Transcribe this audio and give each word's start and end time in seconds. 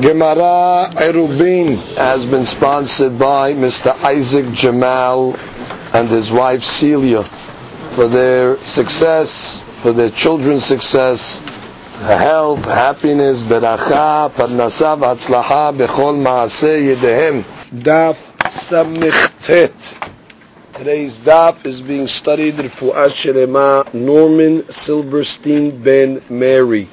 Gemara 0.00 0.88
Erubin 0.98 1.76
has 1.96 2.26
been 2.26 2.44
sponsored 2.44 3.18
by 3.18 3.54
Mr. 3.54 3.92
Isaac 4.04 4.52
Jamal 4.52 5.36
and 5.92 6.08
his 6.08 6.30
wife 6.30 6.62
Celia 6.62 7.24
for 7.24 8.06
their 8.06 8.56
success, 8.58 9.60
for 9.82 9.90
their 9.90 10.10
children's 10.10 10.64
success, 10.64 11.38
health, 12.02 12.64
happiness, 12.64 13.42
beracha, 13.42 14.30
parnasa, 14.30 14.96
v'atzlaha, 14.96 15.76
bechol 15.76 16.22
maaseh 16.22 16.94
yedehem. 16.94 17.42
Daf 17.72 18.32
Samich 18.50 19.96
Today's 20.72 21.18
daf 21.18 21.66
is 21.66 21.80
being 21.80 22.06
studied 22.06 22.54
Refu'ah 22.54 23.08
Shelema 23.10 23.92
Norman 23.92 24.70
Silverstein 24.70 25.82
Ben 25.82 26.22
Mary 26.28 26.88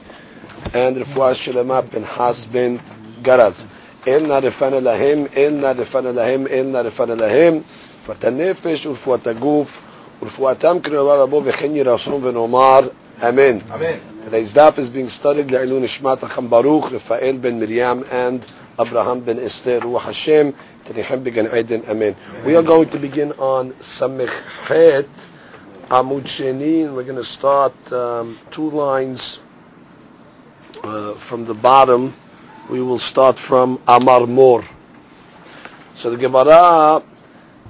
and 0.73 0.99
רפואה 0.99 1.35
שלמה, 1.35 1.81
פנחס 1.81 2.45
בן 2.51 2.75
גרז. 3.21 3.65
אין 4.07 4.25
na 4.25 4.33
רפנה 4.33 4.79
להם, 4.79 5.25
אין 5.35 5.63
na 5.63 5.81
רפנה 5.81 6.11
להם, 6.11 6.47
אין 6.47 6.71
נא 6.71 6.77
רפנה 6.77 7.15
להם, 7.15 7.59
רפואת 8.03 8.25
הנפש 8.25 8.85
ורפואת 8.85 9.27
הגוף, 9.27 9.81
ורפואתם 10.21 10.77
קרובה 10.83 11.15
רבו 11.15 11.41
וכן 11.45 11.75
ירסום 11.75 12.23
ונאמר 12.23 12.79
אמן. 13.29 13.57
אמן. 13.75 13.97
Today's 14.25 14.53
daf 14.53 14.77
is 14.77 14.89
being 14.89 15.09
studied 15.09 15.51
לעילוי 15.51 15.79
נשמת 15.79 16.23
החם 16.23 16.49
ברוך, 16.49 16.91
רפאל 16.91 17.37
בן 17.41 17.59
מרים 17.59 18.03
and 18.11 18.45
Abraham 18.79 19.19
ben 19.19 19.37
Esther, 19.39 19.79
Ruach 19.81 20.03
Hashem, 20.03 20.53
Terichem 20.85 21.23
began 21.23 21.55
Eden, 21.55 21.83
Amen. 21.87 22.15
We 22.45 22.55
are 22.55 22.63
going 22.63 22.89
to 22.89 22.97
begin 22.97 23.33
on 23.33 23.73
Samech 23.73 24.29
Het, 24.67 25.05
Amud 25.89 26.23
Sheni, 26.23 26.85
and 26.85 26.95
we're 26.95 27.03
going 27.03 27.17
to 27.17 27.23
start 27.23 27.73
um, 27.91 28.35
two 28.49 28.69
lines 28.71 29.39
uh, 30.83 31.13
from 31.15 31.45
the 31.45 31.53
bottom, 31.53 32.13
we 32.69 32.81
will 32.81 32.99
start 32.99 33.37
from 33.37 33.81
Amar 33.87 34.25
Mor. 34.27 34.63
So 35.95 36.09
the 36.11 36.17
Gemara 36.17 37.03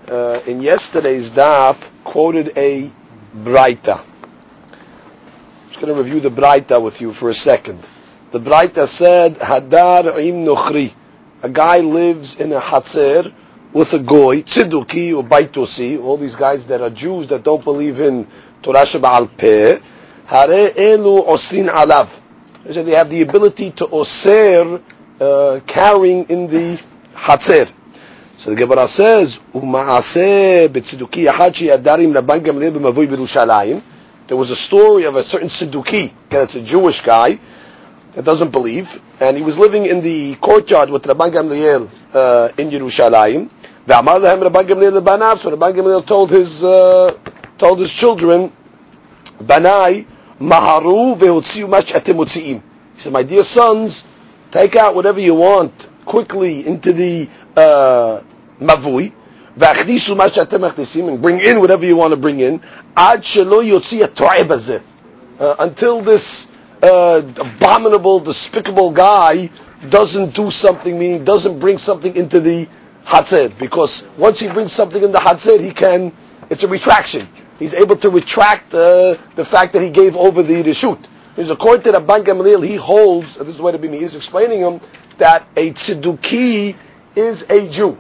uh, 0.08 0.40
in 0.46 0.62
yesterday's 0.62 1.32
daf 1.32 1.90
quoted 2.04 2.58
a 2.58 2.90
Braita. 3.36 4.00
I'm 4.00 5.68
just 5.70 5.82
going 5.82 5.94
to 5.94 6.02
review 6.02 6.20
the 6.20 6.32
Braita 6.32 6.82
with 6.82 7.02
you 7.02 7.12
for 7.14 7.30
a 7.30 7.34
second. 7.34 7.86
The 8.32 8.40
Braita 8.40 8.88
said, 8.88 9.36
Hadar 9.36 10.18
im 10.24 10.46
Nochri. 10.46 10.94
A 11.44 11.50
guy 11.50 11.80
lives 11.80 12.36
in 12.36 12.54
a 12.54 12.60
Hatzer 12.60 13.34
with 13.74 13.94
a 13.94 14.00
goy, 14.00 14.44
Tziduki 14.44 15.16
or 15.16 15.24
Baitosi, 15.24 16.02
all 16.02 16.18
these 16.18 16.36
guys 16.36 16.68
that 16.68 16.82
are 16.82 16.90
Jews 16.90 17.28
that 17.28 17.44
don't 17.44 17.64
believe 17.64 18.00
in 18.00 18.28
Torah 18.62 18.84
Sheba'al 18.84 19.36
Peh. 19.36 19.80
Hare 20.28 20.70
elu 20.70 21.26
osrin 21.26 21.68
alav 21.68 22.21
is 22.66 22.76
that 22.76 22.86
they 22.86 22.92
have 22.92 23.10
the 23.10 23.22
ability 23.22 23.72
to 23.72 23.88
oser 23.88 24.82
uh, 25.20 25.60
carrying 25.66 26.26
in 26.30 26.48
the 26.48 26.80
hatzer. 27.14 27.72
So 28.38 28.50
the 28.50 28.56
Gemara 28.56 28.88
says, 28.88 29.40
"Umaaseh 29.54 30.68
betziduki 30.70 31.26
yahachi 31.26 31.76
adarim 31.76 32.14
laban 32.14 32.42
gamliel 32.42 32.72
b'mavui 32.72 33.08
b'Yerushalayim." 33.08 33.82
There 34.28 34.38
was 34.38 34.50
a 34.50 34.56
story 34.56 35.04
of 35.04 35.16
a 35.16 35.24
certain 35.24 35.50
again, 35.78 36.12
it's 36.32 36.56
a 36.56 36.62
Jewish 36.62 37.02
guy 37.02 37.38
that 38.14 38.24
doesn't 38.24 38.52
believe, 38.52 39.02
and 39.20 39.36
he 39.36 39.44
was 39.44 39.58
living 39.58 39.86
in 39.86 40.02
the 40.02 40.36
courtyard 40.36 40.90
with 40.90 41.04
Rabban 41.04 41.32
Gamliel 41.32 41.90
uh, 42.14 42.50
in 42.58 42.70
Yerushalayim. 42.70 43.50
Ve'amar 43.86 44.22
lehem 44.22 44.50
Rabban 44.50 44.68
Gamliel 44.68 45.02
lebanav, 45.02 45.40
so 45.40 45.56
Rabban 45.56 45.76
Gamliel 45.76 46.06
told 46.06 46.32
his 46.32 46.64
uh, 46.64 47.18
told 47.58 47.80
his 47.80 47.92
children, 47.92 48.52
"Banai." 49.40 50.06
Maharu 50.42 51.16
ve'otziu 51.18 51.70
mash 51.70 51.92
He 51.94 52.62
said, 52.98 53.14
my 53.14 53.22
dear 53.24 53.44
sons, 53.44 54.04
take 54.50 54.76
out 54.76 54.96
whatever 54.96 55.20
you 55.20 55.36
want 55.36 55.88
quickly 56.06 56.66
into 56.66 56.94
the 56.94 57.30
uh, 57.56 58.22
mavui. 58.60 59.14
V'achnisu 59.56 60.18
mash 60.18 60.38
atem 60.38 61.08
and 61.08 61.22
bring 61.22 61.40
in 61.40 61.60
whatever 61.60 61.86
you 61.86 61.96
want 61.96 62.12
to 62.12 62.18
bring 62.18 62.40
in. 62.40 62.60
Ad 62.98 63.22
shelo 63.22 63.62
yotzi 63.64 64.82
uh, 65.40 65.56
Until 65.60 66.02
this 66.02 66.48
uh, 66.82 67.22
abominable, 67.38 68.20
despicable 68.20 68.90
guy 68.92 69.50
doesn't 69.90 70.34
do 70.34 70.50
something, 70.50 70.98
meaning 70.98 71.24
doesn't 71.24 71.60
bring 71.60 71.78
something 71.78 72.16
into 72.16 72.40
the 72.40 72.68
Hatzer. 73.06 73.56
Because 73.60 74.04
once 74.18 74.40
he 74.40 74.48
brings 74.48 74.72
something 74.74 75.04
in 75.04 75.12
the 75.12 75.20
Hatzer, 75.20 75.60
he 75.60 75.70
can, 75.72 76.14
it's 76.50 76.64
a 76.64 76.68
retraction 76.68 77.28
he's 77.62 77.76
able 77.76 77.96
to 77.96 78.10
retract 78.10 78.74
uh, 78.74 79.16
the 79.36 79.46
fact 79.46 79.74
that 79.74 79.84
he 79.84 79.92
gave 79.92 80.16
over 80.16 80.42
the 80.42 80.64
reshut. 80.64 81.00
Because 81.36 81.52
according 81.52 81.84
to 81.84 81.92
the 81.92 82.02
Rabban 82.02 82.26
Gamaliel, 82.26 82.62
he 82.62 82.76
holds, 82.76 83.36
this 83.36 83.50
is 83.50 83.58
the 83.58 83.64
way 83.64 83.72
to 83.72 83.78
be 83.78 83.88
me, 83.88 84.00
he's 84.00 84.16
explaining 84.16 84.62
him 84.62 84.82
that 85.20 85.48
a 85.56 85.72
tzeduki 85.72 86.76
is 87.16 87.46
a 87.50 87.70
Jew, 87.70 88.00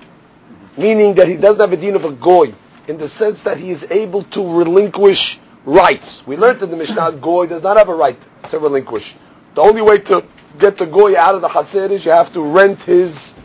meaning 0.75 1.13
that 1.16 1.27
he 1.27 1.38
doesn't 1.38 1.61
have 1.61 1.72
a 1.72 1.77
deen 1.77 1.95
of 1.95 2.05
a 2.05 2.11
goy, 2.11 2.51
in 2.88 2.97
the 2.97 3.07
sense 3.07 3.44
that 3.44 3.57
he 3.57 3.69
is 3.69 3.89
able 3.91 4.23
to 4.23 4.57
relinquish 4.57 5.39
rights. 5.63 6.25
We 6.25 6.38
learned 6.38 6.63
in 6.63 6.72
the 6.72 6.78
Mishnah, 6.78 7.11
goy 7.22 7.45
does 7.45 7.61
not 7.61 7.78
have 7.78 7.88
a 7.88 7.95
right 7.95 8.19
to 8.49 8.57
relinquish. 8.57 9.13
The 9.53 9.61
only 9.61 9.83
way 9.83 9.99
to 9.99 10.25
get 10.57 10.79
the 10.79 10.88
goy 10.88 11.16
out 11.16 11.35
of 11.35 11.41
the 11.41 11.49
hatzer 11.49 11.91
is 11.91 12.03
you 12.03 12.11
have 12.11 12.33
to 12.33 12.41
rent 12.41 12.81
his 12.81 13.35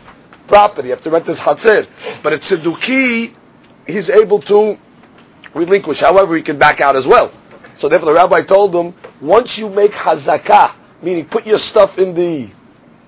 property, 0.47 0.87
you 0.87 0.93
have 0.95 1.03
to 1.03 1.11
rent 1.11 1.27
his 1.27 1.39
hatzer. 1.39 1.85
But 2.23 2.33
a 2.33 2.37
tzeduki, 2.37 3.35
he's 3.85 4.09
able 4.09 4.41
to 4.41 4.79
relinquish. 5.54 6.00
However, 6.00 6.36
he 6.36 6.42
can 6.42 6.58
back 6.58 6.80
out 6.80 6.96
as 6.96 7.06
well. 7.06 7.32
So 7.74 7.88
therefore, 7.88 8.12
the 8.12 8.14
rabbi 8.14 8.42
told 8.42 8.74
him, 8.74 8.94
once 9.20 9.58
you 9.58 9.68
make 9.68 9.92
hazakah, 9.92 10.72
meaning 11.02 11.24
put 11.24 11.46
your 11.46 11.58
stuff 11.58 11.98
in 11.98 12.14
the 12.14 12.48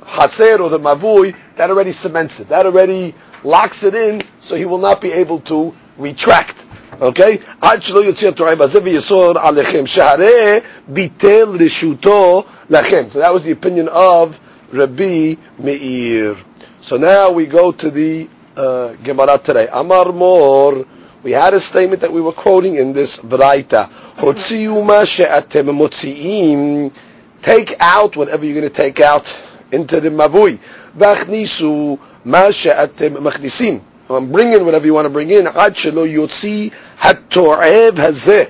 hatzer 0.03 0.61
or 0.61 0.69
the 0.69 0.79
mavui, 0.79 1.37
that 1.57 1.71
already 1.71 1.93
cements 1.93 2.41
it. 2.41 2.49
That 2.49 2.67
already 2.67 3.15
locks 3.43 3.83
it 3.83 3.95
in, 3.95 4.21
so 4.41 4.57
he 4.57 4.65
will 4.65 4.79
not 4.79 5.01
be 5.01 5.13
able 5.13 5.41
to 5.41 5.75
retract. 5.99 6.65
Okay? 7.01 7.39
עד 7.61 7.83
שלא 7.83 8.05
יוציא 8.05 8.29
התורה 8.29 8.55
בזה 8.55 8.81
ויסור 8.83 9.39
עליכם, 9.39 9.87
שהרי 9.87 10.61
ביטל 10.89 11.57
רשותו 11.65 12.45
לכם. 12.71 13.05
So 13.11 13.19
that 13.19 13.33
was 13.33 13.45
the 13.45 13.53
opinion 13.53 13.89
of 13.89 14.39
Rabbi 14.73 15.35
Meir. 15.59 16.37
So 16.81 16.97
now 16.97 17.31
we 17.31 17.47
go 17.47 17.73
to 17.73 17.91
the 17.91 18.29
uh, 18.57 18.93
Gemara 19.03 19.39
today. 19.39 19.69
Amar 19.73 20.13
Mor, 20.13 20.85
we 21.24 21.32
had 21.32 21.54
a 21.54 21.60
statement 21.60 22.02
that 22.02 22.14
we 22.14 22.22
were 22.22 22.32
quoting 22.32 22.76
in 22.76 22.94
this 22.94 23.18
Braita. 23.18 23.90
Take 27.42 27.76
out 27.80 28.18
whatever 28.18 28.46
you're 28.46 28.60
going 28.60 28.70
to 28.70 28.76
take 28.76 29.00
out 29.00 29.38
into 29.72 30.00
the 30.00 30.10
mavui. 30.10 30.60
Vachnisu 30.98 32.00
ma 32.24 32.52
she'atem 32.52 33.16
machnisim. 33.16 33.82
I'm 34.10 34.32
bringing 34.32 34.66
whatever 34.66 34.86
you 34.86 34.94
want 34.94 35.06
to 35.06 35.10
bring 35.10 35.30
in. 35.30 35.48
Ad 35.48 35.74
shelo 35.74 36.08
yotzi 36.08 36.72
hatorev 36.98 37.92
hazeh. 37.92 38.50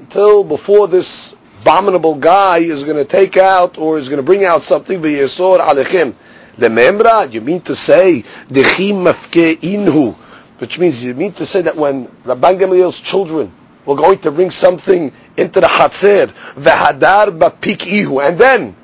Until 0.00 0.44
before 0.44 0.88
this 0.88 1.36
abominable 1.60 2.14
guy 2.14 2.58
is 2.58 2.84
going 2.84 2.96
to 2.96 3.04
take 3.04 3.36
out 3.36 3.78
or 3.78 3.98
is 3.98 4.08
going 4.08 4.18
to 4.18 4.22
bring 4.22 4.44
out 4.44 4.62
something 4.62 5.00
v'yesor 5.00 5.58
alechem. 5.60 6.14
The 6.56 6.68
memra, 6.68 7.30
you 7.32 7.40
mean 7.40 7.60
to 7.62 7.74
say, 7.74 8.24
dechim 8.48 9.02
mafke 9.04 9.56
inhu 9.56 10.16
which 10.58 10.78
means 10.78 11.02
you 11.02 11.14
mean 11.14 11.32
to 11.34 11.46
say 11.46 11.62
that 11.62 11.76
when 11.76 12.06
Rabban 12.24 12.58
Gamaliel's 12.58 13.00
children 13.00 13.52
were 13.84 13.96
going 13.96 14.18
to 14.20 14.30
bring 14.30 14.50
something 14.50 15.12
into 15.36 15.60
the 15.60 15.66
Hatzer, 15.66 16.26
the 16.54 16.70
Hadar 16.70 17.38
Bapikihu, 17.38 18.26
and 18.26 18.38
then 18.38 18.76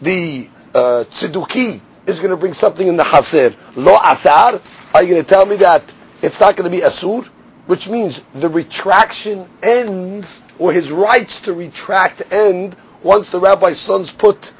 the 0.00 0.48
uh, 0.74 1.04
Tziduki 1.10 1.80
is 2.06 2.18
going 2.18 2.30
to 2.30 2.36
bring 2.36 2.52
something 2.52 2.86
in 2.86 2.96
the 2.96 3.04
Hatzer, 3.04 3.54
Lo 3.76 3.96
Asar, 4.02 4.60
are 4.94 5.02
you 5.02 5.10
going 5.10 5.22
to 5.22 5.28
tell 5.28 5.44
me 5.44 5.56
that 5.56 5.82
it's 6.22 6.40
not 6.40 6.56
going 6.56 6.70
to 6.70 6.76
be 6.76 6.82
Asur? 6.82 7.26
Which 7.66 7.88
means 7.88 8.22
the 8.34 8.48
retraction 8.48 9.48
ends, 9.62 10.42
or 10.58 10.72
his 10.72 10.90
rights 10.90 11.42
to 11.42 11.54
retract 11.54 12.32
end, 12.32 12.76
once 13.02 13.30
the 13.30 13.40
rabbi's 13.40 13.78
sons 13.78 14.12
put 14.12 14.52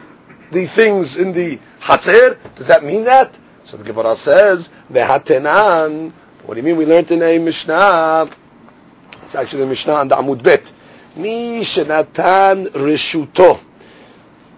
the 0.51 0.67
things 0.67 1.17
in 1.17 1.33
the 1.33 1.59
Hatzer. 1.81 2.39
Does 2.57 2.69
that 2.69 2.83
mean 2.85 3.05
that? 3.05 3.37
So 3.65 3.77
the 3.77 3.85
Gemara 3.85 4.17
says, 4.17 4.69
Vehatenan, 4.91 6.13
what 6.47 6.55
do 6.55 6.61
you 6.61 6.65
mean? 6.65 6.77
We 6.77 6.85
learned 6.85 7.11
in 7.11 7.23
a 7.23 7.39
Mishnah. 7.39 8.29
It's 9.23 9.35
actually 9.35 9.61
the 9.61 9.67
Mishnah 9.67 9.95
on 9.95 10.09
the 10.09 10.17
Amud 10.17 10.43
Bet. 10.43 10.71
Mi 11.17 11.61
shenatan 11.63 12.69
reshuto. 12.69 13.59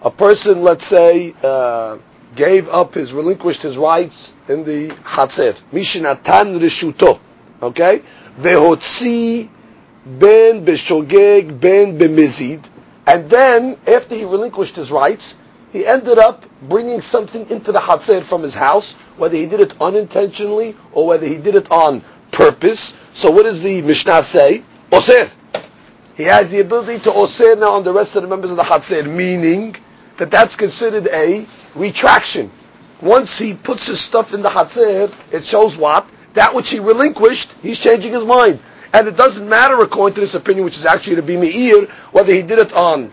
A 0.03 0.11
person, 0.11 0.63
let's 0.63 0.85
say, 0.85 1.33
uh, 1.45 1.99
gave 2.35 2.69
up 2.69 2.95
his, 2.95 3.13
relinquished 3.13 3.63
his 3.63 3.79
rights 3.79 4.33
in 4.49 4.65
the 4.65 4.89
Hatzer. 4.89 5.57
Mi 5.71 5.83
shenatan 5.83 6.59
reshuto. 6.59 7.21
Okay? 7.63 8.03
Vehotzi 8.39 9.49
ben 10.05 10.65
beshogeg 10.65 11.61
ben 11.61 11.99
bemizid. 11.99 12.65
And 13.07 13.31
then, 13.31 13.77
after 13.87 14.17
he 14.17 14.25
relinquished 14.25 14.75
his 14.75 14.91
rights, 14.91 15.37
he 15.73 15.87
ended 15.87 16.19
up 16.19 16.45
bringing 16.63 17.01
something 17.01 17.49
into 17.51 17.71
the 17.71 17.79
Hatzer 17.79 18.23
from 18.23 18.43
his 18.43 18.55
house, 18.55 18.95
whether 19.17 19.37
he 19.37 19.47
did 19.47 19.61
it 19.61 19.75
unintentionally 19.81 20.77
or 20.93 21.07
whether 21.07 21.27
he 21.27 21.37
did 21.39 21.55
it 21.55 21.71
on 21.71 22.03
purpose. 22.31 22.97
So 23.15 23.31
what 23.31 23.45
does 23.45 23.61
the 23.63 23.83
Mishnah 23.83 24.23
say? 24.23 24.63
Osir. 24.91 25.31
He 26.17 26.25
has 26.25 26.51
the 26.51 26.61
ability 26.61 27.01
to 27.01 27.11
osir 27.11 27.59
now 27.59 27.73
on 27.73 27.83
the 27.85 27.93
rest 27.93 28.17
of 28.17 28.23
the 28.23 28.29
members 28.29 28.51
of 28.51 28.57
the 28.57 28.63
Hatzer, 28.63 29.07
meaning 29.07 29.77
that 30.17 30.31
that's 30.31 30.57
considered 30.57 31.07
a 31.09 31.47
retraction. 31.75 32.51
once 33.03 33.39
he 33.39 33.53
puts 33.53 33.87
his 33.87 34.01
stuff 34.01 34.33
in 34.33 34.41
the 34.41 34.49
Hatzer, 34.49 35.13
it 35.31 35.45
shows 35.45 35.77
what? 35.77 36.09
That 36.33 36.55
which 36.55 36.71
he 36.71 36.79
relinquished, 36.79 37.53
he's 37.63 37.79
changing 37.79 38.15
his 38.15 38.25
mind. 38.25 38.61
And 38.95 39.09
it 39.09 39.17
doesn't 39.17 39.47
matter 39.47 39.79
according 39.83 40.15
to 40.15 40.21
this 40.23 40.35
opinion, 40.35 40.65
which 40.65 40.79
is 40.79 40.87
actually 40.87 41.17
to 41.17 41.23
be 41.23 41.37
Meir, 41.37 41.85
whether 42.13 42.33
he 42.33 42.41
did 42.41 42.59
it 42.59 42.73
on 42.73 43.11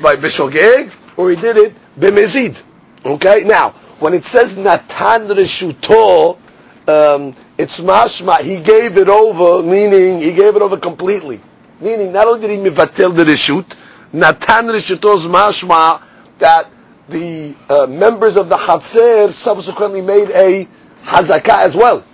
by 0.00 0.14
Bishogeg 0.14 0.92
or 1.16 1.30
he 1.30 1.36
did 1.36 1.56
it 1.56 1.74
b'mezid. 1.98 2.60
Okay? 3.04 3.42
Now, 3.44 3.74
when 4.00 4.14
it 4.14 4.24
says 4.24 4.56
Natan 4.56 5.28
Reshuto, 5.28 6.38
um, 6.86 7.34
it's 7.58 7.80
mashma, 7.80 8.40
he 8.40 8.60
gave 8.60 8.96
it 8.96 9.08
over, 9.08 9.62
meaning 9.68 10.20
he 10.20 10.32
gave 10.32 10.56
it 10.56 10.62
over 10.62 10.76
completely. 10.76 11.40
Meaning, 11.80 12.12
not 12.12 12.26
only 12.26 12.46
did 12.46 12.50
he 12.50 12.56
mivatel 12.56 13.14
the 13.14 13.24
reshut, 13.24 13.76
Natan 14.12 14.66
Reshuto's 14.66 15.26
mashma, 15.26 16.02
that 16.38 16.70
the 17.08 17.54
uh, 17.68 17.86
members 17.86 18.36
of 18.36 18.48
the 18.48 18.56
Hatzer 18.56 19.32
subsequently 19.32 20.00
made 20.00 20.30
a 20.30 20.68
hazakah 21.04 21.62
as 21.64 21.76
well. 21.76 22.04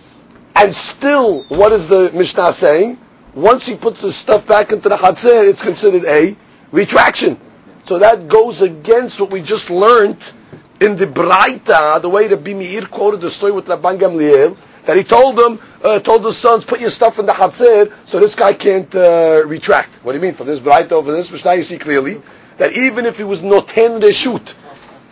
And 0.55 0.75
still, 0.75 1.43
what 1.45 1.73
is 1.73 1.89
the 1.89 2.11
Mishnah 2.15 2.53
saying? 2.53 2.99
Once 3.35 3.67
he 3.67 3.77
puts 3.77 4.03
his 4.03 4.15
stuff 4.15 4.47
back 4.47 4.73
into 4.73 4.89
the 4.89 4.97
Hatzer, 4.97 5.49
it's 5.49 5.63
considered 5.63 6.05
a 6.05 6.37
retraction. 6.71 7.39
So 7.85 7.99
that 7.99 8.29
goes 8.29 8.63
against 8.63 9.21
what 9.21 9.31
we 9.31 9.43
just 9.43 9.69
learned 9.69 10.33
in 10.81 10.97
the 10.97 11.07
Braita, 11.07 12.01
the 12.03 12.09
way 12.09 12.27
the 12.27 12.37
Bimir 12.37 12.91
quoted 12.91 13.21
the 13.21 13.31
story 13.31 13.53
with 13.53 13.67
Rabban 13.67 13.99
Gamliel, 13.99 14.57
that 14.85 14.97
he 14.97 15.05
told 15.05 15.37
them, 15.37 15.59
uh, 15.83 15.99
told 16.01 16.25
his 16.25 16.37
sons, 16.37 16.65
put 16.65 16.81
your 16.81 16.91
stuff 16.91 17.19
in 17.19 17.27
the 17.27 17.33
Hatzer, 17.33 17.93
so 18.07 18.21
this 18.21 18.35
guy 18.35 18.53
can't 18.53 18.95
uh, 18.95 19.43
retract. 19.47 19.95
What 20.05 20.13
do 20.13 20.19
you 20.19 20.23
mean? 20.23 20.35
From 20.35 20.47
this 20.47 20.61
Braita 20.61 20.93
over 20.93 21.13
this 21.13 21.31
Mishnah, 21.31 21.55
you 21.55 21.63
see 21.63 21.79
clearly 21.79 22.21
that 22.59 22.73
even 22.73 23.07
if 23.07 23.17
he 23.17 23.25
was 23.25 23.43
not 23.43 23.69
noten 23.69 24.01
reshut, 24.01 24.55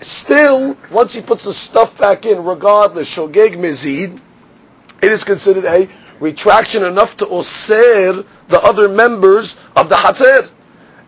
still, 0.03 0.77
once 0.91 1.15
he 1.15 1.23
puts 1.23 1.45
the 1.45 1.55
stuff 1.55 1.97
back 1.97 2.27
in, 2.27 2.45
regardless, 2.45 3.15
shogeg 3.15 3.55
mezid, 3.55 4.21
it 5.03 5.11
is 5.11 5.25
considered 5.25 5.65
a 5.65 5.89
retraction 6.21 6.85
enough 6.85 7.17
to 7.17 7.27
osir 7.27 8.25
the 8.49 8.63
other 8.63 8.89
members 8.89 9.57
of 9.75 9.89
the 9.89 9.97
Hatzer. 9.97 10.49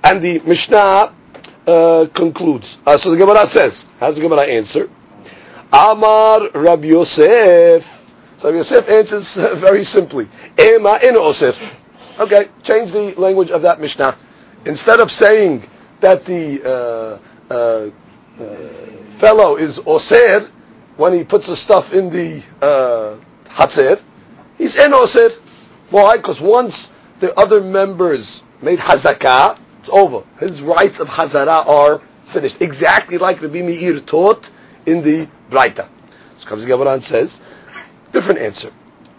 And 0.02 0.20
the 0.20 0.40
Mishnah 0.40 1.14
uh, 1.66 2.06
concludes. 2.12 2.78
Uh, 2.86 2.96
so 2.96 3.10
the 3.10 3.16
Gemara 3.16 3.46
says, 3.46 3.86
how 4.00 4.08
does 4.08 4.16
the 4.16 4.22
Gemara 4.22 4.42
answer? 4.42 4.88
Amar 5.72 6.50
Rabbi 6.50 6.86
Yosef. 6.86 7.84
So 8.38 8.48
Rabbi 8.48 8.58
Yosef 8.58 8.88
answers 8.88 9.38
uh, 9.38 9.54
very 9.54 9.84
simply. 9.84 10.28
Ema 10.58 10.98
in 11.02 11.14
osir. 11.14 11.56
Okay, 12.20 12.48
change 12.62 12.92
the 12.92 13.14
language 13.18 13.50
of 13.50 13.62
that 13.62 13.80
Mishnah. 13.80 14.16
Instead 14.64 15.00
of 15.00 15.10
saying 15.10 15.68
that 16.00 16.24
the 16.24 17.20
uh, 17.50 17.52
uh, 17.52 17.90
fellow 19.18 19.56
is 19.56 19.78
osir 19.80 20.48
when 20.96 21.12
he 21.12 21.24
puts 21.24 21.46
the 21.46 21.56
stuff 21.56 21.92
in 21.92 22.10
the 22.10 22.42
uh, 22.62 23.16
Hatzer, 23.48 24.00
he's 24.58 24.76
in 24.76 24.92
Osir. 24.92 25.32
Why? 25.90 26.16
Because 26.16 26.40
once 26.40 26.92
the 27.20 27.38
other 27.38 27.60
members 27.60 28.42
made 28.62 28.78
Hazakah, 28.78 29.58
it's 29.84 29.92
over. 29.92 30.24
His 30.40 30.62
rights 30.62 30.98
of 30.98 31.08
Hazara 31.08 31.66
are 31.66 32.00
finished. 32.26 32.62
Exactly 32.62 33.18
like 33.18 33.42
Rabbi 33.42 33.60
Meir 33.60 34.00
taught 34.00 34.50
in 34.86 35.02
the 35.02 35.28
Braita. 35.50 35.86
So 36.38 36.48
comes 36.48 36.62
the 36.62 36.68
Gemara 36.68 36.94
and 36.94 37.04
says, 37.04 37.38
different 38.10 38.40
answer. 38.40 38.72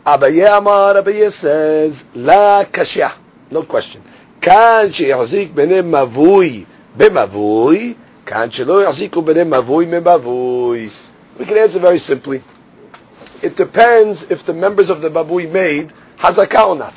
Abaye 0.07 0.57
Amar, 0.57 0.95
Abaye 0.95 1.31
says, 1.31 2.05
La 2.15 2.63
Kashya. 2.63 3.13
No 3.51 3.61
question. 3.61 4.01
Kan 4.41 4.91
she'yazik 4.91 5.53
benem 5.53 5.91
mavui 5.91 6.65
b'mavui, 6.97 7.95
kan 8.25 8.49
she'lo 8.49 8.83
yaziku 8.83 9.23
benem 9.23 9.49
mavui 9.49 9.85
b'mavui. 9.85 10.91
We 11.37 11.45
can 11.45 11.57
answer 11.57 11.77
very 11.77 11.99
simply 11.99 12.41
it 13.43 13.55
depends 13.55 14.31
if 14.31 14.43
the 14.45 14.53
members 14.55 14.89
of 14.89 15.01
the 15.03 15.09
babui 15.09 15.51
made 15.51 15.93
hazakah 16.17 16.69
or 16.69 16.75
not. 16.75 16.93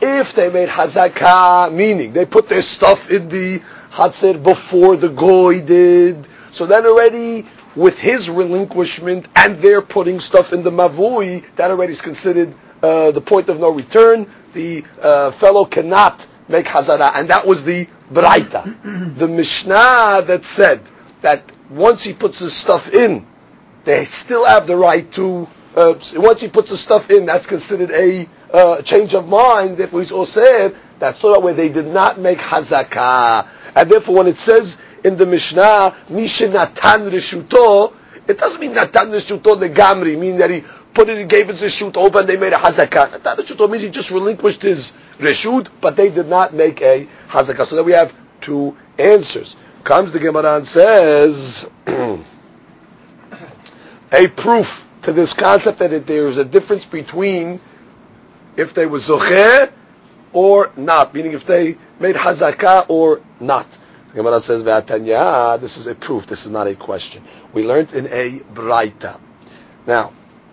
If 0.00 0.32
they 0.34 0.50
made 0.50 0.68
hazakah, 0.68 1.72
meaning 1.72 2.12
they 2.12 2.24
put 2.24 2.48
their 2.48 2.62
stuff 2.62 3.10
in 3.10 3.28
the 3.28 3.62
hatzir 3.90 4.42
before 4.42 4.96
the 4.96 5.08
goy 5.08 5.60
did, 5.60 6.26
so 6.52 6.66
then 6.66 6.86
already 6.86 7.46
with 7.76 7.98
his 7.98 8.30
relinquishment 8.30 9.28
and 9.36 9.58
their 9.58 9.82
putting 9.82 10.20
stuff 10.20 10.52
in 10.52 10.62
the 10.62 10.70
mavui, 10.70 11.44
that 11.56 11.70
already 11.70 11.92
is 11.92 12.00
considered 12.00 12.54
uh, 12.82 13.10
the 13.10 13.20
point 13.20 13.48
of 13.48 13.60
no 13.60 13.70
return. 13.70 14.26
The 14.54 14.84
uh, 15.00 15.30
fellow 15.32 15.64
cannot 15.64 16.26
make 16.48 16.66
hazara, 16.66 17.12
and 17.14 17.28
that 17.28 17.46
was 17.46 17.62
the 17.64 17.86
braita, 18.12 19.16
the 19.18 19.28
mishnah 19.28 20.22
that 20.26 20.44
said 20.44 20.80
that 21.20 21.50
once 21.68 22.02
he 22.02 22.12
puts 22.12 22.40
his 22.40 22.52
stuff 22.52 22.92
in, 22.92 23.26
they 23.84 24.04
still 24.04 24.44
have 24.44 24.66
the 24.66 24.76
right 24.76 25.10
to 25.12 25.48
uh, 25.74 25.94
once 26.14 26.40
he 26.40 26.48
puts 26.48 26.70
the 26.70 26.76
stuff 26.76 27.10
in, 27.10 27.26
that's 27.26 27.46
considered 27.46 27.90
a 27.92 28.28
uh, 28.52 28.82
change 28.82 29.14
of 29.14 29.28
mind. 29.28 29.76
Therefore, 29.76 30.02
he's 30.02 30.28
said 30.28 30.76
that's 30.98 31.22
not 31.22 31.42
where 31.42 31.54
they 31.54 31.68
did 31.68 31.86
not 31.86 32.18
make 32.18 32.38
hazakah, 32.38 33.46
and 33.74 33.90
therefore, 33.90 34.16
when 34.16 34.26
it 34.26 34.38
says 34.38 34.76
in 35.04 35.16
the 35.16 35.26
Mishnah, 35.26 35.96
Misha 36.08 36.48
Natan 36.48 37.10
Rishuto, 37.10 37.94
it 38.26 38.38
doesn't 38.38 38.60
mean 38.60 38.74
Natan 38.74 39.10
Rishuto 39.10 39.58
the 39.58 39.68
Gamri, 39.70 40.18
meaning 40.18 40.38
that 40.38 40.50
he 40.50 40.64
put 40.94 41.08
it, 41.08 41.18
he 41.18 41.24
gave 41.24 41.48
his 41.48 41.60
reshut 41.62 41.96
over, 41.96 42.20
and 42.20 42.28
they 42.28 42.36
made 42.36 42.52
a 42.52 42.56
hazakah. 42.56 43.12
Natan 43.12 43.36
Rishuto 43.36 43.70
means 43.70 43.82
he 43.82 43.90
just 43.90 44.10
relinquished 44.10 44.62
his 44.62 44.92
reshut, 45.18 45.68
but 45.80 45.96
they 45.96 46.10
did 46.10 46.28
not 46.28 46.52
make 46.52 46.82
a 46.82 47.06
hazakah. 47.28 47.66
So 47.66 47.76
then 47.76 47.84
we 47.84 47.92
have 47.92 48.14
two 48.40 48.76
answers. 48.98 49.56
Comes 49.84 50.12
the 50.12 50.18
Gemara 50.18 50.56
and 50.56 50.66
says 50.68 51.66
a 51.86 52.20
proof 54.28 54.86
to 55.02 55.12
this 55.12 55.32
concept 55.32 55.78
that 55.78 56.06
there 56.06 56.28
is 56.28 56.36
a 56.36 56.44
difference 56.44 56.84
between 56.84 57.60
if 58.56 58.74
they 58.74 58.86
were 58.86 58.98
zocher 58.98 59.70
or 60.32 60.70
not, 60.76 61.14
meaning 61.14 61.32
if 61.32 61.46
they 61.46 61.76
made 61.98 62.16
hazakah 62.16 62.86
or 62.88 63.20
not. 63.40 63.66
The 64.08 64.16
Gemara 64.16 64.42
says, 64.42 64.64
this 64.64 65.76
is 65.76 65.86
a 65.86 65.94
proof, 65.94 66.26
this 66.26 66.44
is 66.44 66.50
not 66.50 66.66
a 66.66 66.74
question. 66.74 67.22
We 67.52 67.64
learned 67.64 67.92
in 67.92 68.06
a 68.06 68.40
braita. 68.40 69.20
Now, 69.86 70.12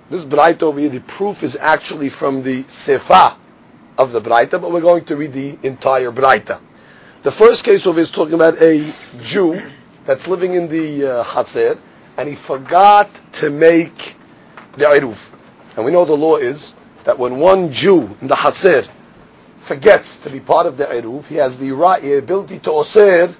this 0.09 0.23
braita 0.23 0.63
over 0.63 0.79
here, 0.79 0.89
the 0.89 0.99
proof 0.99 1.43
is 1.43 1.55
actually 1.55 2.09
from 2.09 2.43
the 2.43 2.63
sefa 2.63 3.35
of 3.97 4.11
the 4.11 4.21
braita, 4.21 4.61
but 4.61 4.71
we're 4.71 4.81
going 4.81 5.05
to 5.05 5.15
read 5.15 5.33
the 5.33 5.57
entire 5.63 6.11
braita. 6.11 6.59
The 7.23 7.31
first 7.31 7.63
case 7.63 7.85
over 7.87 7.99
is 7.99 8.11
talking 8.11 8.35
about 8.35 8.61
a 8.61 8.93
Jew 9.21 9.61
that's 10.05 10.27
living 10.27 10.53
in 10.53 10.69
the 10.69 11.05
uh, 11.05 11.23
Hatzer, 11.23 11.77
and 12.15 12.29
he 12.29 12.35
forgot 12.35 13.09
to 13.33 13.49
make 13.49 14.15
the 14.73 14.85
Eruv. 14.85 15.17
And 15.75 15.83
we 15.83 15.91
know 15.91 16.05
the 16.05 16.15
law 16.15 16.37
is 16.37 16.73
that 17.07 17.17
when 17.17 17.39
one 17.39 17.71
Jew 17.71 18.17
in 18.19 18.27
the 18.27 18.35
Hatzer 18.35 18.85
forgets 19.59 20.17
to 20.19 20.29
be 20.29 20.41
part 20.41 20.65
of 20.65 20.75
the 20.75 20.83
Eruv, 20.83 21.23
he 21.27 21.35
has 21.35 21.55
the 21.55 21.71
right, 21.71 22.01
the 22.01 22.17
ability 22.17 22.59
to 22.59 22.69
Osir 22.69 23.33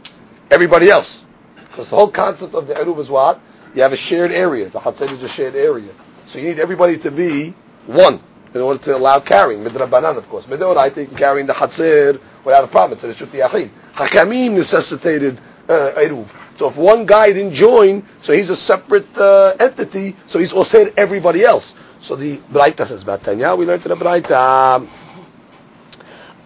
everybody 0.50 0.90
else. 0.90 1.26
Because 1.56 1.90
the 1.90 1.98
whole 1.98 2.08
concept 2.08 2.56
of 2.56 2.68
the 2.68 2.76
Eruv 2.76 2.98
is 3.00 3.10
what? 3.10 3.42
You 3.76 3.82
have 3.82 3.92
a 3.92 3.98
shared 3.98 4.32
area. 4.32 4.70
The 4.70 4.80
Hatzer 4.80 5.12
is 5.12 5.22
a 5.22 5.28
shared 5.28 5.56
area. 5.56 5.92
So 6.28 6.40
you 6.40 6.48
need 6.48 6.60
everybody 6.60 6.98
to 7.00 7.12
be 7.12 7.54
one 7.88 8.22
in 8.54 8.62
order 8.62 8.82
to 8.86 8.96
allow 8.96 9.20
carrying. 9.20 9.66
Midrabanan, 9.66 10.16
of 10.16 10.30
course. 10.30 10.46
Midoraita, 10.46 11.02
you 11.02 11.08
can 11.08 11.18
carry 11.18 11.42
in 11.42 11.48
the 11.48 11.54
Hatzer 11.54 12.22
without 12.46 12.64
a 12.64 12.68
problem. 12.68 12.98
It's 12.98 13.04
a 13.04 13.14
Shut 13.14 13.34
Yachid. 13.34 13.70
Hakamim 13.96 14.54
necessitated 14.54 15.38
uh, 15.68 15.92
Eruv. 15.98 16.30
So 16.56 16.70
if 16.70 16.78
one 16.78 17.06
guy 17.06 17.34
didn't 17.34 17.54
join, 17.54 18.06
so 18.22 18.32
he's 18.32 18.50
a 18.50 18.56
separate 18.56 19.18
uh, 19.18 19.56
entity, 19.60 20.16
so 20.26 20.40
he's 20.40 20.54
also 20.54 20.90
everybody 20.96 21.44
else. 21.44 21.76
So 22.00 22.16
the 22.16 22.38
Braita 22.38 22.86
says, 22.86 23.04
Batanya, 23.04 23.58
we 23.58 23.66
learned 23.66 23.86
in 23.86 23.90
the 23.90 23.96
Braita, 23.96 24.88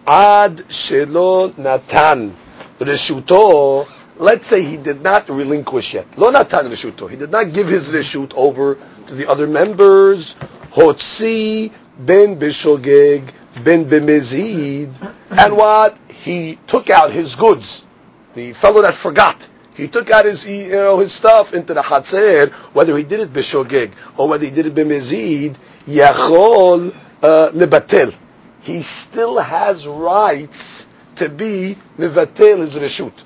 Ad 0.06 0.56
shelo 0.68 1.56
natan 1.56 2.34
reshuto, 2.78 3.86
let's 4.16 4.46
say 4.46 4.62
he 4.62 4.76
did 4.76 5.00
not 5.02 5.28
relinquish 5.28 5.94
yet. 5.94 6.06
Lo 6.18 6.30
natan 6.30 6.66
reshuto, 6.66 7.08
he 7.08 7.16
did 7.16 7.30
not 7.30 7.52
give 7.52 7.68
his 7.68 7.86
reshut 7.86 8.32
over 8.34 8.76
to 9.06 9.14
the 9.14 9.28
other 9.28 9.46
members. 9.46 10.34
Hotzi 10.72 11.70
ben 11.98 12.38
bishogeg 12.38 13.32
ben 13.62 13.84
bemezid, 13.84 14.90
and 15.30 15.56
what? 15.56 15.96
He 16.08 16.58
took 16.66 16.90
out 16.90 17.12
his 17.12 17.36
goods. 17.36 17.86
The 18.34 18.54
fellow 18.54 18.82
that 18.82 18.94
forgot, 18.94 19.46
he 19.74 19.88
took 19.88 20.10
out 20.10 20.24
his, 20.24 20.44
you 20.46 20.70
know, 20.70 20.98
his 20.98 21.12
stuff 21.12 21.54
into 21.54 21.74
the 21.74 21.82
Hatzer, 21.82 22.50
whether 22.74 22.96
he 22.96 23.04
did 23.04 23.20
it 23.20 23.32
b'shogeg 23.32 23.92
or 24.16 24.28
whether 24.28 24.44
he 24.44 24.50
did 24.50 24.66
it 24.66 24.74
b'mezid, 24.74 25.56
yachol 25.86 26.94
uh, 27.22 27.50
lebatel. 27.52 28.14
He 28.60 28.82
still 28.82 29.38
has 29.38 29.86
rights 29.86 30.86
to 31.16 31.28
be 31.28 31.76
mevatel 31.98 32.58
his 32.58 32.74
reshut. 32.74 33.18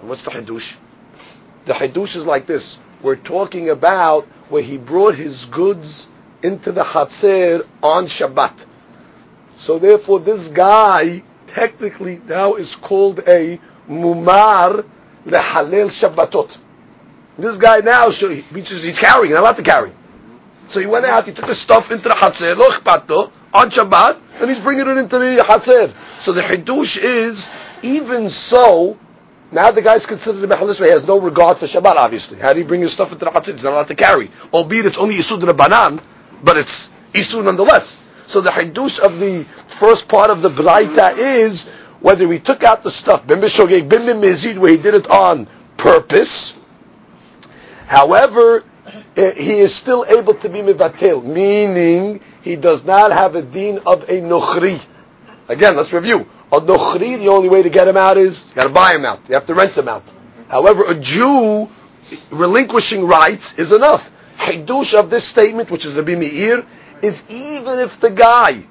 What's 0.00 0.22
the 0.22 0.30
hadush? 0.30 0.76
The 1.64 1.72
hadush 1.72 2.16
is 2.16 2.26
like 2.26 2.46
this. 2.46 2.78
We're 3.00 3.16
talking 3.16 3.70
about 3.70 4.26
where 4.48 4.62
he 4.62 4.78
brought 4.78 5.14
his 5.14 5.44
goods 5.44 6.06
into 6.42 6.72
the 6.72 6.82
Hatzer 6.82 7.66
on 7.82 8.06
Shabbat. 8.06 8.64
So 9.56 9.78
therefore, 9.78 10.20
this 10.20 10.48
guy 10.48 11.22
technically 11.46 12.20
now 12.26 12.54
is 12.54 12.76
called 12.76 13.20
a 13.20 13.58
mumar 13.88 14.84
lehalel 15.26 15.88
Shabbatot. 15.88 16.58
This 17.36 17.56
guy 17.56 17.80
now, 17.80 18.10
he's 18.10 18.98
carrying, 18.98 19.32
not 19.32 19.40
allowed 19.40 19.56
to 19.56 19.62
carry. 19.62 19.92
So 20.68 20.80
he 20.80 20.86
went 20.86 21.04
out, 21.04 21.26
he 21.26 21.32
took 21.32 21.46
the 21.46 21.54
stuff 21.54 21.90
into 21.90 22.08
the 22.08 22.14
Hatzer, 22.14 22.56
lo 22.56 23.30
on 23.52 23.70
Shabbat, 23.70 24.18
and 24.40 24.50
he's 24.50 24.60
bringing 24.60 24.88
it 24.88 24.96
into 24.96 25.18
the 25.18 25.44
Hatzer. 25.44 25.92
So 26.20 26.32
the 26.32 26.42
Hidush 26.42 26.96
is, 27.02 27.50
even 27.82 28.30
so, 28.30 28.96
now 29.52 29.70
the 29.72 29.82
guy's 29.82 30.06
considered 30.06 30.42
a 30.44 30.46
Mechalish, 30.46 30.82
he 30.84 30.90
has 30.90 31.06
no 31.06 31.20
regard 31.20 31.58
for 31.58 31.66
Shabbat, 31.66 31.96
obviously. 31.96 32.38
How 32.38 32.52
do 32.52 32.60
you 32.60 32.64
bring 32.64 32.80
his 32.80 32.92
stuff 32.92 33.12
into 33.12 33.24
the 33.24 33.30
Hatzer? 33.30 33.52
He's 33.52 33.64
not 33.64 33.72
allowed 33.72 33.88
to 33.88 33.94
carry. 33.94 34.30
Albeit 34.52 34.86
it's 34.86 34.98
only 34.98 35.16
Yisud 35.16 35.40
the 35.40 35.54
Banan, 35.54 36.00
but 36.42 36.56
it's 36.56 36.88
Yisud 37.12 37.44
nonetheless. 37.44 37.98
So 38.26 38.40
the 38.40 38.50
Hidush 38.50 39.00
of 39.00 39.18
the 39.20 39.44
first 39.68 40.08
part 40.08 40.30
of 40.30 40.40
the 40.40 40.50
Braita 40.50 41.16
is, 41.18 41.68
whether 42.04 42.30
he 42.30 42.38
took 42.38 42.62
out 42.62 42.82
the 42.82 42.90
stuff, 42.90 43.26
Bim 43.26 43.40
Mizid, 43.40 44.58
where 44.58 44.70
he 44.70 44.76
did 44.76 44.92
it 44.92 45.08
on 45.08 45.48
purpose, 45.78 46.54
however, 47.86 48.62
eh, 49.16 49.32
he 49.32 49.52
is 49.52 49.74
still 49.74 50.04
able 50.06 50.34
to 50.34 50.50
be 50.50 50.58
mivatel, 50.58 51.24
meaning 51.24 52.20
he 52.42 52.56
does 52.56 52.84
not 52.84 53.10
have 53.10 53.36
a 53.36 53.40
deen 53.40 53.78
of 53.86 54.02
a 54.02 54.20
nochri. 54.20 54.78
Again, 55.48 55.76
let's 55.76 55.94
review. 55.94 56.26
A 56.52 56.60
nochri, 56.60 57.18
the 57.18 57.28
only 57.28 57.48
way 57.48 57.62
to 57.62 57.70
get 57.70 57.88
him 57.88 57.96
out 57.96 58.18
is 58.18 58.50
you 58.50 58.54
got 58.56 58.64
to 58.64 58.74
buy 58.74 58.94
him 58.94 59.06
out. 59.06 59.20
You 59.26 59.36
have 59.36 59.46
to 59.46 59.54
rent 59.54 59.72
him 59.72 59.88
out. 59.88 60.02
However, 60.50 60.84
a 60.86 60.94
Jew 60.94 61.70
relinquishing 62.28 63.06
rights 63.06 63.58
is 63.58 63.72
enough. 63.72 64.12
Hidush 64.36 64.92
of 64.92 65.08
this 65.08 65.24
statement, 65.24 65.70
which 65.70 65.86
is 65.86 65.94
Rabbi 65.94 66.16
Meir, 66.16 66.66
is 67.00 67.22
even 67.30 67.78
if 67.78 67.98
the 67.98 68.10
guy 68.10 68.62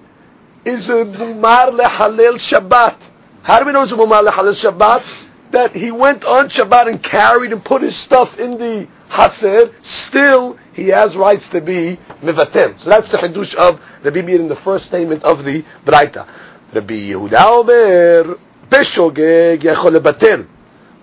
is 0.65 0.91
a 0.91 1.03
mumar 1.03 1.71
lehalel 1.71 2.35
Shabbat. 2.35 3.09
How 3.43 3.59
do 3.59 3.65
we 3.65 3.73
know 3.73 3.83
it's 3.83 3.91
a 3.91 3.95
mumar 3.95 4.25
lehalel 4.25 4.53
Shabbat? 4.53 5.51
That 5.51 5.75
he 5.75 5.91
went 5.91 6.23
on 6.25 6.47
Shabbat 6.47 6.87
and 6.87 7.03
carried 7.03 7.51
and 7.51 7.63
put 7.63 7.81
his 7.81 7.95
stuff 7.95 8.39
in 8.39 8.57
the 8.57 8.87
Hatzer, 9.13 9.71
still 9.83 10.57
he 10.73 10.87
has 10.87 11.15
rights 11.15 11.49
to 11.49 11.61
be 11.61 11.99
mivatem. 12.21 12.79
So 12.79 12.89
that's 12.89 13.09
the 13.09 13.17
Hidush 13.17 13.53
of 13.53 13.79
Rabbi 14.03 14.21
Meir 14.21 14.39
in 14.39 14.47
the 14.47 14.55
first 14.55 14.87
statement 14.87 15.23
of 15.23 15.45
the 15.45 15.63
Braita. 15.85 16.25
Rabbi 16.73 17.11
Yehuda 17.11 17.43
Omer, 17.45 18.39
Beshogeg 18.69 19.59
yachol 19.59 19.99
lebater, 19.99 20.47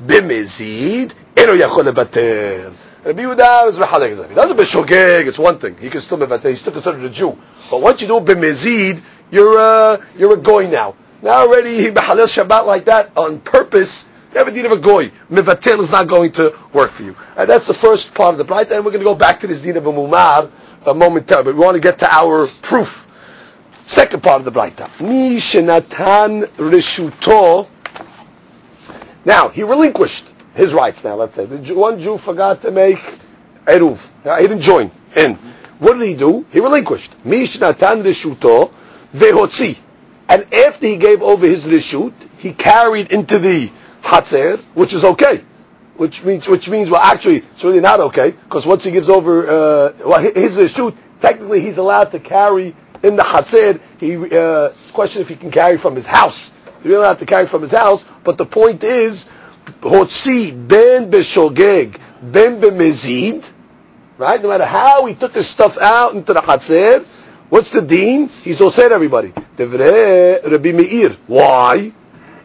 b'mezid, 0.04 1.12
eno 1.36 1.54
yachol 1.54 1.92
lebater. 1.92 2.74
Rabbi 3.04 3.22
Yehuda 3.22 3.68
is 3.68 3.78
Mehalek 3.78 4.28
He 4.28 4.34
doesn't 4.34 4.56
b'shogeg, 4.56 5.28
it's 5.28 5.38
one 5.38 5.60
thing. 5.60 5.76
He 5.76 5.88
can 5.88 6.00
still 6.00 6.18
mivater, 6.18 6.48
he's 6.48 6.60
still 6.60 6.72
considered 6.72 7.04
a 7.04 7.10
Jew. 7.10 7.38
But 7.70 7.80
once 7.80 8.02
you 8.02 8.08
do 8.08 8.18
b'mezid, 8.18 9.00
you're, 9.30 9.56
uh, 9.56 10.04
you're 10.18 10.34
a 10.34 10.36
goy 10.36 10.66
now. 10.68 10.96
Now 11.22 11.46
already 11.46 11.76
he 11.76 11.88
Mehalel 11.88 12.26
Shabbat 12.26 12.66
like 12.66 12.86
that 12.86 13.16
on 13.16 13.40
purpose, 13.40 14.06
you 14.32 14.38
have 14.38 14.48
a 14.48 14.66
of 14.66 14.72
a 14.72 14.76
goy. 14.78 15.10
Mivatel 15.30 15.80
is 15.80 15.90
not 15.90 16.06
going 16.06 16.32
to 16.32 16.56
work 16.72 16.92
for 16.92 17.02
you. 17.02 17.16
And 17.36 17.48
that's 17.48 17.66
the 17.66 17.74
first 17.74 18.14
part 18.14 18.34
of 18.34 18.38
the 18.38 18.44
bright. 18.44 18.70
And 18.70 18.84
we're 18.84 18.92
going 18.92 19.00
to 19.00 19.04
go 19.04 19.14
back 19.14 19.40
to 19.40 19.46
this 19.46 19.62
deed 19.62 19.76
of 19.76 19.86
a 19.86 19.92
mumar 19.92 20.50
uh, 20.86 20.90
a 20.90 20.94
momentarily. 20.94 21.44
But 21.44 21.54
we 21.56 21.60
want 21.60 21.74
to 21.74 21.80
get 21.80 21.98
to 21.98 22.12
our 22.12 22.46
proof. 22.46 23.06
Second 23.84 24.22
part 24.22 24.40
of 24.40 24.44
the 24.44 24.52
bright. 24.52 24.78
Mi 25.00 25.36
shenatan 25.36 26.44
rishuto. 26.46 27.68
Now 29.24 29.48
he 29.48 29.64
relinquished 29.64 30.26
his 30.54 30.72
rights. 30.72 31.02
Now 31.02 31.16
let's 31.16 31.34
say 31.34 31.44
the 31.44 31.74
one 31.74 32.00
Jew 32.00 32.16
forgot 32.16 32.62
to 32.62 32.70
make 32.70 32.98
eruv. 33.66 34.00
He 34.22 34.46
didn't 34.46 34.60
join 34.60 34.92
in. 35.16 35.34
What 35.80 35.98
did 35.98 36.06
he 36.06 36.14
do? 36.14 36.46
He 36.52 36.60
relinquished. 36.60 37.12
Mi 37.24 37.46
shenatan 37.46 38.04
rishuto 38.04 38.72
vehotzi. 39.12 39.76
And 40.30 40.54
after 40.54 40.86
he 40.86 40.96
gave 40.96 41.22
over 41.22 41.44
his 41.44 41.66
rishut, 41.66 42.12
he 42.38 42.52
carried 42.52 43.10
into 43.10 43.40
the 43.40 43.68
Hatzer, 44.00 44.60
which 44.74 44.92
is 44.92 45.04
okay. 45.04 45.42
Which 45.96 46.22
means, 46.22 46.46
which 46.46 46.68
means, 46.68 46.88
well, 46.88 47.00
actually, 47.02 47.38
it's 47.38 47.64
really 47.64 47.80
not 47.80 47.98
okay, 47.98 48.30
because 48.30 48.64
once 48.64 48.84
he 48.84 48.92
gives 48.92 49.08
over, 49.08 49.42
uh, 49.42 49.92
well, 50.06 50.20
his 50.20 50.56
reshut, 50.56 50.96
technically 51.18 51.60
he's 51.60 51.78
allowed 51.78 52.12
to 52.12 52.20
carry 52.20 52.76
in 53.02 53.16
the 53.16 53.24
Hatzer. 53.24 53.80
He, 53.98 54.14
uh, 54.38 54.70
question 54.92 55.20
if 55.20 55.28
he 55.28 55.34
can 55.34 55.50
carry 55.50 55.76
from 55.78 55.96
his 55.96 56.06
house. 56.06 56.52
He's 56.76 56.84
really 56.84 57.02
allowed 57.02 57.18
to 57.18 57.26
carry 57.26 57.48
from 57.48 57.62
his 57.62 57.72
house, 57.72 58.06
but 58.22 58.38
the 58.38 58.46
point 58.46 58.84
is, 58.84 59.26
Hotzi 59.80 60.52
ben 60.52 61.10
beshogeg 61.10 62.00
ben 62.22 62.60
bemezid, 62.60 63.50
right? 64.16 64.40
No 64.40 64.48
matter 64.48 64.64
how 64.64 65.06
he 65.06 65.16
took 65.16 65.34
his 65.34 65.48
stuff 65.48 65.76
out 65.76 66.14
into 66.14 66.34
the 66.34 66.40
Hatzer, 66.40 67.04
what's 67.50 67.70
the 67.70 67.82
deen? 67.82 68.28
He's 68.28 68.60
all 68.60 68.70
said 68.70 68.92
everybody. 68.92 69.32
Devre 69.56 70.50
Rabbi 70.50 70.72
Meir. 70.72 71.10
Why? 71.26 71.92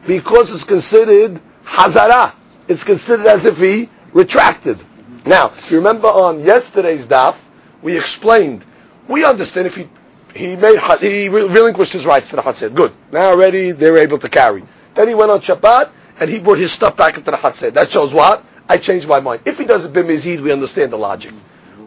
because 0.05 0.53
it's 0.53 0.63
considered 0.63 1.39
hazara. 1.65 2.33
It's 2.67 2.83
considered 2.83 3.27
as 3.27 3.45
if 3.45 3.57
he 3.57 3.89
retracted. 4.13 4.81
Now, 5.25 5.47
if 5.47 5.71
you 5.71 5.77
remember 5.77 6.07
on 6.07 6.43
yesterday's 6.43 7.07
daf, 7.07 7.35
we 7.81 7.97
explained, 7.97 8.65
we 9.07 9.25
understand 9.25 9.67
if 9.67 9.75
he 9.75 9.87
he 10.33 10.55
made 10.57 10.79
he 10.99 11.29
relinquished 11.29 11.93
his 11.93 12.05
rights 12.05 12.29
to 12.31 12.35
the 12.35 12.41
Hatzir. 12.41 12.73
Good. 12.73 12.91
Now 13.11 13.29
already 13.29 13.71
they're 13.71 13.97
able 13.97 14.17
to 14.19 14.29
carry. 14.29 14.63
Then 14.93 15.07
he 15.07 15.15
went 15.15 15.31
on 15.31 15.39
Shabbat 15.39 15.89
and 16.19 16.29
he 16.29 16.39
brought 16.39 16.57
his 16.57 16.73
stuff 16.73 16.97
back 16.97 17.17
into 17.17 17.31
the 17.31 17.37
Hatzir. 17.37 17.73
That 17.73 17.89
shows 17.89 18.13
what? 18.13 18.43
I 18.67 18.77
changed 18.77 19.07
my 19.07 19.21
mind. 19.21 19.43
If 19.45 19.59
he 19.59 19.65
does 19.65 19.85
it 19.85 19.93
b'mizid, 19.93 20.41
we 20.41 20.51
understand 20.51 20.91
the 20.91 20.97
logic. 20.97 21.33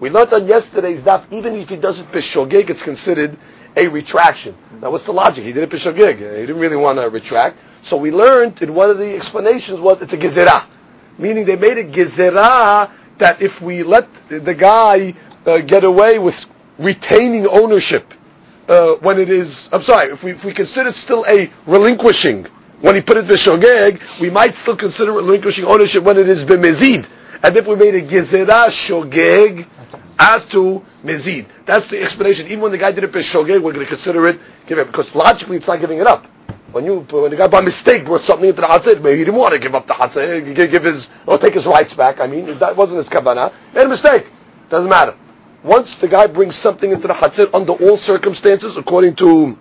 We 0.01 0.11
learned 0.11 0.33
on 0.33 0.47
yesterday's 0.47 1.03
daf, 1.03 1.25
even 1.33 1.57
if 1.57 1.69
he 1.69 1.77
does 1.77 1.99
it 1.99 2.11
b'shogeg, 2.13 2.71
it's 2.71 2.83
considered 2.83 3.37
a 3.77 3.89
retraction. 3.89 4.57
Now 4.81 4.91
what's 4.91 5.05
the 5.05 5.13
logic? 5.13 5.45
He 5.45 5.53
did 5.53 5.65
it 5.65 5.71
b'shogeg. 5.71 6.17
He 6.17 6.47
didn't 6.47 6.59
really 6.59 6.77
want 6.77 7.01
to 7.01 7.09
retract. 7.09 7.59
So 7.83 7.97
we 7.97 8.11
learned 8.13 8.63
in 8.63 8.75
one 8.75 8.91
of 8.91 8.99
the 8.99 9.17
explanations 9.17 9.81
was 9.81 10.01
it's 10.01 10.13
a 10.13 10.19
gezerah, 10.19 10.65
meaning 11.19 11.45
they 11.47 11.57
made 11.57 11.79
a 11.79 11.85
gezerah 11.85 12.91
that 13.19 13.43
if 13.43 13.61
we 13.61 13.83
let 13.83 14.09
the 14.29 14.55
guy 14.55 15.15
uh, 15.47 15.59
get 15.59 15.83
away 15.83 16.19
with 16.21 16.47
retaining 16.79 17.49
ownership 17.49 18.15
uh, 18.69 18.95
when 18.97 19.19
it 19.19 19.31
is, 19.31 19.69
I'm 19.73 19.83
sorry, 19.83 20.13
if 20.13 20.23
we, 20.23 20.33
if 20.33 20.45
we 20.45 20.53
consider 20.53 20.91
it 20.91 20.95
still 20.95 21.25
a 21.29 21.51
relinquishing 21.67 22.45
when 22.81 22.95
he 22.95 23.01
put 23.01 23.17
it 23.17 23.25
b'shogeg, 23.25 24.21
we 24.21 24.31
might 24.31 24.55
still 24.55 24.77
consider 24.77 25.11
relinquishing 25.11 25.65
ownership 25.65 26.05
when 26.05 26.19
it 26.19 26.29
is 26.29 26.45
b'mezid. 26.45 27.09
And 27.43 27.57
if 27.57 27.67
we 27.67 27.75
made 27.77 27.95
a 27.95 28.03
gezerah 28.03 28.69
shogeg 28.69 29.67
atu 30.19 30.85
mezid. 31.05 31.47
That's 31.65 31.89
the 31.89 32.03
explanation. 32.03 32.47
Even 32.49 32.61
when 32.61 32.73
the 32.73 32.79
guy 32.79 32.93
did 32.93 33.05
it 33.05 33.13
b'shogeg, 33.13 33.63
we're 33.63 33.73
going 33.73 33.81
to 33.81 33.87
consider 33.87 34.27
it, 34.29 34.39
give 34.67 34.79
it, 34.79 34.87
because 34.87 35.15
logically 35.15 35.57
it's 35.57 35.67
not 35.67 35.81
giving 35.81 35.99
it 35.99 36.07
up. 36.07 36.27
When 36.73 36.85
you 36.85 37.01
when 37.01 37.31
the 37.31 37.37
guy 37.37 37.47
by 37.47 37.63
mistake 37.63 38.05
brought 38.05 38.23
something 38.23 38.49
into 38.49 38.61
the 38.61 38.67
hatzir, 38.67 39.01
maybe 39.01 39.19
he 39.19 39.25
didn't 39.25 39.41
want 39.41 39.55
to 39.55 39.59
give 39.59 39.75
up 39.75 39.87
the 39.87 39.95
hatzir, 39.95 40.55
give 40.55 40.85
his 40.85 41.09
or 41.27 41.39
take 41.39 41.55
his 41.55 41.67
rights 41.67 41.95
back. 41.95 42.21
I 42.21 42.27
mean, 42.27 42.45
that 42.59 42.77
wasn't 42.77 42.99
his 42.99 43.09
kavanah. 43.09 43.53
Made 43.75 43.87
a 43.87 43.89
mistake. 43.89 44.27
Doesn't 44.69 44.91
matter. 44.91 45.15
Once 45.63 45.97
the 45.97 46.09
guy 46.09 46.27
brings 46.27 46.57
something 46.57 46.91
into 46.91 47.09
the 47.09 47.15
hatzir 47.15 47.53
under 47.55 47.73
all 47.73 47.97
circumstances, 47.97 48.77
according 48.77 49.17
to 49.17 49.57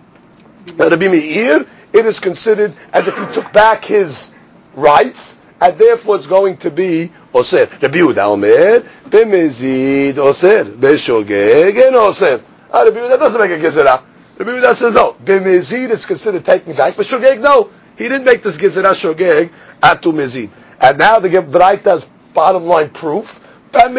Rabbi 0.76 1.08
Meir, 1.08 1.66
it 1.92 2.04
is 2.06 2.20
considered 2.20 2.74
as 2.92 3.08
if 3.08 3.16
he 3.16 3.34
took 3.34 3.52
back 3.52 3.86
his 3.86 4.32
rights, 4.74 5.37
and 5.60 5.78
therefore 5.78 6.16
it's 6.16 6.26
going 6.26 6.56
to 6.58 6.70
be 6.70 7.10
osir. 7.32 7.70
Rabbi 7.82 7.98
Yehuda 7.98 8.26
Omer, 8.26 8.80
b'mezid 9.08 10.14
osir, 10.14 10.64
b'shogeg 10.76 11.86
and 11.86 11.96
osir. 11.96 12.40
Ah, 12.72 12.82
Rabbi 12.82 12.98
Yehuda 12.98 13.18
doesn't 13.18 13.40
make 13.40 13.50
a 13.50 13.58
gezerah. 13.58 14.02
The 14.36 14.44
Yehuda 14.44 14.74
says 14.74 14.94
no. 14.94 15.14
B'mezid 15.24 15.90
is 15.90 16.06
considered 16.06 16.44
taking 16.44 16.74
back, 16.74 16.96
but 16.96 17.06
shogeg 17.06 17.40
no. 17.40 17.70
He 17.96 18.04
didn't 18.08 18.24
make 18.24 18.42
this 18.42 18.56
gezerah 18.56 18.94
shogeg 18.94 19.50
atu 19.82 20.12
mezid. 20.12 20.50
And 20.80 20.98
now 20.98 21.18
the 21.18 21.28
Braita's 21.28 22.06
bottom 22.34 22.64
line 22.64 22.90
proof. 22.90 23.40
When 23.72 23.94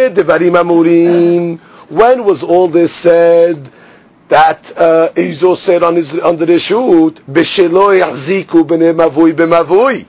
was 2.24 2.44
all 2.44 2.68
this 2.70 2.94
said? 2.94 3.72
That 4.30 4.72
uh, 4.78 5.10
Izo 5.16 5.58
said 5.58 5.82
on 5.82 5.96
his 5.96 6.14
under 6.14 6.46
the 6.46 6.60
shoot, 6.60 7.16
"B'shelo 7.28 8.00
yachziku 8.00 8.64
b'nei 8.64 8.94
mavui 8.94 9.34
b'mavui." 9.34 10.06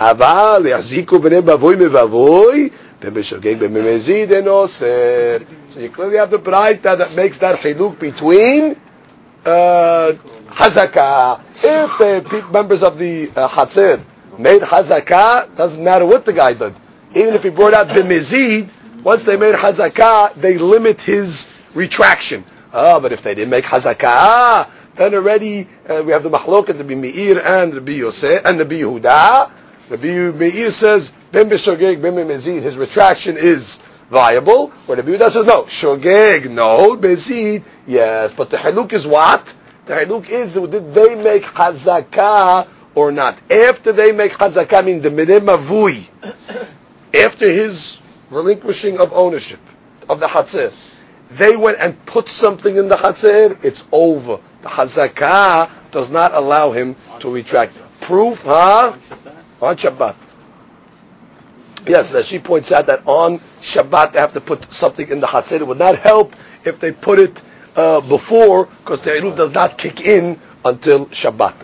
אבל 0.00 0.62
יחזיקו 0.66 1.18
בני 1.18 1.38
מבוי 1.40 1.76
מבוי, 1.76 2.68
ובשוגג 3.02 3.58
בממזיד 3.58 4.32
אין 4.32 4.48
אוסר. 4.48 4.86
So 5.74 5.80
you 5.80 5.88
clearly 5.88 6.16
have 6.16 6.30
the 6.30 6.38
Braita 6.38 6.96
that 6.98 7.14
makes 7.14 7.38
that 7.38 7.58
chiluk 7.60 7.98
between 7.98 8.76
uh, 9.44 10.12
hazakah. 10.48 11.40
If 11.62 11.98
the 11.98 12.46
members 12.52 12.82
of 12.82 12.98
the 12.98 13.30
uh, 13.34 13.48
Hatzir 13.48 14.00
made 14.38 14.62
hazakah, 14.62 15.56
doesn't 15.56 15.82
matter 15.82 16.06
what 16.06 16.24
the 16.24 16.32
guy 16.32 16.54
did. 16.54 16.74
Even 17.14 17.34
if 17.34 17.42
he 17.42 17.50
brought 17.50 17.74
out 17.74 17.88
the 17.88 18.02
mizid, 18.02 18.68
once 19.02 19.24
they 19.24 19.36
made 19.36 19.54
hazakah, 19.54 20.34
they 20.34 20.58
limit 20.58 21.00
his 21.00 21.46
retraction. 21.74 22.44
Oh, 22.72 23.00
but 23.00 23.12
if 23.12 23.22
they 23.22 23.34
didn't 23.34 23.50
make 23.50 23.64
hazakah, 23.64 24.68
then 24.94 25.14
already 25.14 25.68
uh, 25.88 26.02
we 26.04 26.12
have 26.12 26.22
the 26.22 26.30
mahlokat, 26.30 26.78
the 26.78 26.84
Meir 26.84 27.40
and 27.44 27.72
the 27.72 27.92
Yosef 27.92 28.44
and 28.44 28.58
the 28.58 28.64
Yehuda. 28.64 29.50
The 29.89 30.31
Meir 30.33 30.71
says, 30.71 31.11
ben 31.31 31.49
b'shogeg, 31.49 32.01
ben 32.01 32.15
mizid, 32.15 32.61
his 32.61 32.77
retraction 32.77 33.37
is 33.37 33.81
viable. 34.11 34.69
Where 34.85 35.01
the 35.01 35.03
Yehuda 35.03 35.31
says, 35.31 35.45
no, 35.45 35.63
shogeg, 35.63 36.49
no, 36.49 36.95
mizid, 36.95 37.63
Yes, 37.87 38.33
but 38.33 38.51
the 38.51 38.57
haluk 38.57 38.93
is 38.93 39.07
what? 39.07 39.53
The 39.87 39.93
haluk 39.95 40.29
is, 40.29 40.53
did 40.53 40.93
they 40.93 41.15
make 41.15 41.43
hazakah 41.43 42.67
or 42.93 43.11
not? 43.11 43.39
After 43.51 43.91
they 43.91 44.11
make 44.11 44.33
hazakah, 44.33 44.77
I 44.77 44.81
mean 44.83 45.01
the 45.01 45.09
mavui, 45.09 46.07
after 47.13 47.49
his 47.49 47.99
relinquishing 48.29 48.99
of 48.99 49.11
ownership 49.13 49.59
of 50.07 50.19
the 50.19 50.27
Hatzir, 50.27 50.71
they 51.31 51.55
went 51.55 51.79
and 51.79 52.05
put 52.05 52.27
something 52.27 52.75
in 52.75 52.89
the 52.89 52.95
Hatzir, 52.95 53.63
it's 53.63 53.87
over. 53.91 54.39
The 54.61 54.69
Hazakah 54.69 55.69
does 55.91 56.11
not 56.11 56.33
allow 56.33 56.71
him 56.71 56.95
to 57.19 57.31
retract. 57.31 57.75
Proof, 58.01 58.43
huh? 58.43 58.93
On 59.61 59.75
Shabbat. 59.75 60.15
Yes, 61.87 62.11
that 62.11 62.25
she 62.25 62.39
points 62.39 62.71
out 62.71 62.87
that 62.87 63.07
on 63.07 63.39
Shabbat 63.61 64.11
they 64.13 64.19
have 64.19 64.33
to 64.33 64.41
put 64.41 64.71
something 64.71 65.07
in 65.07 65.19
the 65.19 65.27
Hatzir. 65.27 65.61
It 65.61 65.67
would 65.67 65.79
not 65.79 65.97
help 65.97 66.35
if 66.63 66.79
they 66.79 66.91
put 66.91 67.19
it 67.19 67.41
uh, 67.75 68.01
before, 68.01 68.65
because 68.65 69.01
the 69.01 69.11
Eruv 69.11 69.35
does 69.37 69.53
not 69.53 69.77
kick 69.77 70.01
in 70.01 70.39
until 70.65 71.07
Shabbat. 71.07 71.55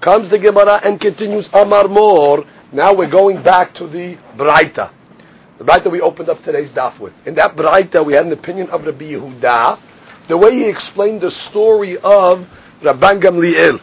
Comes 0.00 0.28
the 0.28 0.38
Gemara 0.38 0.80
and 0.82 1.00
continues 1.00 1.52
Amar 1.52 1.88
Mor. 1.88 2.44
Now 2.72 2.94
we're 2.94 3.08
going 3.08 3.42
back 3.42 3.74
to 3.74 3.86
the 3.86 4.16
Braita. 4.36 4.90
The 5.58 5.64
Braita 5.64 5.90
we 5.90 6.00
opened 6.00 6.28
up 6.28 6.42
today's 6.42 6.72
daf 6.72 6.98
with. 6.98 7.26
In 7.26 7.34
that 7.34 7.56
Braita 7.56 8.04
we 8.04 8.14
had 8.14 8.26
an 8.26 8.32
opinion 8.32 8.70
of 8.70 8.84
Rabbi 8.86 9.12
Yehuda, 9.12 9.78
the 10.28 10.36
way 10.36 10.54
he 10.54 10.68
explained 10.68 11.20
the 11.20 11.30
story 11.30 11.96
of 11.98 12.48
Rabban 12.82 13.20
Gamliel. 13.20 13.80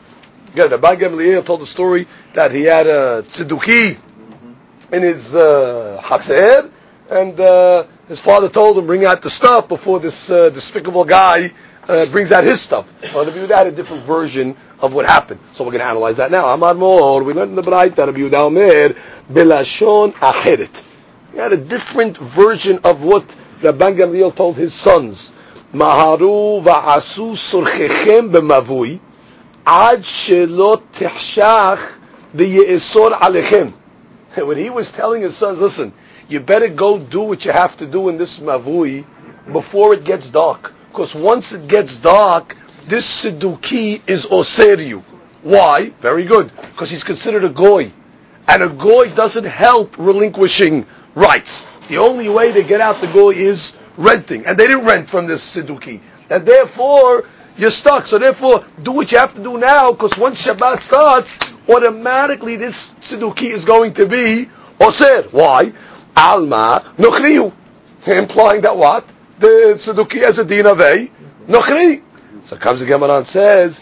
Again, 0.53 0.69
Rabban 0.69 0.97
Gamliel 0.97 1.45
told 1.45 1.61
the 1.61 1.65
story 1.65 2.07
that 2.33 2.51
he 2.51 2.63
had 2.63 2.87
a 2.87 3.23
tzeduki 3.23 3.97
in 4.91 5.01
his 5.03 5.35
uh, 5.35 6.01
Hatzer, 6.03 6.71
and 7.09 7.39
uh, 7.39 7.85
his 8.07 8.19
father 8.19 8.49
told 8.49 8.77
him, 8.77 8.87
bring 8.87 9.05
out 9.05 9.21
the 9.21 9.29
stuff 9.29 9.67
before 9.67 9.99
this 9.99 10.31
uh, 10.31 10.49
despicable 10.49 11.05
guy 11.05 11.51
uh, 11.87 12.05
brings 12.07 12.31
out 12.31 12.43
his 12.43 12.61
stuff. 12.61 12.87
Well, 13.13 13.25
Rabbi 13.25 13.37
Yehuda 13.37 13.55
had 13.55 13.67
a 13.67 13.71
different 13.71 14.03
version 14.03 14.55
of 14.79 14.93
what 14.93 15.05
happened. 15.05 15.39
So 15.53 15.63
we're 15.63 15.71
going 15.71 15.81
to 15.81 15.87
analyze 15.87 16.17
that 16.17 16.31
now. 16.31 16.47
Amar 16.47 16.73
Mor, 16.73 17.23
we 17.23 17.33
learned 17.33 17.51
in 17.51 17.55
the 17.55 17.61
Braita, 17.61 17.97
Rabbi 17.97 18.19
Yehuda 18.19 18.33
Omer, 18.33 18.95
Belashon 19.31 20.13
Acheret. 20.13 20.83
He 21.31 21.37
had 21.37 21.53
a 21.53 21.57
different 21.57 22.17
version 22.17 22.79
of 22.83 23.03
what 23.03 23.27
Rabban 23.61 23.97
Gamliel 23.97 24.35
told 24.35 24.57
his 24.57 24.73
sons. 24.73 25.31
Maharu 25.73 26.63
va'asu 26.63 27.33
surchechem 27.33 28.31
b'mavui 28.31 28.99
ad 29.69 30.01
tehshach 30.01 31.99
alechem. 32.33 33.73
When 34.35 34.57
he 34.57 34.69
was 34.71 34.91
telling 34.91 35.21
his 35.21 35.38
sons, 35.38 35.61
listen, 35.61 35.93
you 36.27 36.39
better 36.39 36.69
go 36.69 36.97
do 36.97 37.21
what 37.21 37.45
you 37.45 37.51
have 37.51 37.77
to 37.77 37.85
do 37.85 38.09
in 38.09 38.17
this 38.17 38.39
mavui 38.39 39.05
before 39.51 39.93
it 39.93 40.03
gets 40.03 40.29
dark. 40.29 40.73
Because 40.91 41.13
once 41.13 41.53
it 41.53 41.67
gets 41.67 41.99
dark, 41.99 42.57
this 42.88 43.23
Sidduki 43.23 44.01
is 44.07 44.25
Oseriu. 44.25 45.03
Why? 45.43 45.89
Very 46.01 46.25
good. 46.25 46.51
Because 46.55 46.89
he's 46.89 47.03
considered 47.03 47.43
a 47.43 47.49
goy. 47.49 47.91
And 48.47 48.63
a 48.63 48.69
goy 48.69 49.09
doesn't 49.11 49.45
help 49.45 49.99
relinquishing 49.99 50.88
rights. 51.13 51.67
The 51.89 51.97
only 51.99 52.27
way 52.27 52.51
to 52.53 52.63
get 52.63 52.81
out 52.81 53.01
the 53.01 53.07
goy 53.07 53.31
is 53.35 53.75
renting. 53.97 54.47
And 54.47 54.57
they 54.57 54.65
didn't 54.65 54.85
rent 54.85 55.09
from 55.09 55.27
this 55.27 55.55
Sidduki. 55.55 56.01
And 56.29 56.45
therefore, 56.45 57.25
you're 57.59 57.71
stuck. 57.71 58.07
So 58.07 58.17
therefore, 58.17 58.63
do 58.81 58.93
what 58.93 59.11
you 59.11 59.17
have 59.17 59.33
to 59.33 59.43
do 59.43 59.57
now, 59.57 59.91
because 59.91 60.17
once 60.17 60.45
Shabbat 60.45 60.81
starts, 60.81 61.53
automatically 61.67 62.55
this 62.55 62.93
Sidduki 63.01 63.51
is 63.51 63.65
going 63.65 63.93
to 63.95 64.05
be 64.05 64.49
Oser. 64.79 65.23
Why? 65.23 65.73
Alma 66.15 66.93
Nochriu. 66.97 67.51
Implying 68.05 68.61
that 68.61 68.77
what? 68.77 69.05
The 69.39 69.75
Sidduki 69.77 70.21
has 70.21 70.39
a 70.39 70.45
din 70.45 70.65
of 70.65 70.79
a 70.79 71.11
Nochri. 71.47 72.01
So 72.45 72.55
comes 72.55 72.79
the 72.79 72.85
Gemara 72.85 73.17
and 73.17 73.27
says, 73.27 73.81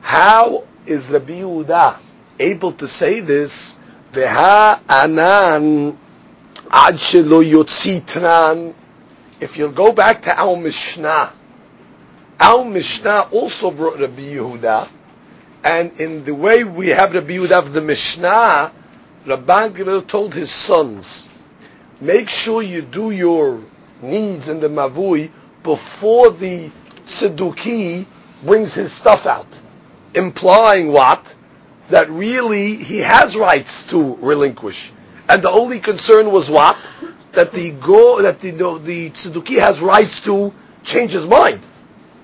how 0.00 0.64
is 0.86 1.10
Rabbi 1.10 1.40
Yehuda 1.40 1.98
able 2.38 2.72
to 2.72 2.88
say 2.88 3.20
this? 3.20 3.78
Veha 4.12 4.80
anan 4.88 5.98
ad 6.70 6.94
shelo. 6.94 8.74
If 9.40 9.56
you'll 9.58 9.72
go 9.72 9.92
back 9.92 10.22
to 10.22 10.38
our 10.38 10.56
Mishnah, 10.56 11.32
our 12.40 12.64
Mishnah 12.64 13.28
also 13.32 13.70
brought 13.70 14.00
Rabbi 14.00 14.22
Yehuda, 14.22 14.88
and 15.62 16.00
in 16.00 16.24
the 16.24 16.34
way 16.34 16.64
we 16.64 16.88
have 16.88 17.14
Rabbi 17.14 17.34
Yehuda 17.34 17.52
of 17.52 17.72
the 17.74 17.82
Mishnah, 17.82 18.72
Rabban 19.26 19.72
Gamliel 19.72 20.06
told 20.06 20.34
his 20.34 20.50
sons, 20.50 21.28
make 22.00 22.30
sure 22.30 22.62
you 22.62 22.80
do 22.80 23.10
your 23.10 23.60
needs 24.00 24.48
in 24.48 24.60
the 24.60 24.68
Mavui 24.68 25.30
before 25.62 26.30
the 26.30 26.70
Sidduki 27.04 28.06
brings 28.42 28.72
his 28.72 28.90
stuff 28.92 29.26
out. 29.26 29.46
Implying 30.14 30.92
what? 30.92 31.34
That 31.90 32.08
really 32.08 32.76
he 32.76 32.98
has 32.98 33.36
rights 33.36 33.84
to 33.86 34.14
relinquish. 34.16 34.90
And 35.28 35.42
the 35.42 35.50
only 35.50 35.80
concern 35.80 36.32
was 36.32 36.48
what? 36.48 36.78
That 37.32 37.52
the 37.52 37.70
go 37.72 38.22
that 38.22 38.40
the 38.40 38.50
the, 38.52 38.78
the 38.78 39.10
Tzedukah 39.10 39.58
has 39.60 39.80
rights 39.80 40.22
to 40.22 40.54
change 40.82 41.12
his 41.12 41.26
mind. 41.26 41.60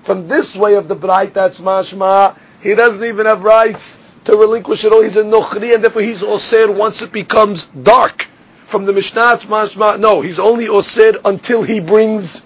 From 0.01 0.27
this 0.27 0.55
way 0.55 0.75
of 0.75 0.87
the 0.87 0.95
bright, 0.95 1.33
that's 1.33 1.59
mashma. 1.59 2.37
He 2.61 2.75
doesn't 2.75 3.03
even 3.03 3.25
have 3.25 3.43
rights 3.43 3.99
to 4.25 4.35
relinquish 4.35 4.83
it 4.85 4.91
all. 4.91 5.03
He's 5.03 5.17
a 5.17 5.23
nochri, 5.23 5.73
and 5.73 5.83
therefore 5.83 6.01
he's 6.01 6.21
osir 6.21 6.73
once 6.73 7.01
it 7.01 7.11
becomes 7.11 7.65
dark. 7.65 8.27
From 8.65 8.85
the 8.85 8.93
Mishnah, 8.93 9.35
it's 9.35 9.45
mashma. 9.45 9.99
No, 9.99 10.21
he's 10.21 10.39
only 10.39 10.67
osir 10.67 11.19
until 11.25 11.63
he 11.63 11.79
brings 11.79 12.41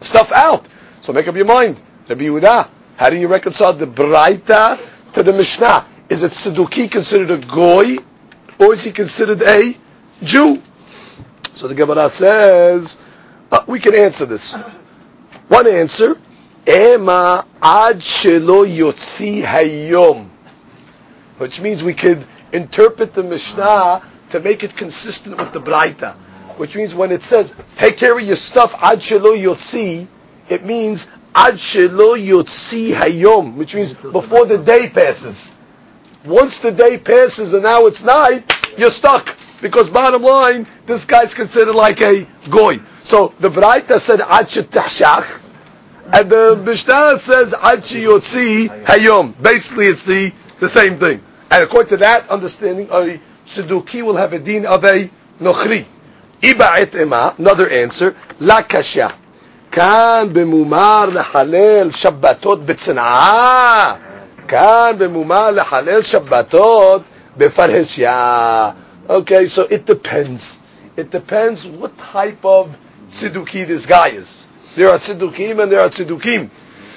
stuff 0.00 0.32
out. 0.32 0.66
So 1.02 1.12
make 1.12 1.28
up 1.28 1.36
your 1.36 1.46
mind. 1.46 1.80
Rabbi 2.08 2.24
Yehuda, 2.24 2.68
how 2.96 3.10
do 3.10 3.16
you 3.16 3.28
reconcile 3.28 3.72
the 3.72 3.86
Braita 3.86 4.78
to 5.12 5.22
the 5.22 5.32
Mishnah? 5.32 5.86
Is 6.08 6.22
it 6.22 6.32
Sidduki 6.32 6.90
considered 6.90 7.30
a 7.30 7.38
goy, 7.38 7.98
or 8.58 8.72
is 8.72 8.82
he 8.82 8.92
considered 8.92 9.42
a 9.42 9.76
Jew? 10.22 10.62
So 11.54 11.68
the 11.68 11.74
Gemara 11.74 12.08
says, 12.08 12.98
uh, 13.52 13.62
we 13.66 13.78
can 13.80 13.94
answer 13.94 14.26
this. 14.26 14.54
One 15.48 15.66
answer, 15.66 16.18
Ema 16.68 17.46
ad 17.62 18.00
shelo 18.00 18.66
yotzi 18.66 19.42
hayom, 19.42 20.28
which 21.38 21.60
means 21.60 21.82
we 21.82 21.94
could 21.94 22.22
interpret 22.52 23.14
the 23.14 23.22
Mishnah 23.22 24.02
to 24.30 24.40
make 24.40 24.62
it 24.62 24.76
consistent 24.76 25.38
with 25.38 25.52
the 25.52 25.60
Braita, 25.60 26.12
which 26.58 26.76
means 26.76 26.94
when 26.94 27.10
it 27.10 27.22
says, 27.22 27.54
take 27.76 27.96
care 27.96 28.18
of 28.18 28.24
your 28.24 28.36
stuff 28.36 28.74
ad 28.82 28.98
shelo 28.98 29.34
yotzi, 29.34 30.06
it 30.50 30.64
means 30.66 31.06
ad 31.34 31.54
shelo 31.54 32.22
yotzi 32.22 32.92
hayom, 32.92 33.54
which 33.54 33.74
means 33.74 33.94
before 33.94 34.44
the 34.44 34.58
day 34.58 34.90
passes. 34.90 35.50
Once 36.24 36.58
the 36.58 36.70
day 36.70 36.98
passes 36.98 37.54
and 37.54 37.62
now 37.62 37.86
it's 37.86 38.02
night, 38.04 38.44
you're 38.76 38.90
stuck. 38.90 39.34
Because 39.62 39.88
bottom 39.88 40.22
line, 40.22 40.66
this 40.84 41.06
guy's 41.06 41.32
considered 41.32 41.74
like 41.74 42.00
a 42.02 42.26
goy. 42.50 42.78
So 43.04 43.34
the 43.40 43.50
Braita 43.50 43.98
said 43.98 44.20
ad 44.20 44.48
tashach, 44.48 45.40
and 46.11 46.29
the 46.29 46.61
Mishnah 46.63 47.19
says 47.19 47.53
ad 47.53 47.83
yotzi 47.83 48.67
hayom. 48.85 49.33
Basically, 49.41 49.87
it's 49.87 50.03
the, 50.03 50.31
the 50.59 50.69
same 50.69 50.97
thing. 50.99 51.23
And 51.49 51.63
according 51.63 51.89
to 51.89 51.97
that 51.97 52.29
understanding, 52.29 52.87
a 52.91 53.19
Sidduki 53.47 54.01
will 54.03 54.15
have 54.17 54.33
a 54.33 54.39
din 54.39 54.65
of 54.65 54.83
a 54.85 55.09
nochri. 55.39 55.85
Iba 56.41 56.79
et 56.79 56.95
ema, 56.95 57.35
another 57.37 57.69
answer, 57.69 58.15
la 58.39 58.61
kasha. 58.63 59.13
כאן 59.71 60.27
במומר 60.33 61.05
לחלל 61.13 61.91
שבתות 61.91 62.65
בצנעה. 62.65 63.95
כאן 64.47 64.91
במומר 64.97 65.51
לחלל 65.51 66.01
שבתות 66.03 67.01
בפרהסיה. 67.37 68.71
Okay, 69.09 69.47
so 69.47 69.63
it 69.63 69.85
depends. 69.85 70.59
It 70.95 71.09
depends 71.09 71.65
what 71.67 71.97
type 71.97 72.45
of 72.45 72.77
tzeduki 73.11 73.65
this 73.65 73.85
guy 73.87 74.09
is. 74.09 74.45
There 74.74 74.90
are 74.90 74.98
tzedukim 74.98 75.62
and 75.62 75.72
there 75.72 75.80
are 75.80 75.88
tzedukim. 75.88 76.50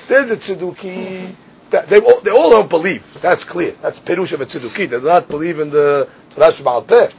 There's 0.08 0.32
a 0.32 0.38
tzeduki 0.38 1.34
that 1.70 1.88
they 1.90 2.00
all, 2.00 2.20
they 2.22 2.32
all 2.32 2.50
don't 2.50 2.70
believe. 2.70 3.04
That's 3.22 3.44
clear. 3.44 3.72
That's 3.82 4.00
perush 4.00 4.34
of 4.34 4.42
a 4.42 4.46
tzeduki. 4.46 4.90
They 4.90 5.00
do 5.00 5.02
not 5.02 5.28
believe 5.28 5.60
in 5.60 5.70
the 5.70 6.08
Torah 6.36 6.52
Sheba'al. 6.52 7.14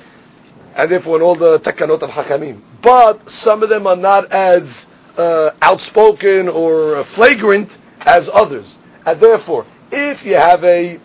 And 0.76 0.90
therefore 0.90 1.16
in 1.16 1.22
all 1.22 1.34
the 1.34 1.58
takanot 1.58 2.02
of 2.02 2.10
Hakamim. 2.10 2.60
But 2.80 3.30
some 3.30 3.62
of 3.62 3.68
them 3.68 3.86
are 3.86 3.96
not 3.96 4.32
as 4.32 4.86
uh, 5.16 5.50
outspoken 5.60 6.48
or 6.48 7.04
flagrant 7.04 7.70
as 8.00 8.28
others. 8.28 8.76
And 9.04 9.20
therefore, 9.20 9.66
if 9.90 10.24
you 10.24 10.34
have 10.34 10.64
a 10.64 10.98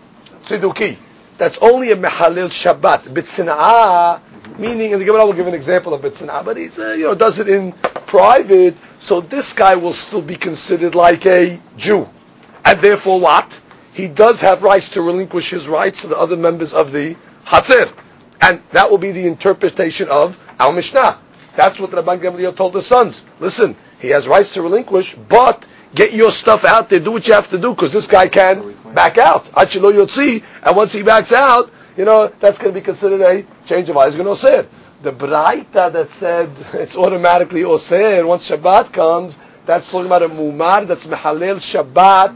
tzeduki 0.44 0.98
that's 1.38 1.58
only 1.60 1.92
a 1.92 1.96
mehalil 1.96 2.50
Shabbat, 2.50 3.04
bitzina'ah, 3.14 4.20
meaning, 4.58 4.94
and 4.94 5.02
the 5.02 5.06
Gemara 5.06 5.26
will 5.26 5.34
give 5.34 5.48
an 5.48 5.54
example 5.54 5.94
of 5.94 6.02
bitzina'ah, 6.02 6.44
but 6.44 6.58
he's, 6.58 6.80
uh, 6.80 6.94
you 6.94 7.04
know, 7.04 7.16
does 7.16 7.40
it 7.40 7.48
in 7.48 7.74
private, 7.74 8.76
so 9.00 9.22
this 9.22 9.54
guy 9.54 9.76
will 9.76 9.94
still 9.94 10.22
be 10.22 10.36
considered 10.36 10.96
like 10.96 11.26
a 11.26 11.60
Jew. 11.78 12.08
And 12.66 12.80
therefore 12.82 13.20
what? 13.20 13.60
He 13.94 14.08
does 14.08 14.42
have 14.42 14.64
rights 14.64 14.90
to 14.92 15.02
relinquish 15.02 15.50
his 15.50 15.68
rights 15.68 16.02
to 16.02 16.08
the 16.08 16.18
other 16.18 16.38
members 16.38 16.74
of 16.74 16.92
the 16.92 17.16
Hatzir. 17.46 17.92
And 18.42 18.62
that 18.72 18.92
will 18.92 18.98
be 18.98 19.12
the 19.12 19.26
interpretation 19.26 20.10
of 20.10 20.38
our 20.60 20.72
Mishnah. 20.72 21.20
That's 21.56 21.80
what 21.80 21.90
Rabban 21.92 22.20
Gamliel 22.20 22.56
told 22.56 22.76
his 22.76 22.86
sons. 22.86 23.24
Listen, 23.40 23.76
he 24.00 24.10
has 24.10 24.28
rights 24.28 24.54
to 24.54 24.62
relinquish, 24.62 25.16
but 25.16 25.68
get 25.96 26.14
your 26.14 26.32
stuff 26.32 26.64
out 26.64 26.90
there, 26.90 27.00
do 27.00 27.12
what 27.12 27.28
you 27.28 27.34
have 27.34 27.50
to 27.50 27.58
do, 27.58 27.74
because 27.74 27.92
this 27.92 28.06
guy 28.08 28.28
can 28.28 28.76
back 28.94 29.18
out. 29.18 29.46
Achilo 29.46 29.92
Yotzi, 29.92 30.44
and 30.62 30.76
once 30.76 30.94
he 30.94 31.02
backs 31.02 31.32
out, 31.32 31.72
you 31.96 32.06
know, 32.06 32.28
that's 32.40 32.60
going 32.60 32.74
to 32.74 32.80
be 32.80 32.84
considered 32.84 33.22
a 33.22 33.44
change 33.66 33.90
of 33.90 33.98
eyes. 33.98 34.16
Going 34.16 34.28
to 34.28 34.40
say 34.40 34.60
it. 34.60 34.70
The 35.02 35.12
Braita 35.12 35.92
that 35.94 36.10
said 36.10 36.50
it's 36.74 36.98
automatically 36.98 37.62
Osir 37.62 38.28
once 38.28 38.50
Shabbat 38.50 38.92
comes, 38.92 39.38
that's 39.66 39.90
talking 39.92 40.08
about 40.08 40.24
a 40.24 40.30
Mumar 40.30 40.88
that's 40.88 41.06
Mehalel 41.06 41.58
Shabbat 41.58 42.36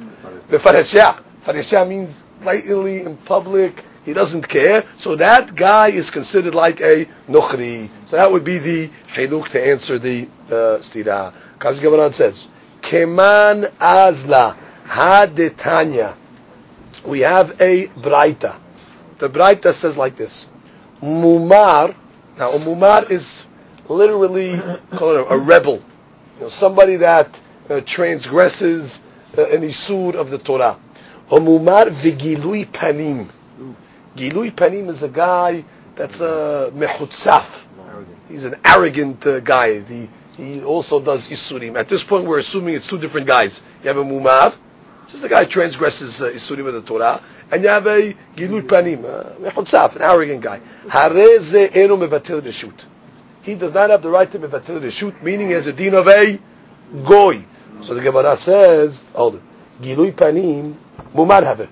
The 0.50 0.58
Befareshah. 0.58 1.20
Fareshah 1.46 1.88
means 1.88 2.24
blatantly 2.42 3.02
in 3.02 3.18
public, 3.18 3.84
he 4.06 4.14
doesn't 4.14 4.48
care. 4.48 4.84
So 4.98 5.16
that 5.16 5.56
guy 5.56 5.90
is 5.90 6.12
considered 6.12 6.54
like 6.54 6.82
a 6.82 7.06
Nukhri. 7.28 7.90
So 8.08 8.18
that 8.18 8.32
would 8.32 8.44
be 8.44 8.60
the 8.60 8.90
Hiluk 9.08 9.50
to 9.50 9.66
answer 9.66 9.98
the 9.98 10.28
uh, 10.48 10.82
Stira. 10.82 11.34
Kazi 11.58 11.82
Gavaran 11.82 12.14
says, 12.14 12.48
Keman 12.82 13.72
Azla 13.80 14.56
Hadetanya. 14.86 16.16
We 17.06 17.22
have 17.22 17.60
a 17.62 17.88
Braita. 17.88 18.56
The 19.18 19.30
Braita 19.30 19.74
says 19.74 19.98
like 19.98 20.16
this. 20.16 20.48
Mumar 21.02 21.96
now, 22.42 22.54
a 22.54 22.58
mumar 22.58 23.08
is 23.12 23.46
literally 23.88 24.60
called 24.90 25.28
a 25.30 25.38
rebel, 25.38 25.76
you 25.76 26.42
know, 26.42 26.50
somebody 26.50 26.96
that 26.96 27.40
uh, 27.70 27.82
transgresses 27.82 29.00
uh, 29.38 29.46
an 29.46 29.62
isur 29.62 30.16
of 30.16 30.32
the 30.32 30.40
Torah. 30.40 30.76
A 31.30 31.36
mumar 31.36 31.92
vigilui 31.92 32.66
panim. 32.66 33.30
Gilui 34.16 34.52
panim 34.52 34.90
is 34.90 35.04
a 35.04 35.08
guy 35.08 35.64
that's 35.96 36.20
a 36.22 36.72
mechutzaf. 36.74 37.66
He's 38.28 38.44
an 38.44 38.56
arrogant 38.66 39.28
uh, 39.28 39.40
guy. 39.42 39.82
He 40.36 40.64
also 40.64 41.00
does 41.00 41.30
isurim. 41.30 41.76
At 41.76 41.90
this 41.90 42.04
point, 42.04 42.26
we're 42.26 42.40
assuming 42.40 42.74
it's 42.74 42.88
two 42.88 42.98
different 42.98 43.28
guys. 43.28 43.62
You 43.84 43.90
have 43.90 43.98
a 43.98 44.04
mumar, 44.04 44.56
just 45.08 45.22
the 45.22 45.30
guy 45.30 45.46
transgresses 45.46 46.22
uh, 46.22 46.30
isurim 46.30 46.68
of 46.68 46.74
the 46.74 46.82
Torah, 46.82 47.22
and 47.52 47.64
you 47.64 47.70
have 47.70 47.86
a 47.88 48.14
gilui 48.36 48.62
panim, 48.62 49.04
uh, 49.04 49.96
an 49.96 50.02
arrogant 50.02 50.42
guy. 50.42 50.60
He 53.44 53.56
does 53.56 53.74
not 53.74 53.90
have 53.90 54.02
the 54.02 54.10
right 54.10 54.32
to 54.32 54.40
mevatil 54.40 54.80
reshut, 54.82 55.22
meaning 55.22 55.48
he 55.48 55.54
has 55.54 55.68
a 55.68 55.74
din 55.74 55.96
of 55.96 56.08
a 56.08 56.40
goy. 57.04 57.44
So 57.82 57.94
the 57.94 58.02
Gemara 58.02 58.38
says, 58.38 59.04
hold 59.14 59.36
it, 59.36 59.42
gilui 59.82 60.14
panim, 60.14 60.76
mumar 61.14 61.44
have. 61.44 61.68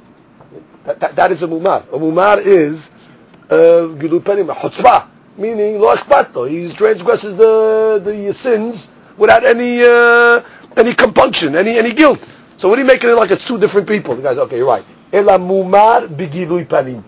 That, 0.84 1.16
that, 1.16 1.32
is 1.32 1.44
a 1.44 1.48
mumar. 1.48 1.84
A 1.94 1.98
mumar 1.98 2.40
is 2.44 2.90
uh, 3.50 3.88
panim, 3.96 4.52
a 4.52 4.56
chutzpah, 4.56 5.08
meaning 5.38 5.80
lo 5.80 5.96
akhbato. 5.96 6.50
He 6.50 6.74
transgresses 6.74 7.38
the 7.38 8.02
the 8.04 8.34
sins 8.34 8.90
without 9.18 9.44
any 9.44 9.82
uh, 9.82 10.42
any 10.76 10.94
compunction, 10.94 11.56
any 11.56 11.78
any 11.78 11.94
guilt. 11.94 12.26
So 12.60 12.68
what 12.68 12.78
are 12.78 12.82
you 12.82 12.88
making 12.88 13.10
it 13.10 13.14
like 13.14 13.32
it's 13.32 13.46
two 13.46 13.58
different 13.58 13.88
people? 13.88 14.16
The 14.16 14.22
guy's 14.22 14.38
okay, 14.38 14.58
you're 14.58 14.68
right. 14.68 14.84
Ela 15.14 15.40
mumar 15.40 16.10
bigilui 16.10 16.66
panim. 16.66 17.02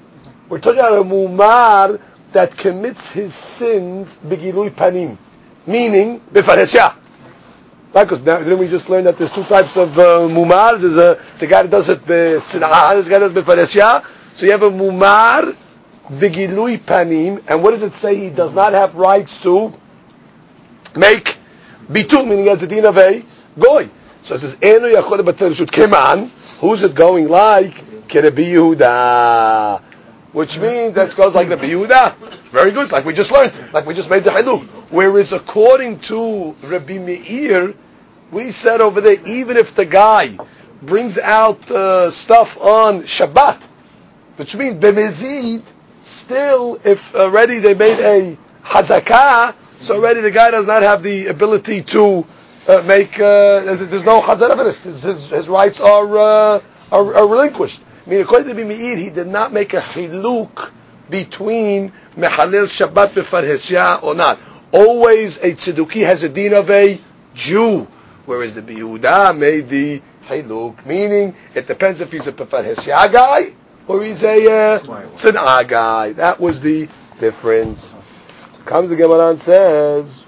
We're 0.47 0.59
talking 0.59 0.79
about 0.79 0.99
a 0.99 1.03
mumar 1.03 1.99
that 2.31 2.55
commits 2.55 3.11
his 3.11 3.33
sins 3.33 4.17
bigilui 4.25 4.69
panim, 4.69 5.17
meaning 5.67 6.21
befareshah. 6.21 6.95
Because 7.91 8.19
didn't 8.21 8.59
we 8.59 8.69
just 8.69 8.89
learn 8.89 9.03
that 9.03 9.17
there's 9.17 9.33
two 9.33 9.43
types 9.43 9.75
of 9.75 9.99
uh, 9.99 10.19
mumar? 10.21 10.79
There's 10.79 10.95
a 10.95 11.21
the 11.37 11.47
guy 11.47 11.63
that 11.63 11.69
does 11.69 11.89
it 11.89 11.99
besinah, 12.05 12.95
this 12.95 13.09
guy 13.09 13.19
does 13.19 13.33
befareshah. 13.33 14.05
So 14.35 14.45
you 14.45 14.53
have 14.53 14.63
a 14.63 14.71
mumar 14.71 15.53
bigilui 16.07 16.79
panim, 16.79 17.43
and 17.49 17.61
what 17.61 17.71
does 17.71 17.83
it 17.83 17.91
say? 17.91 18.15
He 18.15 18.29
does 18.29 18.53
not 18.53 18.71
have 18.71 18.95
rights 18.95 19.37
to 19.41 19.73
make 20.95 21.35
bitul, 21.89 22.25
meaning 22.25 22.45
has 22.45 22.63
a 22.63 22.67
din 22.67 22.85
of 22.85 22.97
a 22.97 23.25
goy. 23.59 23.89
So 24.31 24.35
it 24.35 24.39
says 24.39 24.57
enu 24.63 24.95
yachol 24.95 25.19
batel 25.19 25.53
keman. 25.65 26.29
Who's 26.61 26.83
it 26.83 26.95
going 26.95 27.27
like? 27.27 28.07
Kerebi 28.07 28.53
Yehuda. 28.53 29.81
Which 30.31 30.57
means 30.57 30.93
that 30.93 31.13
goes 31.17 31.35
like 31.35 31.49
Rabbi 31.49 31.65
Yehuda. 31.65 32.15
Very 32.49 32.71
good, 32.71 32.93
like 32.93 33.03
we 33.03 33.13
just 33.13 33.29
learned, 33.29 33.51
like 33.73 33.85
we 33.85 33.93
just 33.93 34.09
made 34.09 34.23
the 34.23 34.29
haluk. 34.29 34.63
Whereas 34.89 35.33
according 35.33 35.99
to 36.11 36.55
Rabbi 36.63 36.97
Meir, 36.99 37.73
we 38.31 38.51
said 38.51 38.79
over 38.79 39.01
there, 39.01 39.17
even 39.27 39.57
if 39.57 39.75
the 39.75 39.85
guy 39.85 40.37
brings 40.81 41.17
out 41.17 41.69
uh, 41.69 42.09
stuff 42.09 42.57
on 42.57 43.01
Shabbat, 43.01 43.61
which 44.37 44.55
means 44.55 44.81
bemezid, 44.81 45.61
still, 46.03 46.79
if 46.85 47.13
already 47.15 47.59
they 47.59 47.73
made 47.73 47.99
a 47.99 48.37
hazakah, 48.63 49.55
so 49.81 49.95
already 49.95 50.21
the 50.21 50.31
guy 50.31 50.51
does 50.51 50.67
not 50.67 50.83
have 50.83 51.03
the 51.03 51.27
ability 51.27 51.81
to 51.81 52.25
uh, 52.67 52.81
make. 52.85 53.19
Uh, 53.19 53.75
there's 53.75 54.03
no 54.03 54.21
chazara 54.21 54.65
his, 54.65 55.03
his, 55.03 55.29
his 55.29 55.47
rights 55.47 55.79
are, 55.79 56.17
uh, 56.17 56.61
are, 56.91 57.15
are 57.15 57.27
relinquished. 57.27 57.81
I 58.05 58.09
mean, 58.09 58.21
according 58.21 58.55
to 58.55 58.65
Meir, 58.65 58.97
he 58.97 59.09
did 59.09 59.27
not 59.27 59.53
make 59.53 59.73
a 59.73 59.81
chiluk 59.81 60.71
between 61.09 61.91
mechalel 62.15 62.65
Shabbat 62.65 63.09
befarhesya 63.09 64.01
or 64.03 64.15
not. 64.15 64.39
Always 64.71 65.37
a 65.37 65.53
tzeduki 65.53 66.05
has 66.05 66.23
a 66.23 66.29
din 66.29 66.53
of 66.53 66.69
a 66.69 66.99
Jew, 67.35 67.87
whereas 68.25 68.55
the 68.55 68.61
Yehuda 68.61 69.37
made 69.37 69.69
the 69.69 70.01
chiluk, 70.27 70.85
meaning 70.85 71.35
it 71.53 71.67
depends 71.67 72.01
if 72.01 72.11
he's 72.11 72.27
a 72.27 72.31
befarhesya 72.31 73.11
guy 73.11 73.53
or 73.87 74.03
he's 74.03 74.23
a 74.23 74.79
uh, 74.79 75.63
guy. 75.63 76.13
That 76.13 76.39
was 76.39 76.61
the 76.61 76.87
difference. 77.19 77.81
So 77.83 78.63
comes 78.65 78.89
the 78.89 78.95
Gemara 78.95 79.31
and 79.31 79.39
says. 79.39 80.25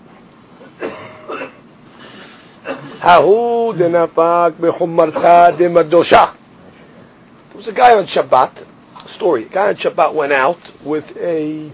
There 7.49 7.57
was 7.57 7.67
a 7.67 7.73
guy 7.73 7.97
on 7.97 8.05
Shabbat, 8.05 8.65
story, 9.07 9.43
a 9.43 9.49
guy 9.49 9.69
on 9.69 9.75
Shabbat 9.75 10.13
went 10.13 10.31
out 10.33 10.59
with 10.83 11.17
a 11.17 11.71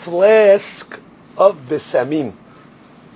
flask 0.00 0.98
of 1.36 1.58
besamim, 1.68 2.34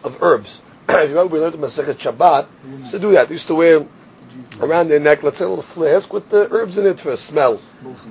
of 0.03 0.23
herbs. 0.23 0.61
If 0.89 0.95
you 1.11 1.17
remember 1.17 1.35
we 1.35 1.41
learned 1.41 1.55
in 1.57 1.61
Masechet 1.61 1.97
Shabbat, 1.97 2.91
to 2.91 2.99
do 2.99 3.13
that. 3.13 3.29
They 3.29 3.35
used 3.35 3.47
to 3.49 3.55
wear 3.55 3.87
around 4.61 4.89
their 4.89 5.01
neck, 5.01 5.23
let's 5.23 5.39
say 5.39 5.45
a 5.45 5.49
little 5.49 5.63
flask 5.63 6.13
with 6.13 6.29
the 6.31 6.49
herbs 6.51 6.79
in 6.79 6.87
it 6.87 7.01
for 7.01 7.11
a 7.11 7.17
smell. 7.17 7.61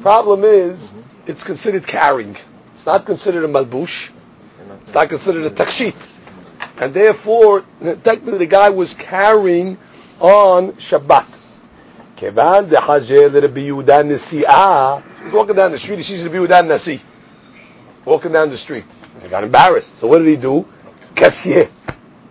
Problem 0.01 0.43
is, 0.43 0.93
it's 1.25 1.43
considered 1.43 1.85
carrying. 1.87 2.37
It's 2.75 2.85
not 2.85 3.05
considered 3.05 3.43
a 3.43 3.47
malbush. 3.47 4.11
It's 4.83 4.93
not 4.93 5.09
considered 5.09 5.45
a 5.45 5.49
takshit. 5.49 5.95
And 6.79 6.93
therefore, 6.93 7.65
technically 7.81 8.37
the 8.37 8.45
guy 8.45 8.69
was 8.69 8.93
carrying 8.93 9.77
on 10.19 10.73
Shabbat. 10.73 11.27
De 12.17 12.31
Hajer 12.31 13.33
Rabbi 13.33 13.61
Yehuda 13.61 14.03
Nesi'ah. 14.05 15.03
He's 15.23 15.33
walking 15.33 15.55
down 15.55 15.71
the 15.71 15.79
street, 15.79 15.97
he 15.97 16.03
sees 16.03 16.23
Rabbi 16.23 16.35
Yehuda 16.37 16.67
Nasi. 16.67 17.01
Walking 18.05 18.31
down 18.31 18.49
the 18.49 18.57
street. 18.57 18.85
He 19.21 19.27
got 19.29 19.43
embarrassed. 19.43 19.99
So 19.99 20.07
what 20.07 20.19
did 20.19 20.27
he 20.27 20.35
do? 20.35 20.67
Kassier. 21.15 21.69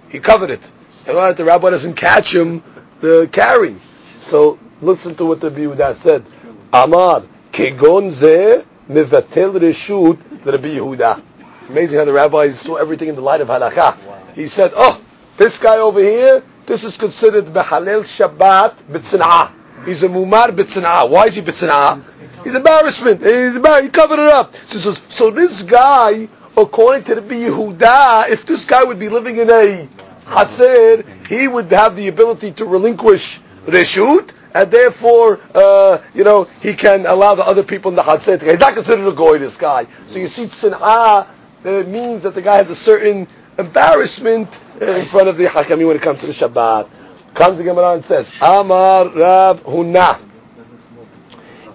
He 0.09 0.19
covered 0.19 0.51
it. 0.51 0.73
And 1.07 1.37
the 1.37 1.45
rabbi 1.45 1.71
doesn't 1.71 1.95
catch 1.95 2.35
him, 2.35 2.63
the 3.01 3.29
carrying. 3.31 3.81
So 4.19 4.59
listen 4.81 5.15
to 5.17 5.25
what 5.27 5.41
the 5.41 5.51
Yehuda 5.51 5.95
said. 5.95 6.25
Amar, 6.73 7.23
Kegon 7.53 8.11
ze 8.11 8.63
mevatel 8.91 9.59
reshut 9.59 10.19
Rabbi 10.45 10.77
Yehuda. 10.77 11.23
Amazing 11.69 11.99
how 11.99 12.05
the 12.05 12.13
rabbis 12.13 12.61
saw 12.61 12.77
everything 12.77 13.09
in 13.09 13.15
the 13.15 13.21
light 13.23 13.41
of 13.41 13.49
halakha. 13.49 14.18
He 14.39 14.47
said, 14.47 14.71
oh, 14.77 15.01
this 15.37 15.59
guy 15.59 15.79
over 15.79 15.99
here, 15.99 16.45
this 16.65 16.85
is 16.85 16.97
considered 16.97 17.47
behalel 17.47 18.05
Shabbat 18.05 18.77
b'tzin'ah. 18.89 19.51
He's 19.85 20.05
a 20.05 20.09
mumar 20.09 20.51
b'tzin'ah. 20.51 21.11
Why 21.11 21.27
is 21.27 21.35
he 21.35 21.43
b'tzin'ah? 21.43 22.45
He's 22.45 22.55
embarrassment. 22.55 23.21
He's 23.21 23.57
embarrassed. 23.57 23.83
He 23.83 23.89
covered 23.91 24.21
it 24.21 24.33
up. 24.33 24.55
So, 24.67 24.95
so, 24.95 25.33
this 25.33 25.65
guy, 25.65 26.29
according 26.57 27.03
to 27.07 27.17
the 27.17 27.23
Yehuda, 27.23 28.29
if 28.29 28.47
this 28.47 28.65
guy 28.65 28.85
would 28.85 29.01
be 29.01 29.09
living 29.09 29.39
in 29.39 29.51
a 29.51 29.89
Hatzer, 30.21 31.05
he 31.27 31.49
would 31.49 31.73
have 31.73 31.97
the 31.97 32.07
ability 32.07 32.53
to 32.53 32.65
relinquish 32.65 33.41
reshut, 33.67 34.31
and 34.55 34.71
therefore, 34.71 35.41
uh, 35.53 35.99
you 36.15 36.23
know, 36.23 36.45
he 36.63 36.75
can 36.75 37.07
allow 37.07 37.35
the 37.35 37.45
other 37.45 37.65
people 37.65 37.89
in 37.89 37.97
the 37.97 38.03
Hatzer 38.03 38.39
to 38.39 38.45
He's 38.45 38.61
not 38.61 38.75
considered 38.75 39.09
a 39.09 39.13
goy, 39.13 39.39
this 39.39 39.57
guy. 39.57 39.89
So 40.07 40.21
you 40.21 40.29
see, 40.29 40.45
tzina 40.45 40.79
uh, 40.81 41.27
means 41.65 42.23
that 42.23 42.37
the 42.37 42.43
guy 42.43 42.59
has 42.59 42.71
a 42.71 42.77
certain 42.77 43.27
embarrassment 43.59 44.49
in 44.81 45.05
front 45.07 45.29
of 45.29 45.37
the 45.37 45.47
Hakami 45.47 45.87
when 45.87 45.97
it 45.97 46.03
comes 46.03 46.21
to 46.21 46.27
the 46.27 46.33
Shabbat. 46.33 46.89
Comes 47.35 47.59
the 47.59 47.65
Gemara 47.65 47.95
and 47.95 48.05
says, 48.05 48.33
Amar 48.41 49.09
Rab 49.09 49.61
Huna. 49.61 50.21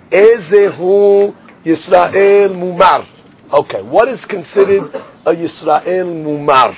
Ezehu 0.09 1.35
Yisrael 1.63 2.49
Mumar. 2.55 3.05
Okay, 3.51 3.81
what 3.81 4.07
is 4.07 4.25
considered 4.25 4.93
a 5.25 5.33
Yisrael 5.33 6.23
Mumar? 6.23 6.75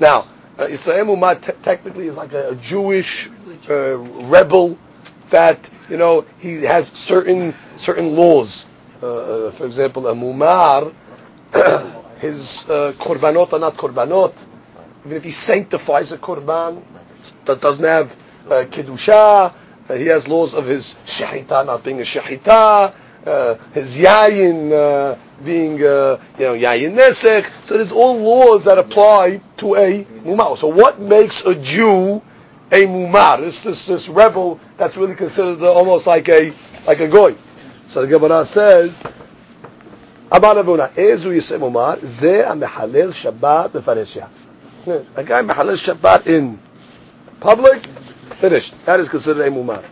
Now, 0.00 0.26
uh, 0.58 0.66
Yisrael 0.66 1.06
Mumar 1.06 1.40
te- 1.40 1.52
technically 1.62 2.06
is 2.06 2.16
like 2.16 2.32
a, 2.32 2.50
a 2.50 2.54
Jewish 2.56 3.30
uh, 3.68 3.96
rebel 3.98 4.78
that 5.30 5.70
you 5.88 5.96
know 5.96 6.24
he 6.38 6.62
has 6.62 6.88
certain 6.88 7.52
certain 7.76 8.14
laws. 8.14 8.66
Uh, 9.02 9.06
uh 9.06 9.50
for 9.52 9.66
example, 9.66 10.06
a 10.06 10.14
Mumar, 10.14 10.92
his 12.20 12.68
uh, 12.68 12.92
korbanot 12.98 13.52
are 13.52 13.58
not 13.58 13.76
korbanot. 13.76 14.34
Even 15.04 15.16
if 15.18 15.24
he 15.24 15.30
sanctifies 15.30 16.12
a 16.12 16.18
korban, 16.18 16.82
that 17.44 17.60
doesn't 17.60 17.84
have 17.84 18.12
uh, 18.46 18.64
kedusha. 18.64 19.54
Uh, 19.88 19.94
he 19.94 20.06
has 20.06 20.26
laws 20.26 20.54
of 20.54 20.66
his 20.66 20.94
shahita 21.06 21.64
not 21.66 21.84
being 21.84 21.98
a 22.00 22.02
shahita. 22.02 22.92
uh, 23.26 23.56
his 23.74 23.96
yayin 23.96 24.72
uh, 24.72 25.18
being, 25.44 25.74
uh, 25.82 26.18
you 26.38 26.44
know, 26.46 26.54
yayin 26.54 26.94
nesech. 26.94 27.50
So 27.64 27.76
there's 27.76 27.92
all 27.92 28.16
laws 28.16 28.64
that 28.64 28.78
apply 28.78 29.40
to 29.58 29.74
a 29.74 30.04
mumar. 30.24 30.56
So 30.58 30.68
what 30.68 31.00
makes 31.00 31.44
a 31.44 31.54
Jew 31.54 32.22
a 32.70 32.86
mumar? 32.86 33.40
This 33.40 33.62
this 33.62 33.86
this 33.86 34.08
rebel 34.08 34.60
that's 34.76 34.96
really 34.96 35.14
considered 35.14 35.62
almost 35.62 36.06
like 36.06 36.28
a 36.28 36.52
like 36.86 37.00
a 37.00 37.08
goy. 37.08 37.34
So 37.88 38.02
the 38.02 38.08
Gemara 38.08 38.46
says. 38.46 39.02
אמר 40.35 40.57
רבונה, 40.57 40.85
איזו 40.97 41.33
יסי 41.33 41.57
מומר? 41.57 41.93
זה 42.01 42.49
המחלל 42.49 43.11
שבת 43.11 43.71
בפרשיה. 43.75 44.25
A 44.87 44.89
guy 45.27 45.41
מחלל 45.43 45.75
שבת 45.75 46.27
in 46.27 46.57
public, 47.41 47.85
finished. 48.41 48.73
That 48.85 48.99
is 48.99 49.09
considered 49.09 49.47
a 49.47 49.51
mumar. 49.51 49.83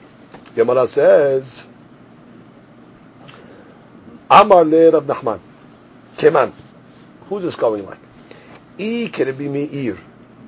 Gemara 0.56 0.88
says, 0.88 1.64
Amar 4.30 4.64
le 4.64 4.92
Rav 4.92 5.04
Nachman. 5.06 5.40
Keman. 6.18 6.52
Who's 7.28 7.44
this 7.44 7.56
going 7.56 7.86
like? 7.86 7.98
E 8.78 9.10
can 9.10 9.28
it 9.28 9.38
be 9.38 9.48
meir? 9.48 9.98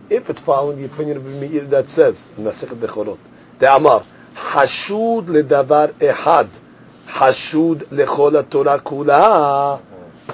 If 0.10 0.30
it's 0.30 0.42
following 0.42 0.80
the 0.80 0.86
opinion 0.86 1.18
of 1.18 1.26
meir 1.26 1.64
that 1.66 1.88
says, 1.88 2.28
Masechet 2.38 2.78
Bechorot, 2.78 3.18
the 3.60 3.76
Amar, 3.76 4.04
Hashud 4.36 5.26
ledavar 5.26 5.94
ehad, 5.94 6.50
Hashud 7.17 7.85
lechol 7.87 8.51
Torah 8.51 8.79
kula. 8.79 9.81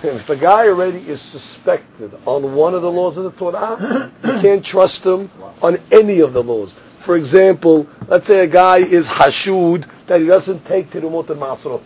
If 0.03 0.29
a 0.31 0.35
guy 0.35 0.66
already 0.66 0.99
is 0.99 1.21
suspected 1.21 2.12
on 2.27 2.57
one 2.57 2.75
of 2.75 2.83
the 2.83 2.90
laws 2.90 3.16
of 3.16 3.23
the 3.23 3.31
Torah, 3.31 4.11
you 4.25 4.40
can't 4.40 4.64
trust 4.64 5.05
him 5.05 5.31
on 5.62 5.79
any 5.92 6.18
of 6.18 6.33
the 6.33 6.42
laws. 6.42 6.75
For 6.99 7.16
example, 7.16 7.87
let's 8.09 8.27
say 8.27 8.40
a 8.40 8.49
guy 8.49 8.79
is 8.79 9.09
hashud 9.09 9.87
that 10.07 10.21
he 10.21 10.27
doesn't 10.27 10.64
take 10.64 10.90
terumot 10.90 11.31
and 11.31 11.40
masrot. 11.40 11.83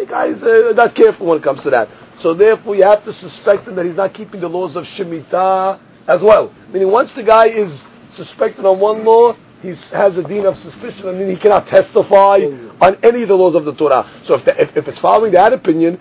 A 0.00 0.04
guy 0.04 0.26
is 0.26 0.42
uh, 0.42 0.72
not 0.74 0.96
careful 0.96 1.28
when 1.28 1.38
it 1.38 1.44
comes 1.44 1.62
to 1.62 1.70
that. 1.70 1.88
So 2.18 2.34
therefore, 2.34 2.74
you 2.74 2.82
have 2.82 3.04
to 3.04 3.12
suspect 3.12 3.68
him 3.68 3.76
that 3.76 3.86
he's 3.86 3.96
not 3.96 4.12
keeping 4.14 4.40
the 4.40 4.48
laws 4.48 4.74
of 4.74 4.84
shemitah 4.84 5.78
as 6.08 6.22
well. 6.22 6.52
Meaning, 6.72 6.90
once 6.90 7.12
the 7.12 7.22
guy 7.22 7.46
is 7.46 7.84
suspected 8.10 8.64
on 8.64 8.80
one 8.80 9.04
law, 9.04 9.36
he 9.64 9.70
has 9.96 10.18
a 10.18 10.22
dean 10.22 10.44
of 10.46 10.56
suspicion, 10.58 11.08
I 11.08 11.12
mean, 11.12 11.28
he 11.28 11.36
cannot 11.36 11.66
testify 11.66 12.40
on 12.80 12.98
any 13.02 13.22
of 13.22 13.28
the 13.28 13.36
laws 13.36 13.54
of 13.54 13.64
the 13.64 13.72
Torah. 13.72 14.06
So 14.22 14.34
if, 14.34 14.44
the, 14.44 14.60
if, 14.60 14.76
if 14.76 14.88
it's 14.88 14.98
following 14.98 15.32
that 15.32 15.52
opinion, 15.54 15.98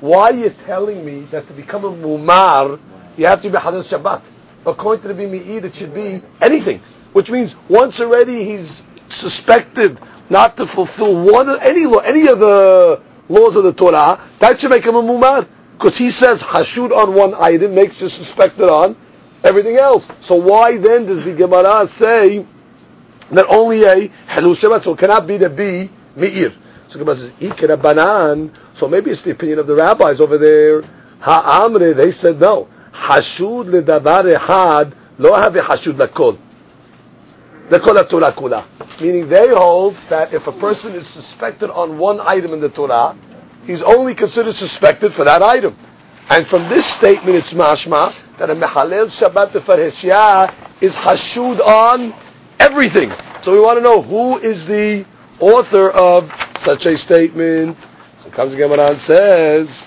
why 0.00 0.30
are 0.30 0.32
you 0.32 0.50
telling 0.66 1.04
me 1.04 1.20
that 1.22 1.46
to 1.46 1.52
become 1.54 1.84
a 1.84 1.90
mumar, 1.90 2.78
you 3.16 3.26
have 3.26 3.40
to 3.42 3.50
be 3.50 3.58
Hadith 3.58 3.88
Shabbat? 3.88 4.22
according 4.66 5.02
to 5.02 5.08
the 5.08 5.14
Bimi'id, 5.14 5.64
it 5.64 5.74
should 5.74 5.94
be 5.94 6.20
anything. 6.40 6.80
Which 7.12 7.30
means 7.30 7.54
once 7.68 8.00
already 8.00 8.44
he's 8.44 8.82
suspected 9.08 9.98
not 10.28 10.56
to 10.56 10.66
fulfill 10.66 11.14
one 11.24 11.48
any 11.60 11.86
law, 11.86 11.98
any 11.98 12.26
of 12.26 12.40
the 12.40 13.00
laws 13.28 13.56
of 13.56 13.64
the 13.64 13.72
Torah, 13.72 14.20
that 14.40 14.60
should 14.60 14.70
make 14.70 14.84
him 14.84 14.96
a 14.96 15.02
mumar. 15.02 15.46
Because 15.78 15.96
he 15.96 16.10
says 16.10 16.42
hashud 16.42 16.90
on 16.94 17.14
one 17.14 17.34
item 17.34 17.74
makes 17.74 18.00
you 18.00 18.08
suspected 18.08 18.68
on 18.68 18.96
everything 19.46 19.76
else. 19.76 20.10
So 20.20 20.34
why 20.34 20.76
then 20.76 21.06
does 21.06 21.24
the 21.24 21.32
Gemara 21.34 21.86
say 21.88 22.44
that 23.30 23.46
only 23.48 23.84
a 23.84 24.08
Helul 24.26 24.54
so 24.54 24.94
cannot 24.96 25.26
be 25.26 25.36
the 25.36 25.48
B, 25.48 25.88
Meir? 26.16 26.52
So 26.88 26.98
Gemara 26.98 27.16
says, 27.16 27.30
Ikra 27.32 27.80
Banan, 27.80 28.52
so 28.74 28.88
maybe 28.88 29.10
it's 29.10 29.22
the 29.22 29.30
opinion 29.30 29.58
of 29.58 29.66
the 29.66 29.74
rabbis 29.74 30.20
over 30.20 30.36
there. 30.36 30.82
Ha'amre, 31.20 31.94
they 31.94 32.12
said 32.12 32.40
no. 32.40 32.68
Hashud 32.92 33.70
ledavar 33.70 34.36
ehad, 34.36 34.92
lo 35.18 35.34
have 35.34 35.54
hashud 35.54 35.94
lakol. 35.94 36.38
Lakol 37.68 38.08
Torah 38.08 38.32
kula. 38.32 38.64
Meaning 39.00 39.28
they 39.28 39.48
hold 39.48 39.94
that 40.08 40.32
if 40.32 40.46
a 40.46 40.52
person 40.52 40.94
is 40.94 41.06
suspected 41.06 41.70
on 41.70 41.98
one 41.98 42.20
item 42.20 42.52
in 42.52 42.60
the 42.60 42.68
Torah, 42.68 43.16
he's 43.66 43.82
only 43.82 44.14
considered 44.14 44.54
suspected 44.54 45.12
for 45.12 45.24
that 45.24 45.42
item. 45.42 45.76
And 46.30 46.46
from 46.46 46.68
this 46.68 46.86
statement, 46.86 47.36
it's 47.36 47.52
mashma 47.52 48.14
that 48.38 48.50
a 48.50 48.54
Mehalel 48.54 49.06
Shabbat 49.06 49.48
Farhesyah 49.48 50.82
is 50.82 50.94
hashud 50.94 51.60
on 51.60 52.14
everything. 52.60 53.10
So 53.42 53.52
we 53.52 53.60
want 53.60 53.78
to 53.78 53.82
know 53.82 54.02
who 54.02 54.38
is 54.38 54.66
the 54.66 55.06
author 55.40 55.90
of 55.90 56.32
such 56.58 56.86
a 56.86 56.96
statement. 56.96 57.76
So 58.22 58.30
comes 58.30 58.52
the 58.52 58.58
Gemara 58.58 58.88
and 58.90 58.98
says 58.98 59.86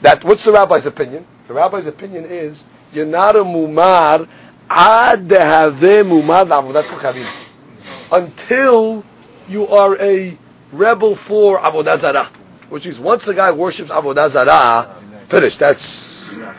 that 0.00 0.24
what's 0.24 0.44
the 0.44 0.52
rabbi's 0.52 0.86
opinion? 0.86 1.26
The 1.48 1.54
rabbi's 1.54 1.86
opinion 1.86 2.24
is 2.26 2.64
you're 2.92 3.06
not 3.06 3.36
a 3.36 3.44
mumar 3.44 4.28
ad 4.68 5.28
mumar 5.28 6.46
until 8.12 9.04
you 9.48 9.68
are 9.68 9.96
a 10.00 10.38
rebel 10.72 11.16
for 11.16 11.58
avodah 11.58 11.98
zarah, 11.98 12.30
which 12.68 12.86
is 12.86 12.98
once 12.98 13.26
a 13.28 13.34
guy 13.34 13.50
worships 13.50 13.90
avodah 13.90 14.30
zarah, 14.30 14.96
finished. 15.28 15.58
That's 15.58 16.09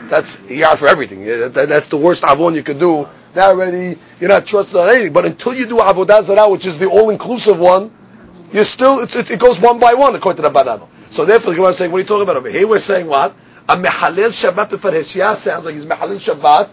that's 0.08 0.40
yeah 0.48 0.74
for 0.76 0.88
everything. 0.88 1.24
That's 1.24 1.88
the 1.88 1.96
worst 1.96 2.24
avon 2.24 2.54
you 2.54 2.62
can 2.62 2.78
do. 2.78 3.08
Now 3.34 3.48
already 3.50 3.98
you're 4.20 4.28
not 4.28 4.46
trusted 4.46 4.76
on 4.76 4.88
anything. 4.88 5.12
But 5.12 5.26
until 5.26 5.54
you 5.54 5.66
do 5.66 5.76
avodah 5.76 6.24
zarah, 6.24 6.48
which 6.48 6.66
is 6.66 6.78
the 6.78 6.86
all-inclusive 6.86 7.58
one, 7.58 7.90
you're 8.52 8.64
still 8.64 9.00
it, 9.00 9.14
it, 9.30 9.38
goes 9.38 9.58
one 9.58 9.78
by 9.78 9.94
one 9.94 10.14
according 10.14 10.36
to 10.36 10.42
the 10.42 10.50
Banan. 10.50 10.82
So 11.10 11.24
therefore, 11.24 11.52
the 11.52 11.56
Gemara 11.56 11.70
is 11.70 11.76
saying, 11.78 11.92
what 11.92 11.98
are 11.98 12.00
you 12.00 12.06
talking 12.06 12.22
about 12.22 12.36
over 12.36 12.50
here? 12.50 12.66
We're 12.66 12.78
saying 12.78 13.06
what? 13.06 13.34
A 13.68 13.76
mehalel 13.76 14.30
Shabbat 14.30 14.70
befareshia 14.70 15.36
sounds 15.36 15.64
like 15.64 15.74
he's 15.74 15.86
mehalel 15.86 16.16
Shabbat 16.18 16.68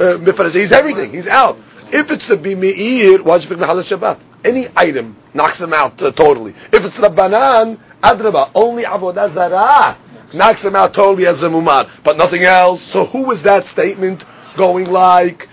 uh, 0.00 0.50
He's 0.50 0.72
everything. 0.72 1.12
He's 1.12 1.28
out. 1.28 1.58
If 1.92 2.10
it's 2.10 2.26
the 2.26 2.36
bimeir, 2.36 3.20
why 3.20 3.38
should 3.38 3.50
you 3.50 3.56
pick 3.56 3.66
Shabbat? 3.66 4.18
Any 4.44 4.68
item 4.76 5.16
knocks 5.32 5.60
him 5.60 5.72
out 5.72 6.02
uh, 6.02 6.10
totally. 6.12 6.54
If 6.72 6.84
it's 6.84 6.96
the 6.98 7.08
banan, 7.08 7.78
adraba, 8.02 8.50
only 8.54 8.84
avodah 8.84 9.30
zarah 9.30 9.96
knocks 10.32 10.64
him 10.64 10.76
out 10.76 10.94
totally 10.94 11.26
as 11.26 11.42
a 11.42 11.48
mumar, 11.48 11.90
but 12.02 12.16
nothing 12.16 12.42
else. 12.42 12.82
So 12.82 13.04
who 13.04 13.30
is 13.32 13.42
that 13.42 13.66
statement 13.66 14.24
going 14.56 14.90
like? 14.90 15.48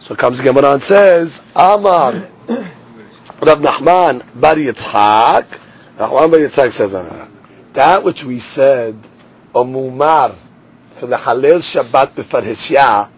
So 0.00 0.14
comes 0.14 0.40
Gemara 0.40 0.74
and 0.74 0.82
says, 0.82 1.40
Amar, 1.56 2.12
Rav 2.12 3.58
Nachman 3.60 4.22
Bar 4.38 4.56
Yitzhak, 4.56 5.46
Nachman 5.96 6.30
Bar 6.30 6.40
Yitzhak 6.40 6.72
says, 6.72 6.94
ah, 6.94 7.28
that 7.72 8.04
which 8.04 8.24
we 8.24 8.38
said 8.38 8.98
a 9.54 9.64
mumar 9.64 10.34
for 10.90 11.06
the 11.06 11.16
Halel 11.16 11.60
Shabbat 11.60 12.08
b'farhishya, 12.08 13.08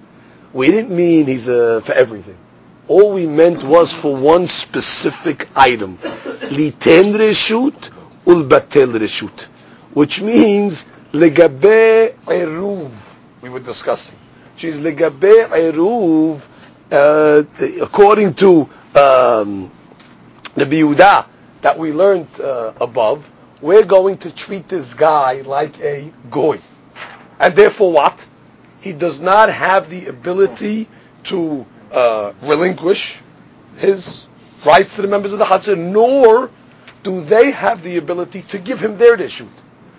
we 0.52 0.68
didn't 0.68 0.94
mean 0.94 1.26
he's 1.26 1.48
a, 1.48 1.80
for 1.82 1.92
everything. 1.92 2.36
All 2.88 3.12
we 3.12 3.26
meant 3.26 3.64
was 3.64 3.92
for 3.92 4.14
one 4.14 4.46
specific 4.46 5.48
item. 5.56 5.98
Liten 5.98 7.12
reshut 7.14 7.90
ulbatel 8.24 8.96
reshut. 8.96 9.46
Which 9.96 10.20
means 10.20 10.84
legabe 11.12 12.12
eruv. 12.26 12.90
We 13.40 13.48
were 13.48 13.60
discussing. 13.60 14.18
She's 14.54 14.76
legabe 14.76 15.48
eruv, 15.48 16.42
uh, 16.92 17.44
according 17.80 18.34
to 18.34 18.68
um, 18.94 19.72
the 20.54 20.66
Biyudah 20.66 21.24
that 21.62 21.78
we 21.78 21.92
learned 21.92 22.28
uh, 22.38 22.74
above, 22.78 23.26
we're 23.62 23.86
going 23.86 24.18
to 24.18 24.30
treat 24.30 24.68
this 24.68 24.92
guy 24.92 25.40
like 25.40 25.80
a 25.80 26.12
goy. 26.30 26.60
And 27.40 27.56
therefore 27.56 27.90
what? 27.90 28.26
He 28.82 28.92
does 28.92 29.22
not 29.22 29.48
have 29.50 29.88
the 29.88 30.08
ability 30.08 30.90
to 31.24 31.64
uh, 31.90 32.34
relinquish 32.42 33.18
his 33.78 34.26
rights 34.62 34.96
to 34.96 35.00
the 35.00 35.08
members 35.08 35.32
of 35.32 35.38
the 35.38 35.46
Hatzir, 35.46 35.78
nor 35.78 36.50
do 37.02 37.24
they 37.24 37.50
have 37.52 37.82
the 37.82 37.96
ability 37.96 38.42
to 38.50 38.58
give 38.58 38.78
him 38.78 38.98
their 38.98 39.16
dishut. 39.16 39.48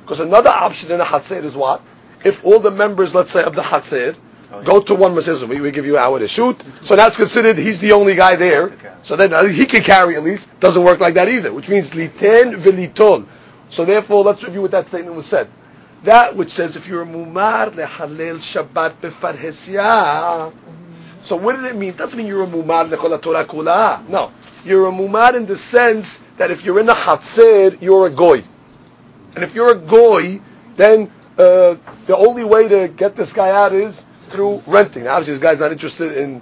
Because 0.07 0.21
another 0.21 0.49
option 0.49 0.89
in 0.93 1.01
a 1.01 1.03
Hatzir 1.03 1.43
is 1.43 1.53
what? 1.53 1.81
If 2.23 2.45
all 2.45 2.59
the 2.59 2.71
members, 2.71 3.13
let's 3.13 3.29
say, 3.29 3.43
of 3.43 3.55
the 3.55 3.61
Hatzir 3.61 4.15
go 4.63 4.79
to 4.79 4.95
one 4.95 5.13
Masizm, 5.13 5.49
we, 5.49 5.59
we 5.59 5.71
give 5.71 5.85
you 5.85 5.97
our 5.97 6.25
shoot. 6.29 6.63
So 6.83 6.95
that's 6.95 7.17
considered 7.17 7.57
he's 7.57 7.79
the 7.79 7.91
only 7.91 8.15
guy 8.15 8.37
there. 8.37 8.71
So 9.03 9.17
then 9.17 9.33
uh, 9.33 9.43
he 9.43 9.65
can 9.65 9.83
carry 9.83 10.15
at 10.15 10.23
least. 10.23 10.47
Doesn't 10.61 10.81
work 10.81 11.01
like 11.01 11.15
that 11.15 11.27
either, 11.27 11.51
which 11.51 11.67
means 11.67 11.89
liten 11.89 12.53
v'litol. 12.53 13.25
So 13.69 13.83
therefore, 13.83 14.23
let's 14.23 14.41
review 14.45 14.61
what 14.61 14.71
that 14.71 14.87
statement 14.87 15.13
was 15.13 15.25
said. 15.25 15.49
That 16.03 16.37
which 16.37 16.51
says 16.51 16.77
if 16.77 16.87
you're 16.87 17.01
a 17.01 17.05
mumar 17.05 17.69
lehalel 17.71 18.37
Shabbat 18.37 19.01
befarhesya. 19.01 20.53
So 21.23 21.35
what 21.35 21.57
did 21.57 21.65
it 21.65 21.75
mean? 21.75 21.89
It 21.89 21.97
doesn't 21.97 22.17
mean 22.17 22.27
you're 22.27 22.45
a 22.45 22.47
mumar 22.47 22.89
lechol 22.89 23.21
Torah 23.21 23.43
kula. 23.43 24.07
No, 24.07 24.31
you're 24.63 24.87
a 24.87 24.91
mumar 24.93 25.35
in 25.35 25.47
the 25.47 25.57
sense 25.57 26.23
that 26.37 26.49
if 26.49 26.63
you're 26.63 26.79
in 26.79 26.87
a 26.87 26.93
hatzir, 26.93 27.81
you're 27.81 28.07
a 28.07 28.09
goy, 28.09 28.43
and 29.35 29.43
if 29.43 29.53
you're 29.55 29.71
a 29.71 29.75
goy, 29.75 30.41
then 30.75 31.11
uh, 31.37 31.75
the 32.05 32.17
only 32.17 32.43
way 32.43 32.67
to 32.67 32.87
get 32.87 33.15
this 33.15 33.33
guy 33.33 33.49
out 33.51 33.73
is 33.73 34.03
through 34.29 34.63
renting. 34.65 35.05
Now, 35.05 35.13
obviously, 35.15 35.35
this 35.35 35.43
guy's 35.43 35.59
not 35.59 35.71
interested 35.71 36.17
in 36.17 36.41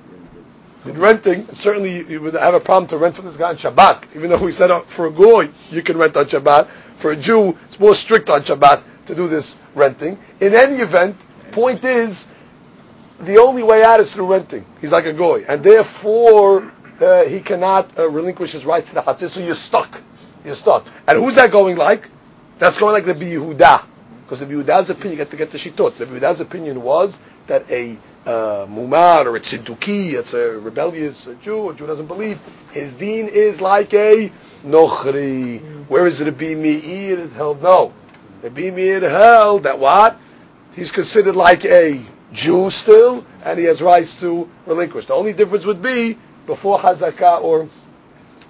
in 0.85 0.99
renting, 0.99 1.47
certainly 1.53 2.05
you 2.05 2.21
would 2.21 2.35
have 2.35 2.53
a 2.53 2.59
problem 2.59 2.87
to 2.87 2.97
rent 2.97 3.15
from 3.15 3.25
this 3.25 3.37
guy 3.37 3.49
on 3.49 3.57
Shabbat. 3.57 4.15
Even 4.15 4.29
though 4.29 4.37
we 4.37 4.51
said 4.51 4.71
for 4.83 5.07
a 5.07 5.11
goy 5.11 5.49
you 5.71 5.81
can 5.81 5.97
rent 5.97 6.15
on 6.15 6.25
Shabbat, 6.25 6.67
for 6.97 7.11
a 7.11 7.15
Jew 7.15 7.57
it's 7.65 7.79
more 7.79 7.95
strict 7.95 8.29
on 8.29 8.41
Shabbat 8.41 8.83
to 9.07 9.15
do 9.15 9.27
this 9.27 9.57
renting. 9.73 10.17
In 10.39 10.53
any 10.53 10.75
event, 10.75 11.17
point 11.51 11.83
is 11.83 12.27
the 13.19 13.37
only 13.37 13.63
way 13.63 13.83
out 13.83 13.99
is 13.99 14.13
through 14.13 14.31
renting. 14.31 14.65
He's 14.81 14.91
like 14.91 15.05
a 15.05 15.13
goy, 15.13 15.45
and 15.47 15.63
therefore 15.63 16.71
uh, 17.01 17.23
he 17.23 17.39
cannot 17.39 17.97
uh, 17.97 18.07
relinquish 18.09 18.51
his 18.51 18.65
rights 18.65 18.89
to 18.89 18.95
the 18.95 19.01
chatzir. 19.01 19.29
So 19.29 19.39
you're 19.41 19.55
stuck. 19.55 19.99
you're 20.43 20.55
stuck. 20.55 20.85
And 21.07 21.17
who's 21.17 21.35
that 21.35 21.51
going 21.51 21.77
like? 21.77 22.09
That's 22.59 22.77
going 22.77 22.93
like 22.93 23.05
the 23.05 23.13
Yehuda. 23.13 23.83
Because 24.23 24.39
the 24.39 24.45
Yehuda's 24.45 24.89
opinion, 24.89 25.11
you 25.11 25.17
get 25.17 25.31
to 25.31 25.37
get 25.37 25.51
the 25.51 25.57
Shitot. 25.57 25.97
The 25.97 26.05
Yehuda's 26.05 26.39
opinion 26.41 26.81
was 26.81 27.19
that 27.47 27.69
a 27.69 27.97
uh, 28.25 28.65
mumar 28.67 29.25
or 29.25 29.35
a 29.35 29.39
tziduki, 29.39 30.13
it's 30.13 30.33
a 30.33 30.57
rebellious 30.57 31.27
Jew, 31.43 31.69
a 31.69 31.75
Jew 31.75 31.85
doesn't 31.85 32.07
believe, 32.07 32.39
his 32.71 32.93
deen 32.93 33.27
is 33.27 33.61
like 33.61 33.93
a 33.93 34.31
nochri. 34.63 35.61
Whereas 35.87 36.19
the 36.19 36.31
Meir 36.31 37.27
held 37.27 37.61
no. 37.61 37.93
The 38.41 38.49
Meir 38.49 39.01
held 39.01 39.63
that 39.63 39.79
what? 39.79 40.17
He's 40.75 40.91
considered 40.91 41.35
like 41.35 41.65
a 41.65 42.01
Jew 42.33 42.71
still, 42.71 43.25
and 43.43 43.59
he 43.59 43.65
has 43.65 43.81
rights 43.81 44.19
to 44.21 44.49
relinquish. 44.65 45.05
The 45.05 45.13
only 45.13 45.33
difference 45.33 45.65
would 45.65 45.81
be 45.81 46.17
before 46.47 46.79
Hazakah 46.79 47.41
or 47.41 47.69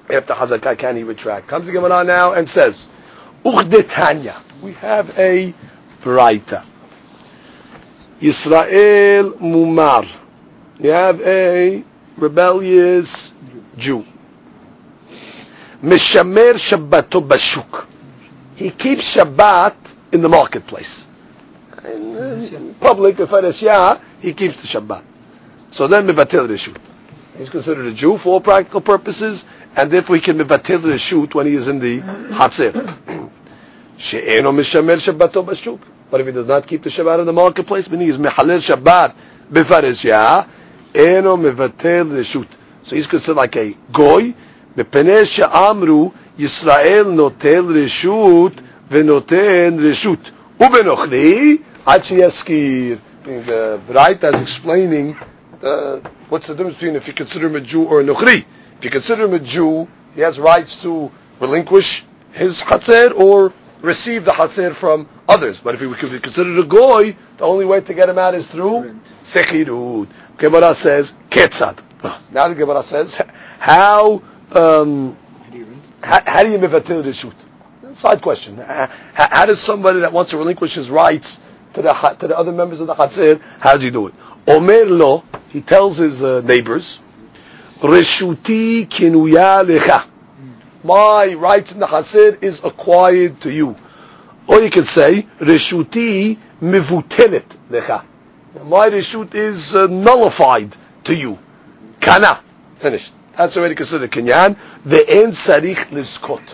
after 0.10 0.34
Hazakah 0.34 0.78
can 0.78 0.96
he 0.96 1.04
retract. 1.04 1.48
Comes 1.48 1.68
the 1.68 1.74
Gemara 1.74 2.04
now 2.04 2.34
and 2.34 2.48
says, 2.48 2.90
Uchdetanya. 3.46 4.36
We 4.62 4.74
have 4.74 5.18
a 5.20 5.54
Braita. 6.02 6.66
Yisrael 8.20 9.34
Mumar. 9.40 10.08
You 10.80 10.90
have 10.90 11.22
a 11.22 11.84
rebellious 12.18 13.32
Jew. 13.78 14.06
Mishamer 15.82 16.54
Shabbato 16.56 17.22
Bashuk. 17.26 17.86
He 18.56 18.72
keeps 18.72 19.16
Shabbat 19.16 19.76
in 20.12 20.22
the 20.22 20.30
marketplace. 20.30 21.06
In, 21.86 22.16
in 22.18 22.74
public, 22.76 23.20
if 23.20 23.62
yeah, 23.62 24.00
he 24.22 24.34
keeps 24.34 24.62
the 24.62 24.68
Shabbat. 24.68 25.04
So 25.70 25.88
then 25.88 26.08
Mibatil 26.08 26.48
Rishut. 26.48 26.78
He's 27.38 27.50
considered 27.50 27.86
a 27.86 27.94
Jew 27.94 28.18
for 28.18 28.30
all 28.36 28.42
practical 28.42 28.80
purposes, 28.82 29.46
and 29.76 29.92
therefore 29.92 30.16
he 30.16 30.22
can 30.22 30.38
Mibatil 30.38 30.80
Rishut 30.80 31.34
when 31.34 31.48
he 31.48 31.56
is 31.56 31.68
in 31.68 31.80
the 31.80 32.00
Hatzir. 32.00 33.30
She'eno 33.98 34.52
Mishamer 34.52 34.98
Shabbato 34.98 35.46
Bashuk. 35.46 35.80
But 36.12 36.22
if 36.22 36.28
he 36.28 36.34
does 36.34 36.48
not 36.48 36.66
keep 36.68 36.84
the 36.84 36.90
Shabbat 36.90 37.20
in 37.20 37.26
the 37.26 37.34
marketplace, 37.34 37.90
meaning 37.90 38.08
he's 38.08 38.18
Mehalel 38.18 38.60
Shabbat 38.60 39.16
Befarishya, 39.52 40.48
Eno 40.94 41.36
Mevatel 41.38 42.12
Reshut. 42.12 42.48
So 42.84 42.96
he's 42.96 43.08
considered 43.08 43.38
like 43.38 43.56
a 43.56 43.76
Goy, 43.92 44.34
Mepeneh 44.76 45.26
She'amru, 45.30 46.14
Yisrael 46.38 47.06
Notel 47.06 47.74
Reshut, 47.74 48.62
Venoten 48.90 49.80
Reshut. 49.80 50.32
Ubenochli, 50.60 51.64
Achi 51.88 52.16
The 53.24 53.80
Braita 53.88 54.34
is 54.34 54.42
explaining 54.42 55.18
uh, 55.62 56.00
what's 56.30 56.48
the 56.48 56.54
difference 56.56 56.76
between 56.76 56.96
if 56.96 57.08
you 57.08 57.14
consider 57.14 57.48
him 57.48 57.56
a 57.56 57.62
Jew 57.62 57.86
or 57.86 58.02
a 58.02 58.04
Nochri. 58.04 58.46
If 58.78 58.86
you 58.86 58.90
consider 58.90 59.26
him 59.26 59.34
a 59.34 59.40
Jew, 59.40 59.88
he 60.14 60.22
has 60.22 60.40
rights 60.40 60.82
to 60.84 61.12
relinquish 61.40 62.06
his 62.32 62.62
Chatzir 62.62 63.18
or 63.18 63.54
receive 63.82 64.26
the 64.26 64.34
hasir 64.34 64.74
from 64.74 65.08
others. 65.30 65.60
But 65.60 65.76
if 65.76 65.82
he 65.82 65.92
could 65.94 66.12
be 66.12 66.20
considered 66.20 66.60
a 66.60 66.64
goy, 66.64 67.16
the 67.38 67.44
only 67.44 67.66
way 67.66 67.82
to 67.82 67.94
get 67.94 68.10
him 68.10 68.18
out 68.18 68.36
is 68.36 68.48
through 68.48 69.00
sechirut. 69.24 70.08
Gemara 70.38 70.76
says 70.76 71.14
ketzad. 71.30 71.80
Now 72.32 72.48
the 72.48 72.56
Gemara 72.56 72.84
says 72.84 73.22
how 73.60 74.22
um, 74.52 75.18
how, 76.04 76.44
do 76.44 76.52
you 76.52 76.60
mivatil 76.60 77.04
reshut? 77.04 77.96
Side 77.96 78.22
question. 78.22 78.58
How, 78.58 78.90
how, 79.14 79.46
does 79.46 79.60
somebody 79.60 80.02
that 80.02 80.12
wants 80.12 80.32
to 80.32 80.38
relinquish 80.38 80.76
his 80.76 80.90
rights 80.90 81.40
to 81.74 81.82
the 81.82 81.94
to 82.20 82.28
the 82.28 82.38
other 82.38 82.52
members 82.52 82.82
of 82.82 82.88
the 82.88 82.96
chatzir, 82.96 83.42
how 83.60 83.74
does 83.74 83.84
he 83.84 83.90
do 83.90 84.08
it? 84.08 84.14
Omer 84.48 84.86
lo, 84.86 85.24
he 85.50 85.62
tells 85.62 85.98
his 85.98 86.22
uh, 86.22 86.42
neighbors, 86.42 87.00
reshuti 87.82 88.86
kinuya 88.88 89.64
lecha 89.66 90.06
my 90.86 91.34
rights 91.34 91.72
in 91.72 91.80
the 91.80 91.88
Hatzir 91.88 92.44
is 92.44 92.64
acquired 92.64 93.42
to 93.42 93.52
you. 93.52 93.76
Or 94.46 94.60
you 94.60 94.70
could 94.70 94.86
say, 94.86 95.24
Reshuti 95.40 96.38
mivutelet 96.62 97.46
lecha. 97.72 98.04
My 98.64 98.92
Reshut 98.92 99.34
is 99.34 99.74
uh, 99.76 99.88
nullified 99.88 100.76
to 101.06 101.16
you. 101.16 101.40
Kana. 102.00 102.40
Finished. 102.76 103.12
That's 103.36 103.58
already 103.58 103.74
considered 103.74 104.12
kinyan. 104.12 104.58
The 104.86 105.10
en 105.10 105.32
sarich 105.32 105.88
liskot. 105.88 106.54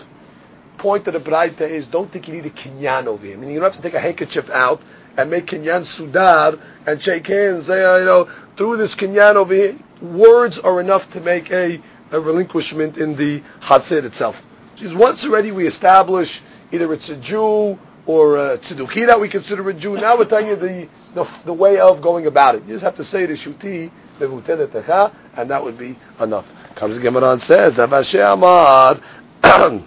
Point 0.78 1.06
of 1.08 1.12
the 1.12 1.20
Braita 1.20 1.68
is, 1.68 1.86
don't 1.86 2.10
think 2.10 2.26
you 2.26 2.34
need 2.34 2.46
a 2.46 2.50
kinyan 2.50 3.06
over 3.06 3.26
here. 3.26 3.36
I 3.36 3.38
mean, 3.38 3.50
you 3.50 3.60
don't 3.60 3.70
have 3.70 3.76
to 3.76 3.82
take 3.82 3.92
a 3.92 4.00
handkerchief 4.00 4.48
out 4.48 4.80
and 5.18 5.30
make 5.30 5.44
kinyan 5.46 5.82
sudar 5.82 6.58
and 6.86 7.02
shake 7.02 7.26
hands. 7.26 7.66
Say, 7.66 7.76
you 8.00 8.06
know, 8.06 8.30
through 8.56 8.78
this 8.78 8.94
kinyan 8.94 9.34
over 9.34 9.52
here, 9.52 9.76
words 10.02 10.58
are 10.58 10.80
enough 10.80 11.10
to 11.12 11.20
make 11.20 11.50
a 11.50 11.80
a 12.12 12.20
relinquishment 12.20 12.98
in 12.98 13.16
the 13.16 13.42
Hatzir 13.60 14.04
itself. 14.04 14.44
Because 14.74 14.94
once 14.94 15.24
already 15.24 15.50
we 15.50 15.66
establish 15.66 16.40
either 16.70 16.92
it's 16.92 17.08
a 17.08 17.16
Jew 17.16 17.78
or 18.06 18.36
a 18.36 18.58
Tzeduki 18.58 19.06
that 19.06 19.20
we 19.20 19.28
consider 19.28 19.68
a 19.68 19.74
Jew, 19.74 19.96
now 19.96 20.16
we're 20.18 20.26
telling 20.26 20.48
you 20.48 20.56
the, 20.56 20.88
the, 21.14 21.24
the 21.44 21.52
way 21.52 21.80
of 21.80 22.02
going 22.02 22.26
about 22.26 22.54
it. 22.54 22.64
You 22.64 22.74
just 22.74 22.84
have 22.84 22.96
to 22.96 23.04
say 23.04 23.26
the 23.26 23.34
Shuti, 23.34 23.90
and 24.20 25.50
that 25.50 25.64
would 25.64 25.78
be 25.78 25.96
enough. 26.20 26.52
Comes 26.74 26.96
the 26.96 27.02
Gemara 27.02 27.32
and 27.32 27.42
says, 27.42 27.78
Amar, 27.78 29.00
so 29.44 29.80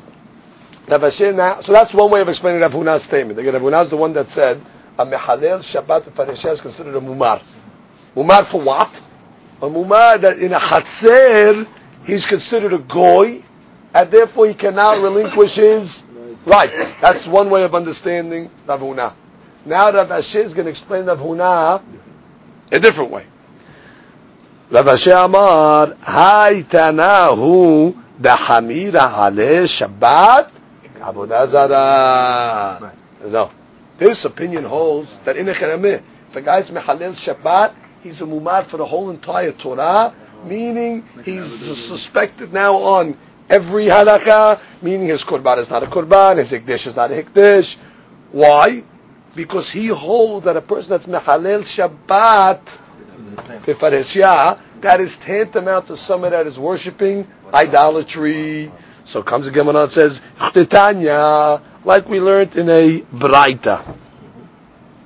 that's 0.87 1.93
one 1.93 2.11
way 2.11 2.21
of 2.21 2.29
explaining 2.29 2.61
Rav 2.61 2.73
Huna's 2.73 3.03
statement. 3.03 3.39
Again, 3.39 3.53
Rav 3.53 3.61
Huna 3.61 3.83
is 3.83 3.89
the 3.89 3.97
one 3.97 4.13
that 4.13 4.29
said, 4.29 4.61
a 4.97 5.05
Mehalel 5.05 5.59
Shabbat 5.59 6.03
Fareshah 6.11 6.53
is 6.53 6.61
considered 6.61 6.95
a 6.95 7.01
Mumar. 7.01 7.41
Mumar 8.15 8.45
for 8.45 8.61
what? 8.61 9.01
A 9.61 9.67
Mumar 9.67 10.19
that 10.21 10.39
in 10.39 10.53
a 10.53 10.59
Chatzir, 10.59 11.67
he's 12.05 12.25
considered 12.25 12.73
a 12.73 12.77
goy, 12.77 13.41
and 13.93 14.11
therefore 14.11 14.47
he 14.47 14.53
cannot 14.53 15.01
relinquish 15.01 15.55
his 15.55 16.03
right. 16.45 16.71
That's 17.01 17.25
one 17.25 17.49
way 17.49 17.63
of 17.63 17.73
understanding 17.73 18.49
Rav 18.67 18.81
Huna. 18.81 19.13
Now 19.65 19.91
Rav 19.91 20.09
Ashi 20.09 20.43
is 20.43 20.53
going 20.53 20.65
to 20.65 20.71
explain 20.71 21.05
Rav 21.05 21.19
Huna 21.19 21.81
a 22.71 22.79
different 22.79 23.11
way. 23.11 23.25
Rav 24.69 24.85
Ashi 24.85 25.25
Amar, 25.25 25.95
Hay 26.03 26.63
Tanahu 26.63 27.95
Hamira 28.21 29.27
Ale 29.27 29.67
Shabbat 29.67 30.51
Avodah 30.99 31.47
Zarah. 31.47 32.93
No. 33.27 33.51
This 33.97 34.25
opinion 34.25 34.65
holds 34.65 35.15
that 35.19 35.37
in 35.37 35.47
a 35.47 35.51
if 35.51 36.35
a 36.35 36.41
guy's 36.41 36.69
Mehalel 36.69 37.13
Shabbat, 37.13 37.73
he's 38.05 38.21
a 38.21 38.25
mumar 38.25 38.63
for 38.63 38.77
the 38.77 38.85
whole 38.85 39.09
entire 39.09 39.51
Torah, 39.51 40.13
meaning 40.45 41.03
he's 41.23 41.47
suspected 41.47 42.53
now 42.53 42.75
on 42.75 43.17
every 43.49 43.85
halakha, 43.85 44.59
meaning 44.83 45.07
his 45.07 45.23
korban 45.23 45.57
is 45.57 45.71
not 45.71 45.81
a 45.81 45.87
korban, 45.87 46.37
his 46.37 46.51
hikdish 46.51 46.85
is 46.85 46.95
not 46.95 47.11
a 47.11 47.15
hikdish. 47.23 47.77
Why? 48.31 48.83
Because 49.35 49.71
he 49.71 49.87
holds 49.87 50.45
that 50.45 50.55
a 50.55 50.61
person 50.61 50.91
that's 50.91 51.07
mehalel 51.07 51.63
Shabbat, 51.65 52.61
that 54.81 54.99
is 54.99 55.17
tantamount 55.17 55.87
to 55.87 55.97
someone 55.97 56.31
that 56.31 56.45
is 56.45 56.59
worshipping 56.59 57.27
idolatry. 57.53 58.71
So 59.03 59.23
comes 59.23 59.47
the 59.47 59.51
Gemara 59.51 59.83
and 59.83 59.91
says, 59.91 60.21
like 61.83 62.07
we 62.07 62.19
learned 62.19 62.55
in 62.55 62.69
a 62.69 63.01
Braita. 63.01 63.95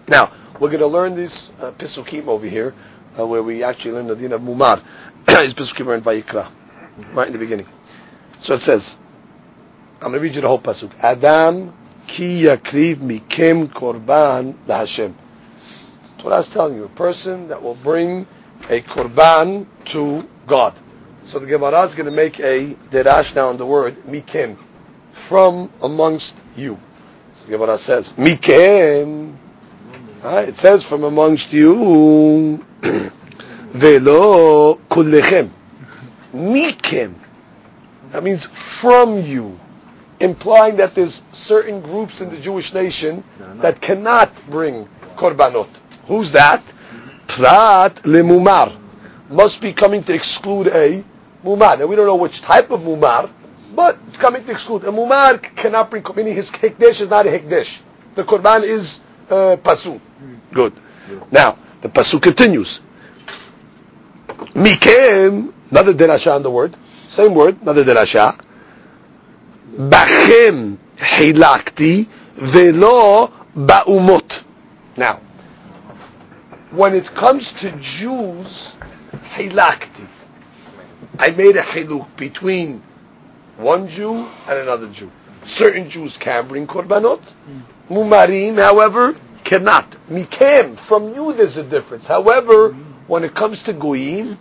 Now, 0.07 0.31
we're 0.59 0.67
going 0.69 0.81
to 0.81 0.87
learn 0.87 1.15
this 1.15 1.49
uh, 1.61 1.71
Pisukim 1.71 2.27
over 2.27 2.45
here, 2.45 2.75
uh, 3.17 3.25
where 3.25 3.43
we 3.43 3.63
actually 3.63 3.91
learn 3.93 4.07
the 4.07 4.15
din 4.15 4.31
of 4.33 4.41
Mumar. 4.41 4.83
is 5.27 5.53
Pesukim 5.53 5.93
in 5.95 6.01
Vayikra, 6.01 6.49
right 7.13 7.27
in 7.27 7.33
the 7.33 7.39
beginning. 7.39 7.67
So 8.39 8.55
it 8.55 8.61
says, 8.61 8.97
I'm 10.01 10.11
going 10.11 10.13
to 10.13 10.19
read 10.19 10.35
you 10.35 10.41
the 10.41 10.47
whole 10.47 10.59
pasuk. 10.59 10.91
Adam 10.99 11.73
ki 12.07 12.43
yakriv 12.43 12.97
mikem 12.97 13.67
korban 13.67 14.55
laHashem. 14.65 15.13
Torah 16.19 16.39
is 16.39 16.49
telling 16.49 16.75
you, 16.75 16.85
a 16.85 16.89
person 16.89 17.49
that 17.49 17.61
will 17.61 17.75
bring 17.75 18.27
a 18.69 18.81
korban 18.81 19.65
to 19.85 20.27
God. 20.47 20.73
So 21.25 21.39
the 21.39 21.47
Gemara 21.47 21.83
is 21.83 21.95
going 21.95 22.05
to 22.05 22.11
make 22.11 22.39
a 22.39 22.73
derash 22.91 23.35
now 23.35 23.49
on 23.49 23.57
the 23.57 23.65
word 23.65 23.95
mikem, 24.05 24.57
from 25.11 25.69
amongst 25.81 26.35
you. 26.55 26.79
So 27.33 27.45
the 27.45 27.51
Gemara 27.51 27.77
says, 27.77 28.13
mikem. 28.13 29.35
Right, 30.23 30.49
it 30.49 30.57
says 30.57 30.83
from 30.83 31.05
amongst 31.05 31.53
you. 31.53 32.65
Velo 32.81 34.75
kullechem. 34.75 35.49
Mikem. 36.33 37.13
That 38.11 38.23
means 38.23 38.45
from 38.45 39.21
you. 39.21 39.57
Implying 40.19 40.77
that 40.77 40.93
there's 40.93 41.21
certain 41.31 41.79
groups 41.79 42.19
in 42.19 42.31
the 42.31 42.37
Jewish 42.37 42.73
nation 42.73 43.23
that 43.55 43.79
cannot 43.79 44.29
bring 44.49 44.89
korbanot. 45.15 45.69
Who's 46.07 46.33
that? 46.33 46.63
Prat 47.27 47.95
lemumar. 48.03 48.75
Must 49.29 49.61
be 49.61 49.71
coming 49.71 50.03
to 50.03 50.13
exclude 50.13 50.67
a 50.67 51.01
mumar. 51.45 51.79
Now 51.79 51.85
we 51.85 51.95
don't 51.95 52.07
know 52.07 52.17
which 52.17 52.41
type 52.41 52.71
of 52.71 52.81
mumar, 52.81 53.29
but 53.73 53.97
it's 54.07 54.17
coming 54.17 54.43
to 54.43 54.51
exclude. 54.51 54.83
A 54.83 54.91
mumar 54.91 55.41
cannot 55.55 55.89
bring, 55.89 56.03
meaning 56.15 56.35
his 56.35 56.51
hekdesh 56.51 56.99
is 56.99 57.09
not 57.09 57.25
a 57.25 57.29
hekdesh. 57.29 57.79
The 58.15 58.25
korban 58.25 58.63
is 58.63 58.99
uh. 59.29 59.99
Good. 60.53 60.73
Now, 61.31 61.57
the 61.81 61.89
pasuk 61.89 62.21
continues. 62.21 62.79
Mikem, 64.53 65.53
another 65.71 65.93
derasha 65.93 66.35
on 66.35 66.43
the 66.43 66.51
word, 66.51 66.75
same 67.07 67.33
word, 67.33 67.61
another 67.61 67.83
derasha. 67.83 68.39
Bachem 69.75 70.77
hilakti 70.97 72.07
velo 72.35 73.31
ba'umot. 73.55 74.43
Now, 74.97 75.19
when 76.71 76.93
it 76.95 77.05
comes 77.13 77.51
to 77.53 77.71
Jews, 77.71 78.75
hilakti. 79.33 80.07
I 81.17 81.31
made 81.31 81.57
a 81.57 81.61
hiluk 81.61 82.15
between 82.17 82.81
one 83.57 83.89
Jew 83.89 84.27
and 84.47 84.59
another 84.59 84.87
Jew. 84.87 85.11
Certain 85.43 85.89
Jews 85.89 86.17
can 86.17 86.47
bring 86.47 86.67
korbanot. 86.67 87.21
Mumarim, 87.89 88.55
however, 88.55 89.15
cannot. 89.43 89.89
Mikem, 90.09 90.77
from 90.77 91.13
you 91.13 91.33
there's 91.33 91.57
a 91.57 91.63
difference. 91.63 92.05
However, 92.05 92.73
when 93.07 93.23
it 93.23 93.33
comes 93.33 93.63
to 93.63 93.73
goyim, 93.73 94.37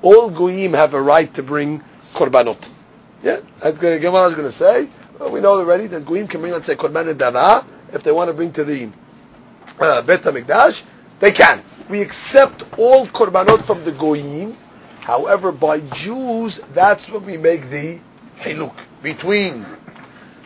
all 0.00 0.30
goyim 0.30 0.74
have 0.74 0.94
a 0.94 1.00
right 1.00 1.32
to 1.34 1.42
bring 1.42 1.82
korbanot. 2.14 2.68
Yeah, 3.22 3.40
that's 3.60 3.80
what 3.80 3.92
I 3.92 4.26
was 4.26 4.34
going 4.34 4.46
to 4.46 4.52
say. 4.52 4.88
Well, 5.18 5.30
we 5.30 5.40
know 5.40 5.58
already 5.58 5.86
that 5.88 6.06
goyim 6.06 6.28
can 6.28 6.40
bring, 6.40 6.52
let's 6.52 6.66
say, 6.66 6.76
korban 6.76 7.12
dava 7.14 7.64
if 7.92 8.02
they 8.02 8.12
want 8.12 8.28
to 8.28 8.34
bring 8.34 8.52
to 8.52 8.64
the 8.64 8.90
uh, 9.80 10.02
Bet 10.02 10.22
HaMikdash, 10.22 10.84
they 11.20 11.32
can. 11.32 11.62
We 11.88 12.00
accept 12.00 12.64
all 12.78 13.06
korbanot 13.06 13.62
from 13.62 13.84
the 13.84 13.92
goyim. 13.92 14.56
However, 15.00 15.52
by 15.52 15.80
Jews, 15.80 16.60
that's 16.72 17.10
when 17.10 17.26
we 17.26 17.36
make 17.36 17.70
the 17.70 17.98
hiluk 18.38 18.74
between 19.02 19.66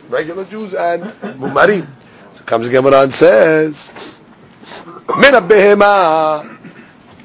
regular 0.09 0.45
Jews 0.45 0.73
and 0.73 1.03
mumarim. 1.03 1.87
So 2.33 2.43
comes 2.43 2.67
the 2.67 2.71
Gemara 2.71 3.03
and 3.03 3.13
says, 3.13 3.91
Min 5.17 5.33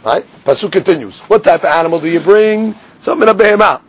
Right? 0.05 0.27
Pasuk 0.45 0.73
continues. 0.73 1.21
What 1.21 1.45
type 1.45 1.65
of 1.65 1.71
animal 1.71 1.99
do 1.99 2.09
you 2.09 2.21
bring? 2.21 2.75
So 2.99 3.15
min 3.15 3.29
behema. 3.29 3.81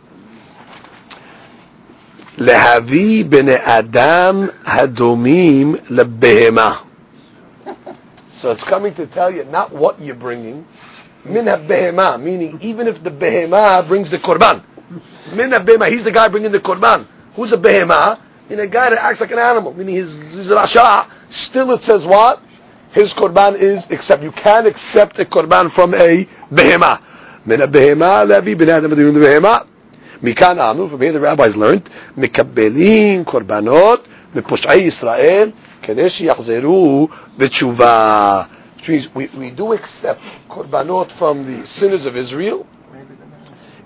Lehavi 2.36 3.22
b'nei 3.24 3.60
adam 3.60 4.48
hadomim 4.64 5.76
lebehema. 5.88 6.84
So 8.28 8.52
it's 8.52 8.64
coming 8.64 8.94
to 8.94 9.06
tell 9.06 9.30
you 9.30 9.44
not 9.44 9.72
what 9.72 10.00
you're 10.00 10.14
bringing. 10.14 10.66
Min 11.24 11.44
behema, 11.44 12.20
meaning 12.20 12.58
even 12.62 12.88
if 12.88 13.02
the 13.02 13.10
behema 13.10 13.86
brings 13.86 14.10
the 14.10 14.18
korban. 14.18 14.62
Min 15.34 15.50
behema, 15.50 15.90
he's 15.90 16.04
the 16.04 16.12
guy 16.12 16.28
bringing 16.28 16.52
the 16.52 16.60
korban. 16.60 17.06
Who's 17.34 17.52
a 17.52 17.58
behema? 17.58 18.18
In 18.49 18.59
a 18.59 18.67
guy 18.67 18.89
that 18.89 18.99
acts 18.99 19.21
like 19.21 19.31
an 19.31 19.39
animal, 19.39 19.73
meaning 19.73 19.95
his, 19.95 20.33
his 20.35 20.49
rasha. 20.49 21.07
Still 21.29 21.71
it 21.71 21.83
says 21.83 22.05
what? 22.05 22.41
His 22.91 23.13
korban 23.13 23.55
is, 23.55 23.89
except 23.89 24.21
you 24.23 24.31
can 24.31 24.65
accept 24.65 25.17
a 25.19 25.25
korban 25.25 25.71
from 25.71 25.93
a 25.93 26.25
behema. 26.51 27.01
Min 27.45 27.59
behema, 27.61 28.27
levi 28.27 28.55
ben 28.55 28.69
adam 28.69 28.91
behema. 28.91 29.65
מכאן 30.21 30.59
אנו, 30.59 30.89
from 30.89 31.01
here 31.01 31.11
the 31.13 31.19
rabbis 31.19 31.55
learned, 31.57 31.89
מקבלים 32.17 33.23
קורבנות 33.23 34.07
מפושעי 34.35 34.79
ישראל 34.81 35.51
כדי 35.81 36.09
שיחזרו 36.09 37.07
בתשובה. 37.37 38.43
Which 38.77 38.89
means 38.89 39.15
we, 39.15 39.27
we 39.37 39.49
do 39.51 39.73
accept 39.73 40.19
korbanot 40.49 41.11
from 41.11 41.45
the 41.45 41.67
sinners 41.67 42.05
of 42.05 42.15
Israel 42.17 42.65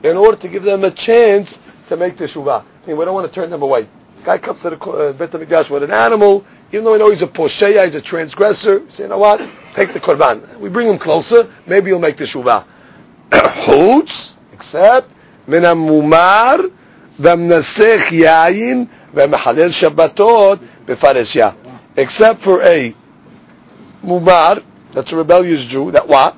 in 0.03 0.17
order 0.17 0.37
to 0.37 0.47
give 0.47 0.63
them 0.63 0.83
a 0.83 0.91
chance 0.91 1.59
to 1.87 1.97
make 1.97 2.15
teshuvah. 2.17 2.61
I 2.61 2.87
mean, 2.87 2.97
we 2.97 3.05
don't 3.05 3.13
want 3.13 3.31
to 3.31 3.33
turn 3.41 3.49
them 3.49 3.61
away. 3.61 3.87
Guy 4.24 4.38
comes 4.38 4.62
to 4.62 4.70
the 4.70 4.76
uh, 4.78 5.12
Bet 5.12 5.30
HaMikdash 5.30 5.70
with 5.70 5.82
an 5.82 5.90
animal, 5.92 6.44
even 6.72 6.84
though 6.84 6.92
we 6.92 6.98
know 6.98 7.10
he's 7.10 7.22
a 7.22 7.26
posheya, 7.26 7.86
he's 7.86 7.94
a 7.94 8.02
transgressor. 8.02 8.80
We 8.80 8.90
say, 8.90 9.04
you 9.04 9.08
know 9.08 9.18
what? 9.18 9.40
Take 9.74 9.92
the 9.92 10.00
korban. 10.00 10.58
We 10.58 10.68
bring 10.68 10.88
him 10.88 10.98
closer. 10.98 11.50
Maybe 11.66 11.90
he'll 11.90 11.98
make 11.98 12.16
the 12.16 12.24
shuvah. 12.24 12.64
Chutz, 13.30 14.34
except 14.52 15.10
mina 15.46 15.68
hamumar 15.68 16.70
v'mnasech 17.18 18.08
yayin 18.10 18.88
v'mehalel 19.14 19.70
shabbatot 19.70 20.56
b'fareshya. 20.86 21.56
Except 21.96 22.40
for 22.40 22.62
a 22.62 22.94
mumar, 24.04 24.62
that's 24.92 25.12
a 25.12 25.16
rebellious 25.16 25.64
Jew, 25.64 25.92
that 25.92 26.06
what? 26.06 26.36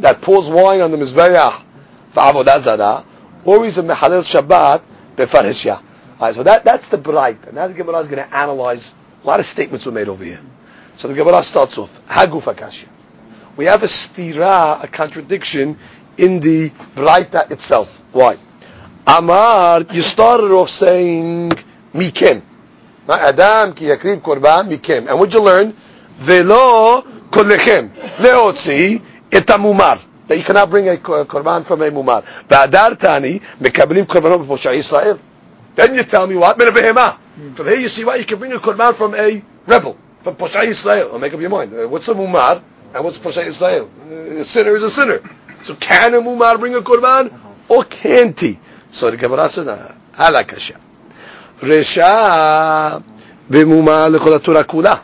That 0.00 0.20
pours 0.20 0.48
wine 0.48 0.80
on 0.80 0.90
the 0.90 0.96
mizbeach 0.96 1.60
for 2.08 2.20
avodah 2.20 2.60
zara, 2.60 3.04
or 3.44 3.64
he's 3.64 3.78
a 3.78 3.82
mehalel 3.82 4.22
shabbat 4.22 4.82
b'fareshya. 5.16 5.82
Right, 6.22 6.36
so 6.36 6.44
that, 6.44 6.64
that's 6.64 6.88
the. 6.88 6.98
And 6.98 7.54
now 7.54 7.66
the 7.66 7.74
Gemara 7.74 7.98
is 7.98 8.06
going 8.06 8.24
to 8.24 8.32
analyze, 8.32 8.94
a 9.24 9.26
lot 9.26 9.40
of 9.40 9.46
statements 9.46 9.84
were 9.84 9.90
made 9.90 10.08
over 10.08 10.22
here. 10.22 10.38
So 10.96 11.08
the 11.08 11.14
Gemara 11.14 11.42
starts 11.42 11.76
off, 11.78 12.00
Haguf 12.06 12.42
Akashya. 12.42 12.86
We 13.56 13.64
have 13.64 13.82
a 13.82 13.86
stira, 13.86 14.84
a 14.84 14.86
contradiction 14.86 15.76
in 16.16 16.38
the 16.38 16.70
Braita 16.94 17.50
itself. 17.50 18.00
Why? 18.12 18.38
Amar, 19.04 19.84
you 19.90 20.00
started 20.00 20.52
off 20.52 20.70
saying 20.70 21.50
mikem. 21.92 22.42
Adam 23.08 23.74
ki 23.74 23.86
yakrib 23.86 24.20
korban 24.20 24.68
mikem. 24.72 25.08
And 25.08 25.18
what 25.18 25.34
you 25.34 25.42
learn? 25.42 25.72
Velo 26.18 27.02
kolechem. 27.30 27.90
Leotzi 28.18 29.02
etamumar. 29.28 30.00
That 30.28 30.38
you 30.38 30.44
cannot 30.44 30.70
bring 30.70 30.88
a 30.88 30.96
korban 30.98 31.64
from 31.64 31.82
a 31.82 31.90
mumar. 31.90 32.22
V'adar 32.46 32.96
tani 32.96 33.40
mekablim 33.58 34.06
korbanot 34.06 34.46
b'poshai 34.46 34.76
Israel. 34.76 35.18
Then 35.74 35.94
you 35.94 36.02
tell 36.04 36.26
me 36.26 36.36
what? 36.36 36.58
Min 36.58 36.68
behema. 36.68 37.18
From 37.54 37.66
here 37.66 37.76
you 37.76 37.88
see 37.88 38.04
why 38.04 38.16
you 38.16 38.24
can 38.24 38.38
bring 38.38 38.52
a 38.52 38.58
korban 38.58 38.94
from 38.94 39.14
a 39.14 39.42
rebel. 39.66 39.96
From 40.22 40.36
Poshai 40.36 40.66
Israel. 40.66 41.10
Or 41.12 41.18
make 41.18 41.32
up 41.32 41.40
your 41.40 41.50
mind. 41.50 41.72
Uh, 41.72 41.88
what's 41.88 42.08
a 42.08 42.14
mumar? 42.14 42.62
And 42.94 43.04
what's 43.04 43.18
Poshai 43.18 43.46
Israel? 43.46 43.90
Uh, 44.10 44.40
a 44.40 44.44
sinner 44.44 44.76
is 44.76 44.82
a 44.82 44.90
sinner. 44.90 45.20
So 45.62 45.74
can 45.74 46.14
a 46.14 46.20
mumar 46.20 46.58
bring 46.58 46.74
a 46.74 46.80
korban 46.80 47.32
uh-huh. 47.32 47.48
or 47.74 47.84
can't 47.84 48.38
he? 48.38 48.58
So 48.90 49.10
the 49.10 49.16
Gemara 49.16 49.48
says, 49.48 49.66
ah, 49.68 49.94
ala 50.18 50.44
kasha. 50.44 50.78
Resha 51.60 53.02
b'mumar 53.48 54.14
lechol 54.14 54.42
Torah 54.42 54.64
kula. 54.64 55.00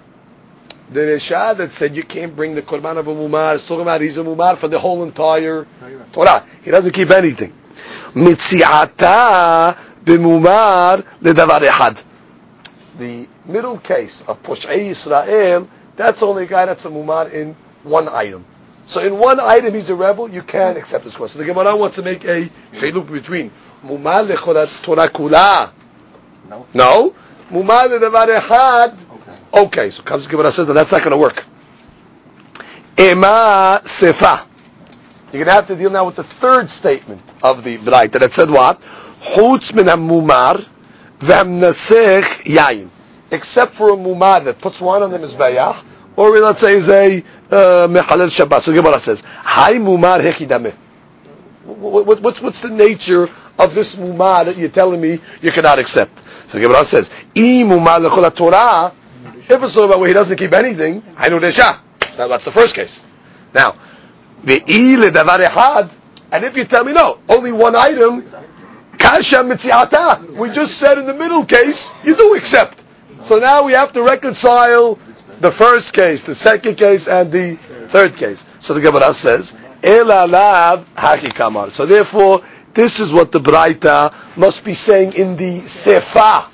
The 0.91 1.01
Resha 1.01 1.57
that 1.57 1.71
said 1.71 1.97
you 1.97 2.03
can't 2.03 2.35
bring 2.35 2.55
the 2.55 2.63
korban 2.63 2.97
of 2.97 3.07
a 3.09 3.15
mumar 3.15 3.55
is 3.55 3.65
talking 3.65 3.83
about 3.83 4.01
he's 4.01 4.19
a 4.19 4.25
mumar 4.25 4.57
for 4.59 4.69
the 4.69 4.79
whole 4.79 5.03
entire 5.05 5.67
Torah. 6.13 6.45
He 6.63 6.71
doesn't 6.71 6.93
keep 6.93 7.11
anything. 7.11 7.53
Mitziata 8.15 9.77
b'mumar 10.09 11.05
ledavar 11.23 11.61
ehad. 11.61 12.03
The 12.99 13.29
middle 13.47 13.79
case 13.79 14.23
of 14.27 14.43
Posh'ei 14.43 14.91
Israel, 14.91 15.69
that's 15.97 16.23
only 16.23 16.45
a 16.45 16.47
guy 16.47 16.67
that's 16.67 16.85
a 16.85 16.91
mumar 16.91 17.33
in 17.33 17.55
one 17.85 18.09
item. 18.09 18.45
So 18.87 19.03
in 19.03 19.19
one 19.19 19.39
item 19.39 19.75
he's 19.75 19.91
a 19.91 19.95
rebel, 19.95 20.31
you 20.31 20.43
can 20.43 20.77
accept 20.77 21.05
this 21.05 21.17
question. 21.17 21.39
The 21.39 21.45
Gemara 21.45 21.77
wants 21.77 21.97
to 21.97 22.03
make 22.03 22.25
a 22.25 22.49
chiluk 22.73 23.13
between 23.13 23.51
mumal 23.85 24.27
lecholat 24.27 24.83
Torah 24.83 25.09
kula. 25.09 25.71
No. 26.49 26.67
No. 26.75 27.15
Mumal 27.51 27.89
ledavar 27.89 28.39
echad. 28.39 28.97
Okay, 29.53 29.91
so 29.91 30.03
comes 30.03 30.25
the 30.25 30.31
Gemara 30.31 30.53
says 30.53 30.67
that 30.67 30.73
that's 30.73 30.91
not 30.91 31.03
going 31.03 31.13
to 31.13 31.17
work. 31.19 31.45
Ema 32.99 33.81
sefa. 33.85 34.45
You're 35.33 35.45
going 35.45 35.47
to 35.47 35.53
have 35.53 35.67
to 35.67 35.77
deal 35.77 35.91
now 35.91 36.07
with 36.07 36.17
the 36.17 36.25
third 36.25 36.71
statement 36.71 37.21
of 37.43 37.63
the 37.63 37.77
Braita 37.77 38.19
that 38.21 38.33
said 38.33 38.51
what? 38.51 38.83
Chutz 39.23 39.75
min 39.75 39.87
mumar 39.87 40.65
v'hamnasech 41.21 42.45
yayin. 42.45 42.89
Except 43.31 43.75
for 43.75 43.91
a 43.91 43.97
mumar 43.97 44.45
that 44.45 44.59
puts 44.59 44.81
wine 44.81 45.03
on 45.03 45.11
the 45.11 45.19
mizbeach, 45.19 45.83
or 46.17 46.31
let's 46.41 46.61
say 46.61 46.75
is 46.77 46.89
a 46.89 47.23
mechalel 47.51 48.27
uh, 48.27 48.47
Shabbat. 48.47 48.63
So 48.63 48.73
Gemara 48.73 49.01
says, 49.01 49.21
"Hay 49.21 49.79
mumar 49.79 50.21
hechidame." 50.21 50.73
What's 51.65 52.41
what's 52.41 52.61
the 52.61 52.71
nature 52.71 53.29
of 53.59 53.75
this 53.75 53.97
mumar 53.97 54.47
that 54.47 54.57
you're 54.57 54.71
telling 54.71 55.01
me 55.01 55.21
you 55.43 55.53
cannot 55.53 55.79
accept? 55.79 56.19
So 56.47 56.59
Gemara 56.59 56.85
says, 56.85 57.11
"I 57.37 57.65
mumar 57.65 58.07
lechol 58.07 58.35
Torah." 58.35 58.93
If 59.51 59.63
it's 59.63 59.77
about 59.77 59.99
where 59.99 60.09
he 60.09 60.15
doesn't 60.15 60.37
keep 60.37 60.53
anything, 60.53 61.03
I 61.17 61.29
know 61.29 61.39
desha. 61.41 61.79
That's 62.17 62.45
the 62.45 62.53
first 62.53 62.75
case. 62.75 63.05
Now, 63.55 63.77
the 64.45 64.55
i 64.57 64.97
ledavar 65.11 65.47
ehad, 65.47 65.91
and 66.33 66.45
if 66.45 66.57
you 66.57 66.65
tell 66.65 66.85
me 66.85 66.93
no, 66.93 67.19
only 67.29 67.53
one 67.53 67.75
item, 67.77 68.25
kasha 68.98 69.38
mitziata. 69.38 70.36
We 70.36 70.50
just 70.50 70.78
said 70.78 70.98
in 70.98 71.06
the 71.06 71.14
middle 71.14 71.46
case, 71.46 71.90
you 72.04 72.16
do 72.16 72.36
accept. 72.36 72.84
So 73.22 73.40
now 73.40 73.64
we 73.64 73.74
have 73.74 73.94
to 73.94 74.02
reconcile 74.02 75.00
the 75.40 75.52
first 75.52 75.94
case, 75.94 76.22
the 76.24 76.36
second 76.36 76.76
case, 76.76 77.08
and 77.08 77.32
the 77.32 77.56
third 77.90 78.16
case. 78.16 78.46
So 78.60 78.74
the 78.74 78.82
Gemara 78.82 79.14
says, 79.14 79.54
Elalav 79.82 80.86
haki 80.96 81.34
kamar. 81.34 81.72
So 81.72 81.86
therefore, 81.86 82.42
this 82.74 83.00
is 83.00 83.14
what 83.14 83.32
the 83.32 83.40
Braita 83.40 84.14
must 84.36 84.64
be 84.64 84.74
saying 84.74 85.14
in 85.14 85.36
the 85.36 85.60
Sefa, 85.62 86.46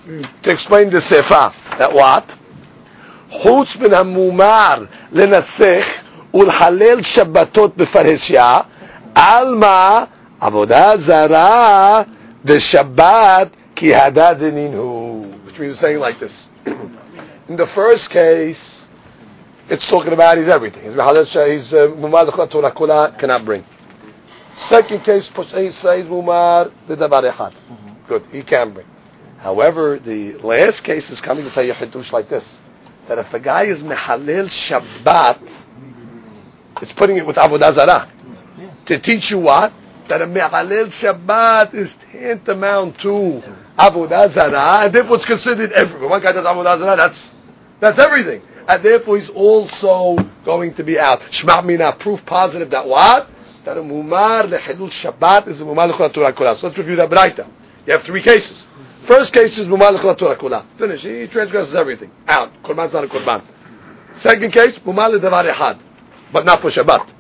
to 0.43 0.51
explain 0.51 0.89
the 0.89 0.97
Sefa. 0.97 1.53
That 1.77 1.93
what? 1.93 2.35
חוץ 3.31 3.75
מן 3.75 3.93
המומר 3.93 4.85
לנסח 5.11 5.85
ולחלל 6.33 7.03
שבתות 7.03 7.77
בפרהסיה, 7.77 8.61
על 9.15 9.55
מה 9.55 10.03
עבודה 10.39 10.97
זרה 10.97 12.01
the 12.44 12.54
Shabbat 12.54 13.52
ki 13.74 13.88
hadadininu, 13.88 15.44
which 15.44 15.58
means 15.58 15.78
saying 15.78 15.98
like 15.98 16.18
this. 16.18 16.48
In 17.48 17.56
the 17.56 17.66
first 17.66 18.10
case, 18.10 18.86
it's 19.70 19.88
talking 19.88 20.12
about 20.12 20.36
he's 20.36 20.48
everything. 20.48 20.84
He's 20.84 20.94
mehadesh, 20.94 21.50
he's 21.50 21.72
uh, 21.72 21.88
mumar 21.88 22.50
Torah 22.50 23.14
cannot 23.18 23.44
bring. 23.44 23.64
Second 24.56 25.02
case, 25.04 25.28
he 25.28 25.70
says 25.70 26.06
mumar 26.06 26.70
the 26.86 26.96
davar 26.96 27.30
echad. 27.30 27.52
Mm-hmm. 27.52 27.90
Good, 28.08 28.24
he 28.30 28.42
can 28.42 28.72
bring. 28.72 28.86
However, 29.38 29.98
the 29.98 30.34
last 30.34 30.82
case 30.82 31.10
is 31.10 31.20
coming 31.22 31.44
to 31.44 31.50
tell 31.50 31.64
you 31.64 31.72
chidush 31.72 32.12
like 32.12 32.28
this: 32.28 32.60
that 33.08 33.18
if 33.18 33.32
a 33.32 33.40
guy 33.40 33.64
is 33.64 33.82
mehalil 33.82 34.46
Shabbat, 34.48 35.64
it's 36.82 36.92
putting 36.92 37.16
it 37.16 37.26
with 37.26 37.36
avodah 37.36 37.72
zarah 37.72 38.08
to 38.84 38.98
teach 38.98 39.30
you 39.30 39.38
what 39.38 39.72
that 40.08 40.20
a 40.20 40.26
Mehalil 40.26 40.86
Shabbat 40.86 41.74
is 41.74 41.96
tantamount 41.96 42.98
to 43.00 43.42
Avodah 43.78 44.28
Zarah, 44.28 44.84
and 44.84 44.92
therefore 44.92 45.16
it's 45.16 45.24
considered 45.24 45.72
everything. 45.72 46.08
One 46.08 46.22
guy 46.22 46.32
does 46.32 46.44
Avodah 46.44 46.78
Zarah, 46.78 46.96
that's, 46.96 47.34
that's 47.80 47.98
everything. 47.98 48.42
And 48.68 48.82
therefore 48.82 49.16
he's 49.16 49.30
also 49.30 50.16
going 50.44 50.74
to 50.74 50.84
be 50.84 50.98
out. 50.98 51.22
Shema 51.32 51.60
Mina, 51.62 51.92
proof 51.92 52.24
positive 52.24 52.70
that 52.70 52.86
what? 52.86 53.28
That 53.64 53.78
a 53.78 53.82
Mumar 53.82 54.44
Lehilul 54.48 54.90
Shabbat 54.90 55.48
is 55.48 55.60
a 55.60 55.64
Mumar 55.64 55.90
Lechol 55.90 56.12
Torah 56.12 56.56
So 56.56 56.66
let's 56.66 56.78
review 56.78 56.96
that 56.96 57.10
Braita. 57.10 57.48
You 57.86 57.92
have 57.92 58.02
three 58.02 58.22
cases. 58.22 58.68
First 59.00 59.32
case 59.32 59.58
is 59.58 59.68
Mumar 59.68 59.96
Lechol 59.96 60.16
Torah 60.16 60.36
Kula. 60.36 60.64
Finish. 60.76 61.02
He 61.02 61.26
transgresses 61.26 61.74
everything. 61.74 62.10
Out. 62.28 62.62
Korban's 62.62 62.94
not 62.94 63.04
a 63.04 63.06
Korban. 63.06 63.42
Second 64.14 64.52
case, 64.52 64.78
Mumar 64.78 65.18
Ledavar 65.18 65.50
Ehad. 65.50 65.78
But 66.32 66.44
not 66.44 66.60
for 66.60 66.68
Shabbat. 66.68 67.10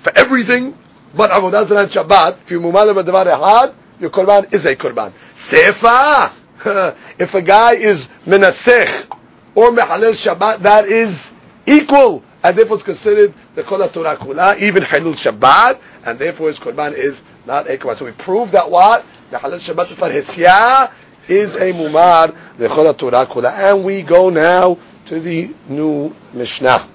For 0.00 0.16
everything, 0.16 0.76
but 1.14 1.30
Avodah 1.30 1.64
Zarah 1.64 1.82
and 1.82 1.90
Shabbat, 1.90 2.38
if 2.42 2.50
you 2.50 2.60
Mumar 2.60 2.92
Ledavar 2.92 3.26
Ehad, 3.26 3.74
your 3.98 4.10
Korban 4.10 4.52
is 4.52 4.66
a 4.66 4.76
Korban. 4.76 5.12
Sefa! 5.34 6.32
if 7.18 7.34
a 7.34 7.42
guy 7.42 7.72
is 7.74 8.08
Menasech, 8.26 9.16
or 9.54 9.70
Mehalel 9.72 10.12
Shabbat, 10.12 10.60
that 10.60 10.86
is 10.86 11.32
equal. 11.66 12.22
And 12.42 12.56
therefore 12.56 12.76
it's 12.76 12.84
considered 12.84 13.34
the 13.54 13.62
Kol 13.62 13.86
Torah 13.88 14.16
Kula, 14.16 14.58
even 14.58 14.82
Halul 14.82 15.14
Shabbat, 15.14 15.78
and 16.04 16.18
therefore 16.18 16.48
his 16.48 16.58
Korban 16.58 16.94
is 16.94 17.22
not 17.46 17.68
a 17.68 17.76
Korban. 17.76 17.96
So 17.98 18.04
we 18.06 18.12
prove 18.12 18.52
that 18.52 18.70
what? 18.70 19.04
Mehalel 19.30 19.58
Shabbat 19.58 19.86
for 19.88 20.08
Hisyah 20.08 20.90
is 21.28 21.56
a 21.56 21.72
Mumar, 21.72 22.34
the 22.56 22.68
Kol 22.68 22.92
Torah 22.94 23.26
Kula. 23.26 23.52
And 23.52 23.84
we 23.84 24.02
go 24.02 24.30
now 24.30 24.78
to 25.06 25.20
the 25.20 25.54
new 25.68 26.14
Mishnah. 26.32 26.88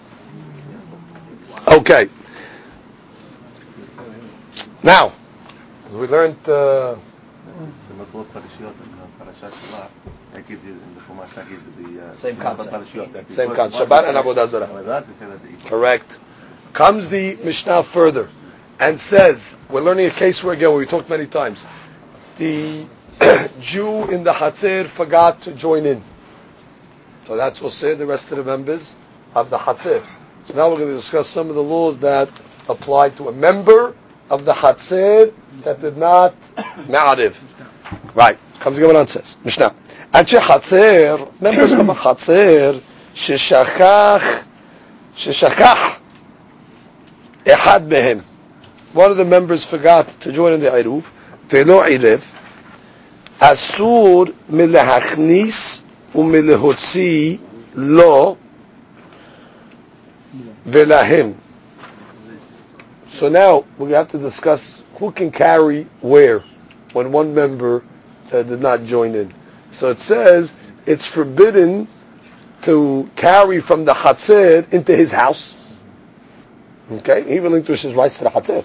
Okay. 1.68 2.09
Now, 4.86 5.14
we 5.92 6.06
learned 6.06 6.48
uh, 6.48 6.96
same 12.18 12.38
concept. 12.38 12.88
Same 13.32 13.56
concept. 13.56 13.90
Shabbat 13.90 14.08
and 14.08 14.16
Avodah 14.16 14.48
Zarah. 14.48 15.04
Correct. 15.66 16.20
Comes 16.74 17.10
the 17.10 17.36
Mishnah 17.38 17.82
further 17.82 18.30
and 18.80 19.00
says, 19.00 19.58
we're 19.72 19.82
learning 19.82 20.06
a 20.06 20.12
case 20.12 20.44
where 20.44 20.54
again 20.54 20.76
we 20.76 20.86
talked 20.86 21.10
many 21.10 21.26
times. 21.26 21.66
The 22.38 22.86
Jew 23.60 24.04
in 24.12 24.24
the 24.24 24.34
Hatzir 24.34 24.86
forgot 24.86 25.42
to 25.44 25.52
join 25.54 25.88
in. 25.88 26.04
So 27.24 27.36
that's 27.36 27.60
what 27.60 27.72
say 27.72 27.96
the 27.96 28.06
rest 28.06 28.30
of 28.30 28.38
the 28.38 28.44
members 28.44 28.96
of 29.34 29.50
the 29.50 29.58
Hatzir. 29.58 30.06
So 30.44 30.54
now 30.54 30.70
we're 30.70 30.78
going 30.78 30.90
to 30.90 30.96
discuss 30.96 31.28
some 31.28 31.50
of 31.50 31.56
the 31.56 31.64
laws 31.64 31.98
that 32.00 32.30
apply 32.70 33.10
to 33.10 33.30
a 33.30 33.32
member 33.32 33.96
of 34.30 34.46
the 34.46 34.54
Hatzir 34.54 35.34
that 35.64 35.82
did 35.82 35.98
not 35.98 36.40
Ma'ariv. 36.56 37.36
Right. 38.14 38.38
Comes 38.60 38.78
the 38.78 38.98
and 38.98 39.10
says. 39.10 39.38
Mishnah. 39.44 39.76
Anche 40.14 40.36
Hatzir, 40.36 41.42
members 41.42 41.72
of 41.72 41.88
a 41.90 41.94
Hatzir, 41.94 42.82
Sheshachach, 43.14 44.46
Sheshachach, 45.16 46.00
Ehad 47.44 47.88
Mehem. 47.88 48.24
One 48.94 49.12
of 49.12 49.18
the 49.18 49.26
members 49.26 49.66
forgot 49.66 50.08
to 50.22 50.32
join 50.32 50.54
in 50.54 50.60
the 50.62 50.70
Iruv, 50.70 51.04
Velo 51.48 51.82
Irev, 51.82 52.26
Asur 53.40 54.34
Milahachnis 54.50 55.82
Umilahotzi 56.14 57.40
Lo 57.76 58.38
ve'lahem. 60.66 61.36
So 63.08 63.30
now 63.30 63.66
we 63.78 63.91
have 63.91 64.10
to 64.12 64.18
discuss 64.18 64.82
who 64.95 65.12
can 65.12 65.32
carry 65.32 65.88
where 66.01 66.43
when 66.93 67.12
one 67.12 67.36
member 67.36 67.84
uh, 68.32 68.43
did 68.43 68.62
not 68.62 68.86
join 68.86 69.16
in. 69.16 69.34
So 69.74 69.89
it 69.89 69.99
says 69.99 70.53
it's 70.86 71.06
forbidden 71.06 71.88
to 72.64 73.10
carry 73.16 73.62
from 73.62 73.86
the 73.86 73.93
chatzir 73.93 74.72
into 74.74 74.95
his 74.95 75.12
house. 75.12 75.53
Okay, 76.91 77.24
he 77.24 77.39
relinquished 77.39 77.84
his 77.84 77.93
rights 77.93 78.20
to 78.20 78.26
the 78.26 78.30
chatzir, 78.30 78.64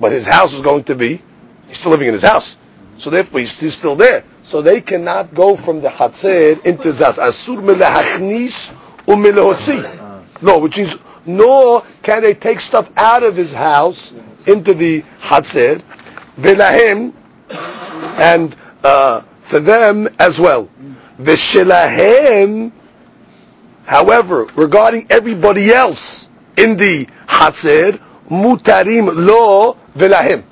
but 0.00 0.12
his 0.12 0.26
house 0.26 0.52
is 0.52 0.60
going 0.60 0.84
to 0.84 0.94
be 0.94 1.22
he's 1.68 1.78
still 1.78 1.90
living 1.90 2.08
in 2.08 2.14
his 2.14 2.22
house, 2.22 2.56
so 2.98 3.10
therefore 3.10 3.40
he's, 3.40 3.58
he's 3.58 3.76
still 3.76 3.96
there. 3.96 4.24
So 4.42 4.62
they 4.62 4.80
cannot 4.80 5.34
go 5.34 5.56
from 5.56 5.80
the 5.80 5.88
chatzir 5.88 6.64
into 6.64 6.88
zaz 6.88 7.18
asur 7.18 7.62
melachnis 7.62 8.74
umelehotzi. 9.06 10.42
No, 10.42 10.58
which 10.58 10.76
means 10.76 10.96
nor 11.26 11.84
can 12.02 12.22
they 12.22 12.34
take 12.34 12.60
stuff 12.60 12.90
out 12.96 13.22
of 13.22 13.36
his 13.36 13.52
house 13.52 14.12
into 14.46 14.74
the 14.74 15.02
chatzir 15.20 15.82
velahem 16.38 17.12
and. 18.18 18.56
Uh, 18.84 19.22
for 19.46 19.60
them 19.60 20.08
as 20.18 20.38
well. 20.38 20.68
Vishilahem, 21.18 22.72
however, 23.84 24.44
regarding 24.56 25.06
everybody 25.08 25.72
else 25.72 26.28
in 26.56 26.76
the 26.76 27.06
Hatzir, 27.26 28.00
mutarim 28.28 29.10
lo 29.14 29.76
vilahim. 29.96 30.42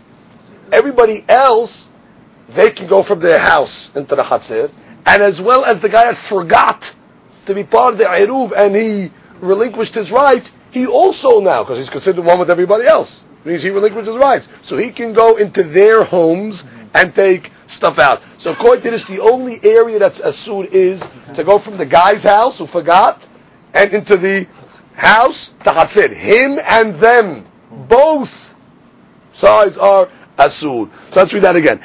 Everybody 0.73 1.25
else, 1.29 1.89
they 2.51 2.71
can 2.71 2.87
go 2.87 3.03
from 3.03 3.21
their 3.21 3.39
house 3.39 3.91
into 3.95 4.15
the 4.15 4.23
Hatzir, 4.23 4.71
and 5.07 5.23
as 5.23 5.41
well 5.41 5.65
as 5.65 5.81
the 5.81 5.89
guy 5.89 6.05
that 6.05 6.17
forgot 6.17 6.95
to 7.47 7.55
be 7.55 7.65
part 7.65 7.95
of 7.95 7.99
the 7.99 8.05
Eruv 8.05 8.53
and 8.57 8.75
he 8.75 9.11
relinquished 9.41 9.95
his 9.95 10.11
right, 10.11 10.49
he 10.75 10.89
also 10.89 11.39
now, 11.39 11.63
because 11.63 11.79
he's 11.79 11.89
considered 11.89 12.25
one 12.25 12.41
with 12.41 12.51
everybody 12.51 12.85
else, 12.85 13.23
means 13.45 13.63
he 13.63 13.71
relinquishes 13.71 14.17
rights. 14.17 14.49
So 14.63 14.77
he 14.77 14.91
can 14.91 15.13
go 15.13 15.37
into 15.37 15.63
their 15.63 16.03
homes 16.03 16.65
and 16.93 17.15
take 17.15 17.53
stuff 17.69 18.01
out. 18.01 18.23
So 18.39 18.51
according 18.51 18.83
to 18.83 18.91
this, 18.91 19.05
the 19.05 19.21
only 19.21 19.61
area 19.63 20.01
that's 20.01 20.21
asur 20.21 20.67
is 20.67 21.01
to 21.37 21.45
go 21.45 21.61
from 21.61 21.77
the 21.77 21.87
guy's 21.87 22.25
house 22.25 22.59
who 22.59 22.67
forgot 22.67 23.25
and 23.73 23.93
into 23.93 24.17
the 24.17 24.49
house 24.95 25.55
to 25.63 25.71
Hatzir. 25.71 26.13
Him 26.13 26.59
and 26.61 26.97
them, 26.97 27.47
both 27.71 28.55
sides 29.33 29.79
are 29.79 30.09
asur. 30.37 30.91
So 31.11 31.21
let's 31.21 31.33
read 31.33 31.45
that 31.45 31.55
again. 31.55 31.81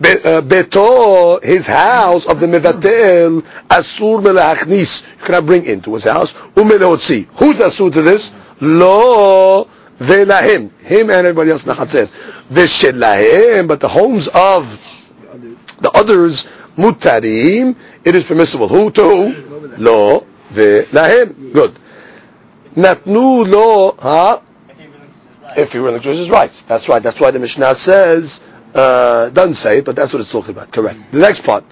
Uh, 0.00 0.42
beto, 0.42 1.42
his 1.42 1.66
house 1.66 2.26
of 2.26 2.38
the 2.38 2.46
mevatel, 2.46 3.42
asur 3.68 4.22
melachnis. 4.22 5.04
You 5.18 5.24
cannot 5.24 5.46
bring 5.46 5.64
into 5.64 5.94
his 5.94 6.04
house. 6.04 6.32
Umelehotzi. 6.32 7.26
Who's 7.36 7.56
asur 7.56 7.92
to 7.92 8.02
this? 8.02 8.32
Lo 8.60 9.68
Ve'lahem, 9.98 10.70
him 10.80 11.10
and 11.10 11.26
everybody 11.26 11.50
else 11.50 11.66
in 11.66 11.70
the 11.70 11.74
chatzir. 11.74 12.06
Ve'shelahem, 12.50 13.66
but 13.66 13.80
the 13.80 13.88
homes 13.88 14.28
of 14.28 14.64
the 15.80 15.90
others, 15.90 16.48
mutarim, 16.76 17.74
it 18.04 18.14
is 18.14 18.24
permissible. 18.24 18.68
Who 18.68 18.90
to 18.92 19.02
who? 19.02 19.76
Lo 19.76 20.24
ve'lahem. 20.52 21.52
Good. 21.52 21.74
Natnu 22.76 23.48
lo, 23.48 23.96
huh? 23.98 24.40
If 25.56 25.72
he 25.72 25.78
relinquishes 25.78 26.18
his 26.18 26.30
rights. 26.30 26.62
That's 26.62 26.88
right. 26.88 27.02
That's 27.02 27.18
why 27.18 27.32
the 27.32 27.40
Mishnah 27.40 27.74
says, 27.74 28.40
uh, 28.78 29.30
doesn't 29.30 29.54
say 29.54 29.78
it, 29.78 29.84
but 29.84 29.96
that's 29.96 30.12
what 30.12 30.20
it's 30.20 30.32
talking 30.32 30.50
about. 30.50 30.72
Correct. 30.72 30.98
The 31.12 31.20
next 31.20 31.44
part. 31.44 31.64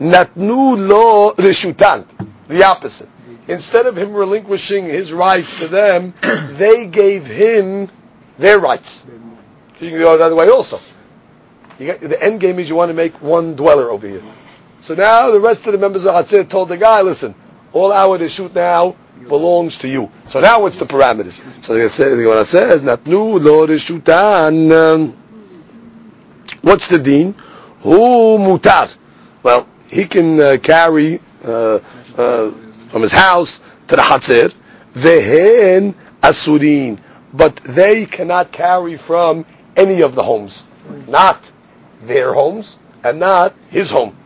Natnu 0.00 0.88
lo 0.88 1.32
rishutan. 1.34 2.04
The 2.48 2.64
opposite 2.64 3.08
instead 3.48 3.86
of 3.86 3.96
him 3.96 4.12
relinquishing 4.12 4.84
his 4.84 5.12
rights 5.12 5.58
to 5.60 5.68
them, 5.68 6.14
they 6.56 6.86
gave 6.86 7.26
him 7.26 7.90
their 8.38 8.58
rights. 8.58 9.04
You 9.80 9.90
can 9.90 9.98
go 9.98 10.16
the 10.16 10.24
other 10.24 10.34
way 10.34 10.48
also. 10.48 10.80
Get, 11.78 12.00
the 12.00 12.22
end 12.22 12.40
game 12.40 12.58
is 12.58 12.68
you 12.68 12.76
want 12.76 12.90
to 12.90 12.94
make 12.94 13.20
one 13.20 13.56
dweller 13.56 13.90
over 13.90 14.06
here. 14.06 14.22
So 14.80 14.94
now 14.94 15.30
the 15.30 15.40
rest 15.40 15.66
of 15.66 15.72
the 15.72 15.78
members 15.78 16.06
of 16.06 16.14
Hatzir 16.14 16.48
told 16.48 16.68
the 16.68 16.76
guy, 16.76 17.02
listen, 17.02 17.34
all 17.72 17.92
our 17.92 18.28
shoot 18.28 18.54
now 18.54 18.96
belongs 19.28 19.78
to 19.78 19.88
you. 19.88 20.10
So 20.28 20.40
now 20.40 20.60
what's 20.62 20.76
the 20.76 20.84
parameters? 20.84 21.40
So 21.64 21.74
they 21.74 21.88
say, 21.88 22.10
the 22.10 22.22
Gemara 22.22 22.44
says, 22.44 22.82
Natnu 22.82 23.42
lo 23.42 23.66
reshutan. 23.66 25.16
What's 26.64 26.86
the 26.86 26.98
deen? 26.98 27.34
Who 27.82 28.38
mutar? 28.38 28.96
Well, 29.42 29.68
he 29.90 30.06
can 30.06 30.40
uh, 30.40 30.56
carry 30.62 31.20
uh, 31.44 31.80
uh, 32.16 32.50
from 32.88 33.02
his 33.02 33.12
house 33.12 33.60
to 33.88 33.96
the 33.96 34.02
Hatzir, 34.02 34.50
vehen 34.94 35.94
asurin, 36.22 36.98
but 37.34 37.56
they 37.56 38.06
cannot 38.06 38.50
carry 38.50 38.96
from 38.96 39.44
any 39.76 40.00
of 40.00 40.14
the 40.14 40.22
homes, 40.22 40.64
not 41.06 41.38
their 42.02 42.32
homes 42.32 42.78
and 43.04 43.20
not 43.20 43.54
his 43.68 43.90
home. 43.90 44.16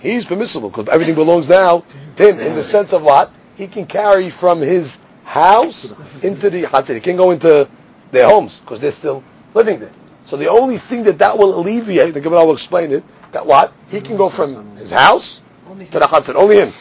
He's 0.00 0.24
permissible 0.24 0.70
because 0.70 0.88
everything 0.88 1.14
belongs 1.14 1.48
now 1.48 1.84
to 2.16 2.30
him 2.30 2.40
in 2.40 2.56
the 2.56 2.64
sense 2.64 2.92
of 2.92 3.02
what 3.02 3.32
he 3.54 3.68
can 3.68 3.86
carry 3.86 4.28
from 4.28 4.60
his 4.60 4.98
house 5.22 5.94
into 6.20 6.50
the 6.50 6.64
Hatzir. 6.64 6.94
He 6.94 7.00
can 7.00 7.16
go 7.16 7.30
into 7.30 7.68
their 8.10 8.28
homes 8.28 8.58
because 8.58 8.80
they're 8.80 8.90
still 8.90 9.22
living 9.54 9.78
there. 9.78 9.92
So 10.26 10.36
the 10.36 10.48
only 10.48 10.78
thing 10.78 11.04
that 11.04 11.18
that 11.18 11.38
will 11.38 11.58
alleviate, 11.58 12.14
the 12.14 12.20
Gemara 12.20 12.44
will 12.44 12.54
explain 12.54 12.92
it, 12.92 13.04
that 13.32 13.46
what? 13.46 13.72
He 13.90 14.00
can 14.00 14.16
go 14.16 14.28
from 14.28 14.76
his 14.76 14.90
house 14.90 15.40
to 15.66 15.98
the 15.98 16.06
Chatzir. 16.06 16.34
Only 16.34 16.56
him. 16.56 16.72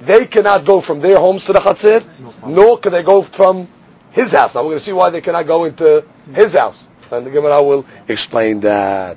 They 0.00 0.26
cannot 0.26 0.64
go 0.64 0.80
from 0.80 1.00
their 1.00 1.18
homes 1.18 1.44
to 1.46 1.52
the 1.52 1.60
Chatzir, 1.60 2.04
nor 2.46 2.78
can 2.78 2.92
they 2.92 3.02
go 3.02 3.22
from 3.22 3.68
his 4.12 4.32
house. 4.32 4.54
Now 4.54 4.62
we're 4.62 4.70
going 4.70 4.78
to 4.78 4.84
see 4.84 4.92
why 4.92 5.10
they 5.10 5.20
cannot 5.20 5.46
go 5.46 5.64
into 5.64 6.04
his 6.32 6.54
house. 6.54 6.88
And 7.10 7.26
the 7.26 7.30
Gemara 7.30 7.62
will 7.62 7.86
explain 8.06 8.60
that. 8.60 9.16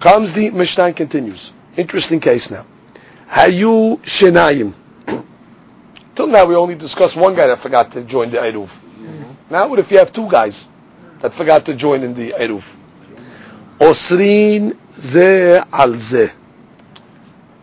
Comes 0.00 0.32
the 0.32 0.50
Mishnah 0.50 0.84
and 0.84 0.96
continues. 0.96 1.52
Interesting 1.76 2.20
case 2.20 2.50
now. 2.50 2.64
Hayu 3.28 3.98
Shenayim. 4.00 4.72
Till 6.14 6.26
now 6.28 6.46
we 6.46 6.54
only 6.54 6.76
discussed 6.76 7.16
one 7.16 7.34
guy 7.34 7.48
that 7.48 7.58
forgot 7.58 7.92
to 7.92 8.04
join 8.04 8.30
the 8.30 8.38
Eruv. 8.38 8.66
Mm-hmm. 8.68 9.32
Now 9.50 9.68
what 9.68 9.78
if 9.78 9.90
you 9.90 9.98
have 9.98 10.12
two 10.12 10.28
guys 10.30 10.68
that 11.20 11.34
forgot 11.34 11.66
to 11.66 11.74
join 11.74 12.02
in 12.02 12.14
the 12.14 12.34
Eruv? 12.38 12.64
Osrin 13.78 14.76
ze 14.98 15.62
al 15.72 15.94
ze. 15.94 16.30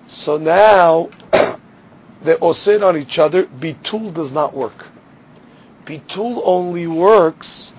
So 0.08 0.38
now 0.38 1.10
they 2.24 2.36
osir 2.36 2.88
on 2.88 2.98
each 2.98 3.20
other. 3.20 3.44
Bitul 3.46 4.14
does 4.14 4.32
not 4.32 4.54
work. 4.54 4.88
Bitul 5.86 6.42
only 6.44 6.88
works 6.88 7.74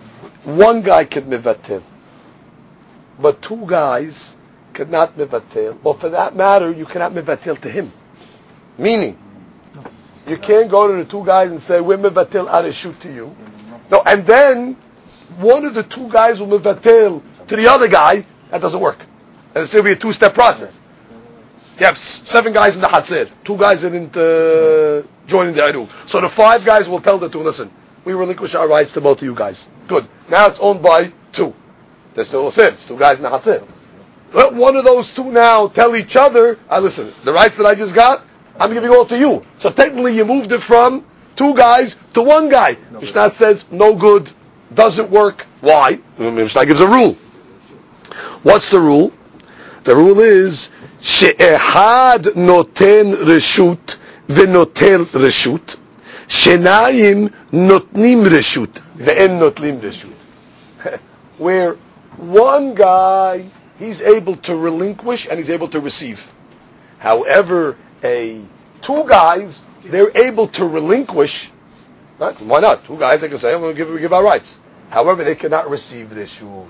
one 0.46 0.82
guy 0.82 1.04
can 1.04 1.24
mivatil, 1.24 1.82
but 3.18 3.42
two 3.42 3.64
guys 3.66 4.36
cannot 4.72 5.16
mivatil. 5.16 5.76
Or 5.82 5.94
for 5.94 6.10
that 6.10 6.36
matter, 6.36 6.70
you 6.70 6.86
cannot 6.86 7.12
mivatil 7.12 7.60
to 7.62 7.68
him. 7.68 7.92
Meaning, 8.78 9.18
you 10.28 10.36
can't 10.36 10.70
go 10.70 10.86
to 10.88 11.02
the 11.02 11.04
two 11.04 11.24
guys 11.24 11.50
and 11.50 11.60
say, 11.60 11.80
we're 11.80 11.98
mivatil 11.98 12.46
arishut 12.48 12.98
to 13.00 13.12
you. 13.12 13.34
No, 13.90 14.02
and 14.06 14.24
then 14.24 14.74
one 15.38 15.64
of 15.64 15.74
the 15.74 15.82
two 15.82 16.08
guys 16.08 16.40
will 16.40 16.58
mivatil 16.60 17.22
to 17.48 17.56
the 17.56 17.68
other 17.68 17.88
guy. 17.88 18.24
That 18.50 18.60
doesn't 18.60 18.80
work. 18.80 19.00
And 19.54 19.62
it's 19.62 19.70
still 19.70 19.82
be 19.82 19.92
a 19.92 19.96
two-step 19.96 20.34
process. 20.34 20.78
You 21.78 21.86
have 21.86 21.98
seven 21.98 22.52
guys 22.52 22.76
in 22.76 22.82
the 22.82 22.88
Hatzir. 22.88 23.28
Two 23.44 23.56
guys 23.56 23.82
didn't 23.82 24.16
uh, 24.16 25.06
join 25.26 25.48
in 25.48 25.54
the 25.54 25.60
Eruv. 25.60 26.08
So 26.08 26.20
the 26.20 26.28
five 26.28 26.64
guys 26.64 26.88
will 26.88 27.00
tell 27.00 27.18
the 27.18 27.28
two, 27.28 27.40
listen, 27.40 27.70
we 28.04 28.14
relinquish 28.14 28.54
our 28.54 28.68
rights 28.68 28.92
to 28.94 29.00
both 29.00 29.18
of 29.18 29.24
you 29.24 29.34
guys. 29.34 29.68
Good. 29.86 30.08
Now 30.30 30.46
it's 30.46 30.58
owned 30.58 30.82
by 30.82 31.12
two. 31.32 31.54
There's 32.14 32.28
still 32.28 32.46
a 32.46 32.52
sin. 32.52 32.74
It's 32.74 32.86
two 32.86 32.98
guys 32.98 33.18
in 33.18 33.24
the 33.24 33.30
Hatzir. 33.30 33.66
Let 34.32 34.54
one 34.54 34.76
of 34.76 34.84
those 34.84 35.12
two 35.12 35.30
now 35.30 35.68
tell 35.68 35.94
each 35.96 36.16
other, 36.16 36.58
I 36.68 36.78
listen, 36.78 37.12
the 37.24 37.32
rights 37.32 37.56
that 37.58 37.66
I 37.66 37.74
just 37.74 37.94
got, 37.94 38.24
I'm 38.58 38.72
giving 38.72 38.90
all 38.90 39.04
to 39.06 39.18
you. 39.18 39.44
So 39.58 39.70
technically 39.70 40.16
you 40.16 40.24
moved 40.24 40.52
it 40.52 40.62
from 40.62 41.06
two 41.36 41.54
guys 41.54 41.96
to 42.14 42.22
one 42.22 42.48
guy. 42.48 42.78
No 42.90 43.00
Mishnah 43.00 43.30
says, 43.30 43.64
no 43.70 43.94
good, 43.94 44.30
doesn't 44.72 45.10
work. 45.10 45.42
Why? 45.60 45.98
Mishnah 46.18 46.64
gives 46.64 46.80
a 46.80 46.88
rule. 46.88 47.16
What's 48.46 48.68
the 48.68 48.78
rule? 48.78 49.12
The 49.82 49.96
rule 49.96 50.20
is, 50.20 50.70
she'ehad 51.00 52.22
noten 52.36 53.16
reshut 53.16 53.96
v'notel 54.28 55.04
reshut, 55.06 55.76
shenayim 56.28 57.30
notnim 57.50 58.22
reshut 58.24 58.70
ve'en 58.96 59.40
notlim 59.40 59.80
reshut. 59.80 61.00
Where 61.38 61.74
one 62.18 62.76
guy, 62.76 63.50
he's 63.80 64.00
able 64.00 64.36
to 64.36 64.54
relinquish 64.54 65.26
and 65.26 65.38
he's 65.40 65.50
able 65.50 65.66
to 65.70 65.80
receive. 65.80 66.32
However, 66.98 67.76
a 68.04 68.40
two 68.80 69.08
guys, 69.08 69.60
they're 69.82 70.16
able 70.16 70.46
to 70.54 70.64
relinquish. 70.68 71.50
Why 72.18 72.60
not? 72.60 72.84
Two 72.84 72.96
guys, 72.96 73.22
they 73.22 73.28
can 73.28 73.38
say, 73.38 73.52
I'm 73.52 73.60
going 73.60 73.74
to 73.74 73.84
give, 73.84 74.00
give 74.00 74.12
our 74.12 74.22
rights. 74.22 74.60
However, 74.90 75.24
they 75.24 75.34
cannot 75.34 75.68
receive 75.68 76.10
the 76.10 76.26
shoot. 76.26 76.68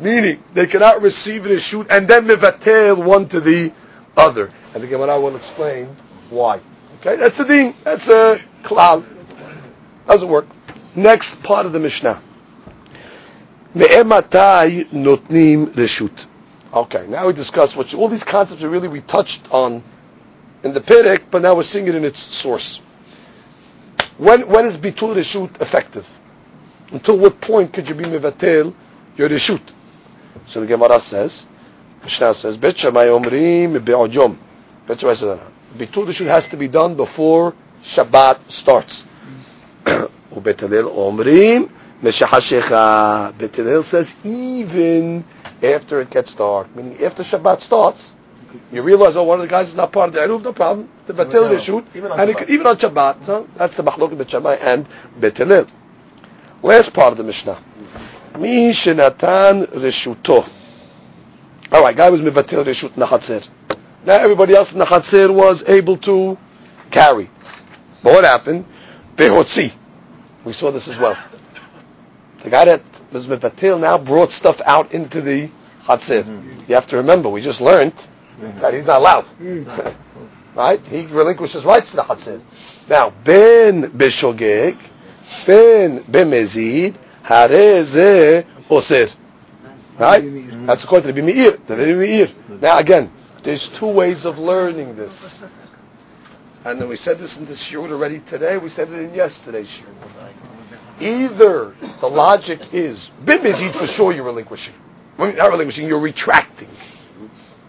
Meaning, 0.00 0.42
they 0.54 0.66
cannot 0.66 1.02
receive 1.02 1.44
the 1.44 1.58
shoot 1.58 1.88
and 1.90 2.06
then 2.06 2.26
mivatel 2.26 3.02
one 3.02 3.28
to 3.28 3.40
the 3.40 3.72
other. 4.16 4.50
And 4.74 4.82
the 4.82 4.86
Gemara 4.86 5.20
will 5.20 5.34
explain 5.36 5.88
why. 6.30 6.60
Okay, 7.00 7.16
that's 7.16 7.36
the 7.36 7.44
thing. 7.44 7.74
That's 7.84 8.08
a 8.08 8.40
klal. 8.62 9.04
Doesn't 10.06 10.28
work. 10.28 10.46
Next 10.94 11.42
part 11.42 11.66
of 11.66 11.72
the 11.72 11.80
Mishnah. 11.80 12.20
Me'ematai 13.74 14.86
notnim 14.90 15.68
reshut. 15.68 16.26
Okay, 16.72 17.06
now 17.08 17.26
we 17.26 17.32
discuss 17.32 17.74
what 17.76 17.92
all 17.94 18.08
these 18.08 18.24
concepts 18.24 18.62
are 18.62 18.68
really 18.68 18.88
we 18.88 19.00
touched 19.00 19.50
on 19.50 19.82
in 20.62 20.74
the 20.74 20.80
Perek, 20.80 21.22
but 21.30 21.42
now 21.42 21.54
we're 21.54 21.62
seeing 21.62 21.86
it 21.86 21.94
in 21.94 22.04
its 22.04 22.20
source. 22.20 22.78
When 24.16 24.48
when 24.48 24.66
is 24.66 24.76
bitul 24.76 25.14
reshut 25.14 25.60
effective? 25.60 26.08
Until 26.90 27.18
what 27.18 27.40
point 27.40 27.72
could 27.72 27.88
you 27.88 27.94
be 27.94 28.04
mevatel 28.04 28.74
your 29.16 29.28
reshut? 29.28 29.60
So 30.46 30.60
the 30.60 30.66
Gemara 30.66 31.00
says, 31.00 31.46
Mishnah 32.02 32.34
says, 32.34 32.56
Bet 32.56 32.78
Shammai 32.78 33.06
Omrim 33.06 33.84
Be'od 33.84 34.14
Yom. 34.14 34.38
Bet 34.86 35.00
Shammai 35.00 35.14
says, 35.14 35.38
Bitul 35.76 36.26
has 36.26 36.48
to 36.48 36.56
be 36.56 36.68
done 36.68 36.94
before 36.94 37.54
Shabbat 37.82 38.50
starts. 38.50 39.04
ובית 39.84 40.42
Bet 40.42 40.60
Hillel 40.60 40.86
אומרים, 40.86 41.66
משחשיך. 42.02 42.72
Says, 43.82 44.14
even 44.24 45.24
after 45.62 46.00
it 46.00 46.10
gets 46.10 46.34
dark, 46.34 46.74
meaning 46.74 47.02
after 47.02 47.22
Shabbat 47.22 47.60
starts, 47.60 48.12
you 48.72 48.82
realize, 48.82 49.16
oh, 49.16 49.24
one 49.24 49.40
of 49.40 49.42
the 49.42 49.48
guys 49.48 49.68
is 49.68 49.76
not 49.76 49.92
part 49.92 50.08
of 50.08 50.14
the 50.14 50.20
Eruv, 50.20 50.42
no 50.42 50.52
problem. 50.52 50.88
The 51.06 51.12
Batil 51.12 51.50
Rishut, 51.50 51.84
and 51.94 52.50
even 52.50 52.66
on 52.66 52.76
Shabbat. 52.76 53.24
So 53.24 53.46
that's 53.56 53.76
the 53.76 53.82
Machlok 53.82 54.16
Bet 54.16 54.30
Shammai 54.30 54.54
and 54.54 54.86
Bet 55.18 55.36
Hillel. 55.36 55.66
Last 56.62 56.92
part 56.92 57.12
of 57.12 57.18
the 57.18 57.24
Mishnah. 57.24 57.62
Mi 58.38 58.70
shenatan 58.70 59.66
reshuto. 59.66 60.48
All 61.72 61.82
right, 61.82 61.96
guy 61.96 62.10
was 62.10 62.20
mivatil 62.20 62.64
reshut 62.64 62.90
nachatzir. 62.90 63.46
Now 64.04 64.14
everybody 64.14 64.54
else 64.54 64.72
in 64.72 64.78
the 64.78 64.86
chatzir 64.86 65.32
was 65.34 65.62
able 65.68 65.96
to 65.98 66.38
carry. 66.90 67.28
But 68.02 68.12
what 68.12 68.24
happened? 68.24 68.64
Behotzi. 69.16 69.72
We 70.44 70.52
saw 70.52 70.70
this 70.70 70.88
as 70.88 70.96
well. 70.98 71.18
The 72.42 72.50
guy 72.50 72.64
that 72.66 72.82
was 73.12 73.26
Mevatil 73.26 73.80
now 73.80 73.98
brought 73.98 74.30
stuff 74.30 74.60
out 74.64 74.92
into 74.92 75.20
the 75.20 75.50
Chatzir. 75.84 76.22
Mm-hmm. 76.22 76.60
You 76.68 76.74
have 76.74 76.86
to 76.88 76.98
remember, 76.98 77.28
we 77.28 77.40
just 77.40 77.60
learned 77.60 77.94
that 78.38 78.74
he's 78.74 78.86
not 78.86 78.98
allowed. 79.00 79.26
Right? 80.54 80.84
He 80.86 81.06
relinquishes 81.06 81.64
rights 81.64 81.90
to 81.90 81.96
the 81.96 82.02
Chatzir. 82.02 82.40
Now, 82.88 83.10
Ben 83.10 83.90
Bishogeg, 83.90 84.76
Ben 85.46 86.02
Bemezid, 86.02 86.94
Hareze 87.28 88.46
Osir. 88.70 89.14
Right? 89.98 90.66
That's 90.66 90.84
according 90.84 91.14
to 91.14 91.20
the 91.20 91.20
Bimir. 91.20 91.66
The 91.66 91.74
Bimir. 91.76 92.60
Now 92.62 92.78
again, 92.78 93.10
there's 93.42 93.68
two 93.68 93.88
ways 93.88 94.24
of 94.24 94.38
learning 94.38 94.96
this. 94.96 95.42
And 96.64 96.80
then 96.80 96.88
we 96.88 96.96
said 96.96 97.18
this 97.18 97.38
in 97.38 97.44
the 97.44 97.52
shiur 97.52 97.90
already 97.90 98.20
today. 98.20 98.56
We 98.56 98.70
said 98.70 98.90
it 98.90 98.98
in 98.98 99.14
yesterday's 99.14 99.68
shiur. 99.68 99.86
Either 101.00 101.74
the 102.00 102.08
logic 102.08 102.60
is 102.72 103.10
bimizid 103.24 103.74
for 103.74 103.86
sure 103.86 104.12
you're 104.12 104.24
relinquishing. 104.24 104.74
Not 105.18 105.50
relinquishing, 105.50 105.86
you're 105.86 106.00
retracting. 106.00 106.68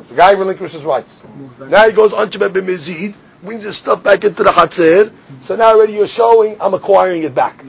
The 0.08 0.16
guy 0.16 0.32
relinquishes 0.34 0.84
rights. 0.84 1.22
Now 1.68 1.86
he 1.86 1.92
goes 1.92 2.14
on 2.14 2.30
to 2.32 2.40
bimizid, 2.40 3.14
brings 3.44 3.66
his 3.66 3.76
stuff 3.76 4.04
back 4.04 4.24
into 4.24 4.44
the 4.44 4.52
chatzir. 4.52 5.14
So 5.42 5.58
now 5.58 5.76
already 5.76 5.94
you're 5.94 6.08
showing 6.08 6.58
I'm 6.62 6.74
acquiring 6.74 7.24
it 7.24 7.36
back. 7.36 7.64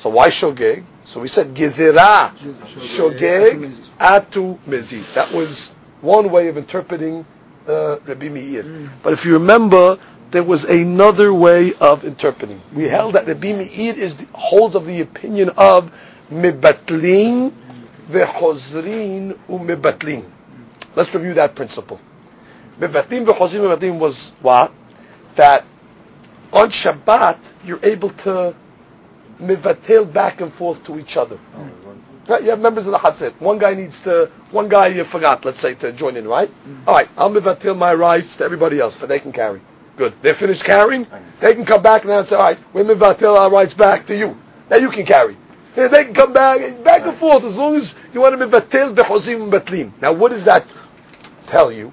So 0.00 0.10
why 0.10 0.28
shogeg? 0.28 0.84
So 1.04 1.20
we 1.20 1.28
said 1.28 1.54
gezerah 1.54 2.34
shogeg 2.36 3.72
atu 3.98 4.58
mezid. 4.66 5.12
That 5.14 5.32
was 5.32 5.72
one 6.00 6.30
way 6.30 6.48
of 6.48 6.56
interpreting 6.56 7.24
uh, 7.68 7.98
Rabbi 8.06 8.28
Meir. 8.28 8.88
But 9.02 9.12
if 9.12 9.24
you 9.24 9.34
remember, 9.34 9.98
there 10.30 10.42
was 10.42 10.64
another 10.64 11.32
way 11.32 11.74
of 11.74 12.04
interpreting. 12.04 12.60
We 12.72 12.84
held 12.84 13.14
that 13.14 13.26
Rabbi 13.26 13.52
Meir 13.52 13.94
is 13.96 14.16
the, 14.16 14.26
holds 14.32 14.74
of 14.74 14.86
the 14.86 15.00
opinion 15.00 15.50
of 15.56 15.92
mibatlin 16.30 17.52
v'chozrin 18.10 19.38
u'mibatlin. 19.48 20.24
Let's 20.96 21.14
review 21.14 21.34
that 21.34 21.54
principle. 21.54 22.00
Mibatlin 22.80 23.24
v'chozrin 23.26 23.60
u'mibatlin 23.60 23.98
was 23.98 24.32
what? 24.40 24.72
That 25.36 25.64
on 26.52 26.70
Shabbat 26.70 27.38
you're 27.64 27.80
able 27.82 28.10
to 28.10 28.54
mivatel 29.46 30.12
back 30.12 30.40
and 30.40 30.52
forth 30.52 30.84
to 30.86 30.98
each 30.98 31.16
other. 31.16 31.38
Right? 32.26 32.42
You 32.42 32.50
have 32.50 32.60
members 32.60 32.86
of 32.86 32.92
the 32.92 32.98
Hatzir. 32.98 33.32
One 33.40 33.58
guy 33.58 33.74
needs 33.74 34.02
to, 34.02 34.30
one 34.50 34.68
guy 34.68 34.88
you 34.88 35.04
forgot, 35.04 35.44
let's 35.44 35.60
say, 35.60 35.74
to 35.74 35.92
join 35.92 36.16
in, 36.16 36.26
right? 36.26 36.48
Mm-hmm. 36.48 36.88
All 36.88 36.94
right, 36.94 37.08
I'll 37.18 37.30
mivatel 37.30 37.76
my 37.76 37.92
rights 37.94 38.38
to 38.38 38.44
everybody 38.44 38.80
else, 38.80 38.96
but 38.96 39.08
they 39.08 39.18
can 39.18 39.32
carry. 39.32 39.60
Good. 39.96 40.14
They're 40.22 40.34
finished 40.34 40.64
carrying. 40.64 41.06
They 41.40 41.54
can 41.54 41.64
come 41.64 41.82
back 41.82 42.04
now 42.04 42.18
and 42.20 42.28
say, 42.28 42.36
all 42.36 42.42
right, 42.42 42.58
we're 42.72 42.84
mivatil 42.84 43.38
our 43.38 43.50
rights 43.50 43.74
back 43.74 44.06
to 44.06 44.16
you. 44.16 44.36
Now 44.70 44.76
you 44.76 44.90
can 44.90 45.04
carry. 45.06 45.36
They, 45.74 45.88
they 45.88 46.04
can 46.04 46.14
come 46.14 46.32
back, 46.32 46.82
back 46.82 47.06
and 47.06 47.16
forth, 47.16 47.44
as 47.44 47.56
long 47.56 47.76
as 47.76 47.94
you 48.12 48.20
want 48.20 48.38
to 48.38 48.46
mivatil 48.46 48.94
bechozim 48.94 49.50
batlim. 49.50 49.92
Now 50.00 50.12
what 50.12 50.32
does 50.32 50.44
that 50.44 50.64
tell 51.46 51.70
you? 51.70 51.92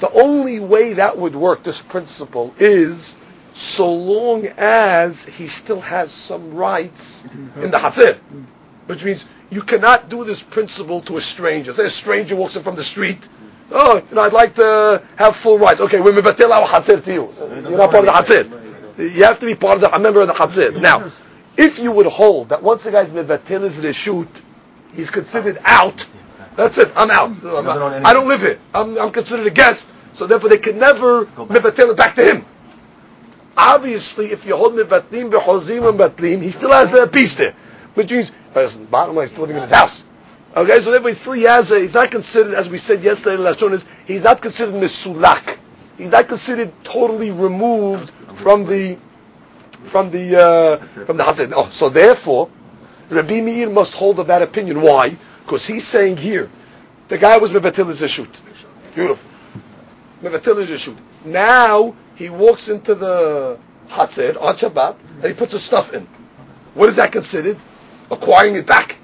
The 0.00 0.10
only 0.12 0.60
way 0.60 0.94
that 0.94 1.18
would 1.18 1.34
work, 1.34 1.62
this 1.62 1.80
principle, 1.80 2.54
is 2.58 3.16
so 3.54 3.94
long 3.94 4.46
as 4.58 5.24
he 5.24 5.46
still 5.46 5.80
has 5.80 6.10
some 6.10 6.54
rights 6.54 7.22
in 7.56 7.70
the 7.70 7.78
Hatzir. 7.78 8.18
which 8.86 9.04
means 9.04 9.24
you 9.50 9.62
cannot 9.62 10.08
do 10.08 10.24
this 10.24 10.42
principle 10.42 11.00
to 11.02 11.16
a 11.16 11.20
stranger. 11.20 11.72
Say 11.72 11.86
a 11.86 11.90
stranger 11.90 12.34
walks 12.34 12.56
in 12.56 12.64
from 12.64 12.74
the 12.74 12.82
street. 12.84 13.18
Oh, 13.70 14.02
you 14.08 14.14
know, 14.14 14.22
I'd 14.22 14.32
like 14.32 14.56
to 14.56 15.02
have 15.16 15.36
full 15.36 15.58
rights. 15.58 15.80
Okay, 15.80 16.00
we're 16.00 16.12
mevatel 16.12 16.50
our 16.50 16.66
hatzir 16.66 17.02
to 17.04 17.12
you. 17.12 17.34
You're 17.38 17.78
not 17.78 17.90
part 17.92 18.06
of 18.06 18.26
the 18.26 18.34
hatzir. 18.34 19.14
You 19.14 19.24
have 19.24 19.38
to 19.40 19.46
be 19.46 19.54
part 19.54 19.76
of 19.76 19.80
the, 19.82 19.94
a 19.94 19.98
member 20.00 20.20
of 20.20 20.26
the 20.26 20.34
hatzir. 20.34 20.80
Now, 20.80 21.10
if 21.56 21.78
you 21.78 21.92
would 21.92 22.06
hold 22.06 22.48
that 22.48 22.62
once 22.62 22.82
the 22.82 22.90
guy's 22.90 23.10
mevatel 23.10 23.62
is 23.62 23.78
reshut, 23.80 24.28
he's 24.94 25.10
considered 25.10 25.58
out. 25.64 26.04
That's 26.56 26.76
it. 26.78 26.92
I'm 26.96 27.10
out. 27.10 27.30
I'm. 27.44 28.04
I 28.04 28.12
don't 28.12 28.26
live 28.28 28.40
here. 28.40 28.58
I'm, 28.74 28.98
I'm 28.98 29.12
considered 29.12 29.46
a 29.46 29.50
guest. 29.50 29.90
So 30.14 30.26
therefore, 30.26 30.50
they 30.50 30.58
can 30.58 30.78
never 30.78 31.26
mevatel 31.26 31.90
it 31.90 31.96
back 31.96 32.16
to 32.16 32.24
him. 32.24 32.44
Obviously, 33.56 34.26
if 34.32 34.44
you 34.46 34.56
hold 34.56 34.74
mevatlim 34.74 35.30
b'chozim 35.30 35.88
and 35.88 35.98
batlim, 35.98 36.42
he 36.42 36.50
still 36.50 36.72
has 36.72 36.92
a 36.94 37.06
piece 37.06 37.36
there, 37.36 37.54
which 37.94 38.10
means 38.10 38.32
bottom 38.90 39.14
line, 39.14 39.24
he's 39.24 39.30
still 39.30 39.42
living 39.42 39.56
in 39.56 39.62
his 39.62 39.70
house. 39.70 40.04
Okay, 40.56 40.80
so 40.80 40.90
therefore, 40.90 41.12
still 41.14 41.32
has 41.42 41.70
a, 41.70 41.80
he's 41.80 41.94
not 41.94 42.10
considered, 42.10 42.54
as 42.54 42.68
we 42.68 42.78
said 42.78 43.02
yesterday 43.02 43.36
in 43.36 43.72
is 43.72 43.86
he's 44.06 44.22
not 44.22 44.40
considered 44.40 44.74
misulak. 44.74 45.58
He's 45.98 46.10
not 46.10 46.28
considered 46.28 46.72
totally 46.84 47.30
removed 47.30 48.10
from 48.34 48.66
the 48.66 48.98
from 49.84 50.10
the 50.10 50.40
uh, 50.40 51.04
from 51.04 51.16
the 51.16 51.24
Hatzir. 51.24 51.52
Oh, 51.54 51.68
so 51.70 51.88
therefore, 51.88 52.50
Rabbi 53.10 53.40
Meir 53.40 53.70
must 53.70 53.94
hold 53.94 54.18
of 54.18 54.28
that 54.28 54.42
opinion. 54.42 54.80
Why? 54.80 55.16
Because 55.44 55.66
he's 55.66 55.86
saying 55.86 56.16
here, 56.16 56.50
the 57.08 57.18
guy 57.18 57.38
was 57.38 57.50
mevatil 57.50 57.86
his 57.86 58.10
shoot. 58.10 58.40
Beautiful. 58.94 59.28
Mevatil 60.22 60.66
his 60.66 60.80
shoot. 60.80 60.96
Now 61.24 61.94
he 62.16 62.30
walks 62.30 62.68
into 62.68 62.94
the 62.94 63.58
Hatzir 63.88 64.40
on 64.40 64.56
Shabbat 64.56 64.96
and 65.16 65.24
he 65.24 65.32
puts 65.32 65.52
his 65.52 65.62
stuff 65.62 65.92
in. 65.92 66.06
What 66.74 66.88
is 66.88 66.96
that 66.96 67.12
considered? 67.12 67.58
Acquiring 68.10 68.56
it 68.56 68.66
back. 68.66 68.96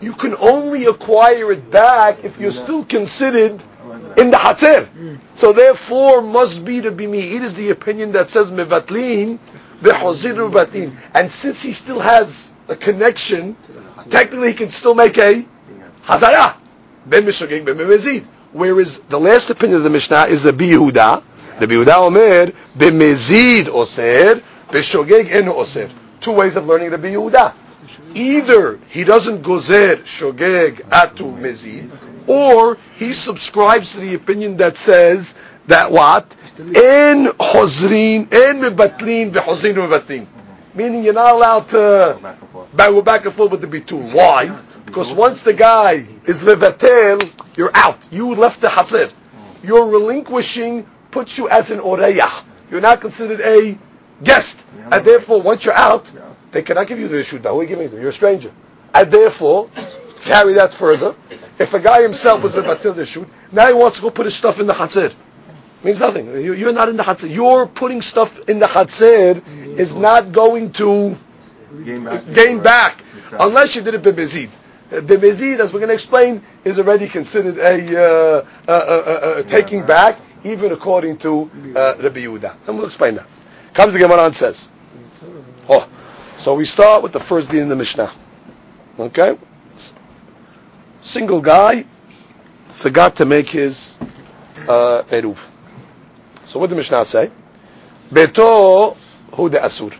You 0.00 0.14
can 0.14 0.34
only 0.36 0.86
acquire 0.86 1.52
it 1.52 1.70
back 1.70 2.24
if 2.24 2.38
you're 2.38 2.52
still 2.52 2.84
considered 2.84 3.62
in 4.16 4.30
the 4.30 4.36
Hatzir. 4.36 5.18
So 5.34 5.52
therefore, 5.52 6.22
must 6.22 6.64
be 6.64 6.80
to 6.82 6.90
be 6.90 7.06
me. 7.06 7.36
It 7.36 7.42
is 7.42 7.54
the 7.54 7.70
opinion 7.70 8.12
that 8.12 8.30
says 8.30 8.50
mevatlin 8.50 9.38
v'hozir 9.82 10.50
mevatlin. 10.50 10.96
And 11.14 11.30
since 11.30 11.62
he 11.62 11.72
still 11.72 12.00
has 12.00 12.52
a 12.68 12.76
connection, 12.76 13.56
technically 14.08 14.48
he 14.48 14.54
can 14.54 14.70
still 14.70 14.94
make 14.94 15.18
a 15.18 15.46
hazara. 16.04 16.56
Ben 17.06 17.24
mishogeg 17.24 17.64
ben. 17.64 18.26
Whereas 18.52 18.98
the 19.08 19.20
last 19.20 19.50
opinion 19.50 19.78
of 19.78 19.84
the 19.84 19.90
Mishnah 19.90 20.24
is 20.24 20.42
the 20.42 20.52
Yehuda. 20.52 21.22
The 21.60 21.66
Yehuda 21.66 21.96
Omer 21.98 22.52
b'mezid 22.74 23.68
oser, 23.68 24.40
b'shogeg 24.70 25.30
en 25.30 25.46
oser. 25.48 25.90
Two 26.22 26.32
ways 26.32 26.56
of 26.56 26.66
learning 26.66 26.88
the 26.88 26.96
Yehuda. 26.96 27.52
Either 28.14 28.78
he 28.88 29.04
doesn't 29.04 29.42
gozer 29.42 29.96
shogeg 29.96 30.76
atu 30.88 31.36
mezid, 31.38 31.90
or 32.26 32.78
he 32.96 33.12
subscribes 33.12 33.92
to 33.92 34.00
the 34.00 34.14
opinion 34.14 34.56
that 34.56 34.78
says 34.78 35.34
that 35.66 35.92
what? 35.92 36.34
In 36.58 37.26
hozrin, 37.26 38.32
in 38.32 38.60
mebatlin, 38.60 39.30
v'hozrin 39.30 39.74
mebatlin. 39.74 40.26
Meaning 40.72 41.04
you're 41.04 41.12
not 41.12 41.34
allowed 41.34 41.68
to 41.68 42.36
go 42.74 43.02
back 43.02 43.26
and 43.26 43.34
forth 43.34 43.50
with 43.50 43.60
the 43.60 43.66
bitul. 43.66 44.14
Why? 44.14 44.46
Because 44.86 45.12
once 45.12 45.42
the 45.42 45.52
guy 45.52 46.06
is 46.24 46.42
mevatel, 46.42 47.30
you're 47.54 47.72
out. 47.74 47.98
You 48.10 48.34
left 48.34 48.62
the 48.62 48.70
hazir. 48.70 49.10
You're 49.62 49.88
relinquishing 49.88 50.86
puts 51.10 51.38
you 51.38 51.48
as 51.48 51.70
an 51.70 51.80
oreyah. 51.80 52.44
You're 52.70 52.80
not 52.80 53.00
considered 53.00 53.40
a 53.40 53.78
guest. 54.22 54.62
And 54.90 55.04
therefore, 55.04 55.42
once 55.42 55.64
you're 55.64 55.74
out, 55.74 56.10
they 56.52 56.62
cannot 56.62 56.86
give 56.86 56.98
you 56.98 57.08
the 57.08 57.16
Rishut. 57.16 57.42
Who 57.42 57.60
are 57.60 57.62
you 57.62 57.68
giving 57.68 57.86
it 57.86 57.90
to? 57.90 58.00
You're 58.00 58.10
a 58.10 58.12
stranger. 58.12 58.52
And 58.94 59.10
therefore, 59.10 59.70
carry 60.22 60.54
that 60.54 60.74
further. 60.74 61.14
If 61.58 61.74
a 61.74 61.80
guy 61.80 62.02
himself 62.02 62.42
was 62.42 62.54
Mevatil 62.54 62.94
the 62.94 63.02
Rishut, 63.02 63.28
now 63.52 63.66
he 63.68 63.74
wants 63.74 63.96
to 63.96 64.02
go 64.02 64.10
put 64.10 64.26
his 64.26 64.34
stuff 64.34 64.60
in 64.60 64.66
the 64.66 64.74
Hatzir. 64.74 65.12
Means 65.82 66.00
nothing. 66.00 66.26
You, 66.42 66.68
are 66.68 66.72
not 66.72 66.88
in 66.88 66.96
the 66.96 67.02
Hatzir. 67.02 67.34
You're 67.34 67.66
putting 67.66 68.02
stuff 68.02 68.48
in 68.48 68.58
the 68.58 68.66
Hatzir 68.66 69.42
is 69.78 69.94
not 69.94 70.32
going 70.32 70.72
to 70.72 71.16
gain 71.84 72.04
back, 72.04 72.34
gain 72.34 72.60
back 72.60 73.02
unless 73.32 73.76
you 73.76 73.82
did 73.82 73.94
it 73.94 74.02
b'mezid. 74.02 74.50
B'mezid, 74.90 75.60
as 75.60 75.72
we're 75.72 75.78
going 75.78 75.88
to 75.88 75.94
explain, 75.94 76.42
is 76.64 76.78
already 76.78 77.08
considered 77.08 77.58
a, 77.58 77.96
uh, 77.96 78.46
uh, 78.68 78.70
uh, 78.72 79.42
taking 79.44 79.86
back, 79.86 80.18
even 80.44 80.72
according 80.72 81.18
to 81.18 81.50
uh, 81.76 81.94
Rabbi 82.00 82.20
Yehuda. 82.20 82.56
And 82.66 82.76
we'll 82.76 82.86
explain 82.86 83.14
that. 83.16 83.26
Comes 83.74 83.92
the 83.92 83.98
Gemara 83.98 84.26
and 84.26 84.34
says, 84.34 84.68
oh, 85.68 85.88
so 86.38 86.54
we 86.54 86.64
start 86.64 87.02
with 87.02 87.12
the 87.12 87.20
first 87.20 87.50
din 87.50 87.62
in 87.62 87.68
the 87.68 87.76
Mishnah. 87.76 88.12
Okay? 88.98 89.38
Single 91.02 91.40
guy 91.40 91.84
forgot 92.66 93.16
to 93.16 93.24
make 93.26 93.48
his 93.48 93.96
uh, 94.68 95.02
eruv. 95.10 95.46
So 96.46 96.58
what 96.58 96.66
did 96.66 96.72
the 96.72 96.76
Mishnah 96.76 97.04
say? 97.04 97.30
Beto 98.10 98.96
hu 99.32 99.48
de 99.48 99.58
asur. 99.58 99.94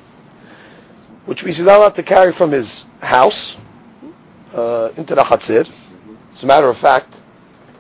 Which 1.26 1.44
means 1.44 1.58
he's 1.58 1.66
not 1.66 1.78
allowed 1.78 1.94
to 1.96 2.02
carry 2.02 2.32
from 2.32 2.50
his 2.50 2.84
house 3.00 3.56
uh, 4.54 4.90
into 4.96 5.14
the 5.14 5.22
chatzir. 5.22 5.70
As 6.32 6.42
a 6.42 6.46
matter 6.46 6.68
of 6.68 6.76
fact, 6.76 7.14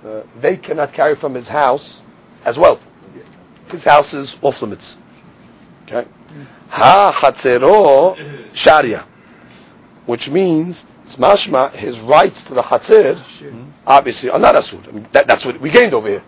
uh, 0.04 0.22
they 0.38 0.56
cannot 0.56 0.92
carry 0.92 1.16
from 1.16 1.34
his 1.34 1.48
house 1.48 1.99
as 2.44 2.58
well. 2.58 2.80
His 3.70 3.84
house 3.84 4.14
is 4.14 4.36
off 4.42 4.62
limits. 4.62 4.96
Okay? 5.86 6.08
Ha 6.68 7.12
chatzero 7.20 8.16
sharia, 8.52 9.04
which 10.06 10.28
means 10.30 10.86
it's 11.04 11.16
mashma 11.16 11.72
his 11.72 11.98
rights 11.98 12.44
to 12.44 12.54
the 12.54 12.62
chatzir 12.62 13.14
mm-hmm. 13.14 13.64
obviously 13.86 14.30
are 14.30 14.38
not 14.38 14.54
asur. 14.54 14.86
I 14.86 14.92
mean, 14.92 15.06
that, 15.12 15.26
that's 15.26 15.44
what 15.44 15.60
we 15.60 15.70
gained 15.70 15.94
over 15.94 16.08
here. 16.08 16.22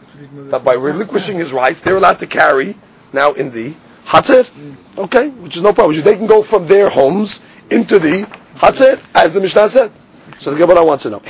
That 0.50 0.64
by 0.64 0.74
relinquishing 0.74 1.36
his 1.36 1.52
rights, 1.52 1.80
they're 1.80 1.96
allowed 1.96 2.18
to 2.20 2.26
carry 2.26 2.76
now 3.12 3.32
in 3.32 3.50
the 3.50 3.74
chatzir. 4.06 4.44
Mm. 4.44 4.76
Okay, 4.98 5.28
which 5.28 5.56
is 5.56 5.62
no 5.62 5.72
problem. 5.72 6.00
They 6.00 6.16
can 6.16 6.26
go 6.26 6.42
from 6.42 6.66
their 6.66 6.88
homes 6.88 7.40
into 7.70 7.98
the 7.98 8.22
chatzir, 8.56 9.00
as 9.14 9.34
the 9.34 9.40
Mishnah 9.40 9.68
said. 9.68 9.92
So 10.38 10.50
the 10.50 10.58
Gemara 10.58 10.84
wants 10.84 11.04
to 11.04 11.10
know, 11.10 11.20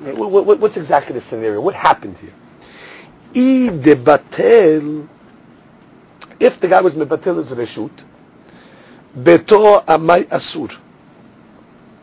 what's 0.00 0.76
exactly 0.78 1.14
the 1.14 1.20
scenario? 1.20 1.60
What 1.60 1.74
happened 1.74 2.16
here? 2.18 2.32
I 3.34 3.70
debatel, 3.70 5.06
if 6.40 6.60
the 6.60 6.68
guy 6.68 6.80
was 6.80 6.94
mebatel 6.94 7.40
as 7.40 7.50
reshut, 7.50 7.90
beto 9.16 9.84
amay 9.84 10.24
asur. 10.24 10.76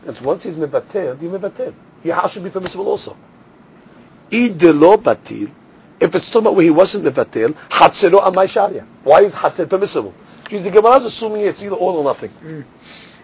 And 0.06 0.20
once 0.20 0.44
he's 0.44 0.54
mebatel, 0.54 1.20
you 1.20 1.30
mebatel. 1.30 1.74
House 2.12 2.32
should 2.32 2.44
be 2.44 2.50
permissible 2.50 2.86
also. 2.86 3.16
Idelo 4.30 4.96
batil. 4.96 5.50
If 5.98 6.14
it's 6.14 6.28
talking 6.28 6.42
about 6.42 6.54
where 6.54 6.64
he 6.64 6.70
wasn't 6.70 7.04
mevatel, 7.04 7.54
hatzero 7.70 8.20
amay 8.20 8.48
sharia. 8.48 8.86
Why 9.02 9.22
is 9.22 9.34
hatzer 9.34 9.68
permissible? 9.68 10.14
Because 10.44 10.62
the 10.62 10.70
Gemara 10.70 10.96
is 10.96 11.06
assuming 11.06 11.42
it's 11.42 11.62
either 11.62 11.74
all 11.74 11.96
or 11.96 12.04
nothing. 12.04 12.30
Mm. 12.44 12.64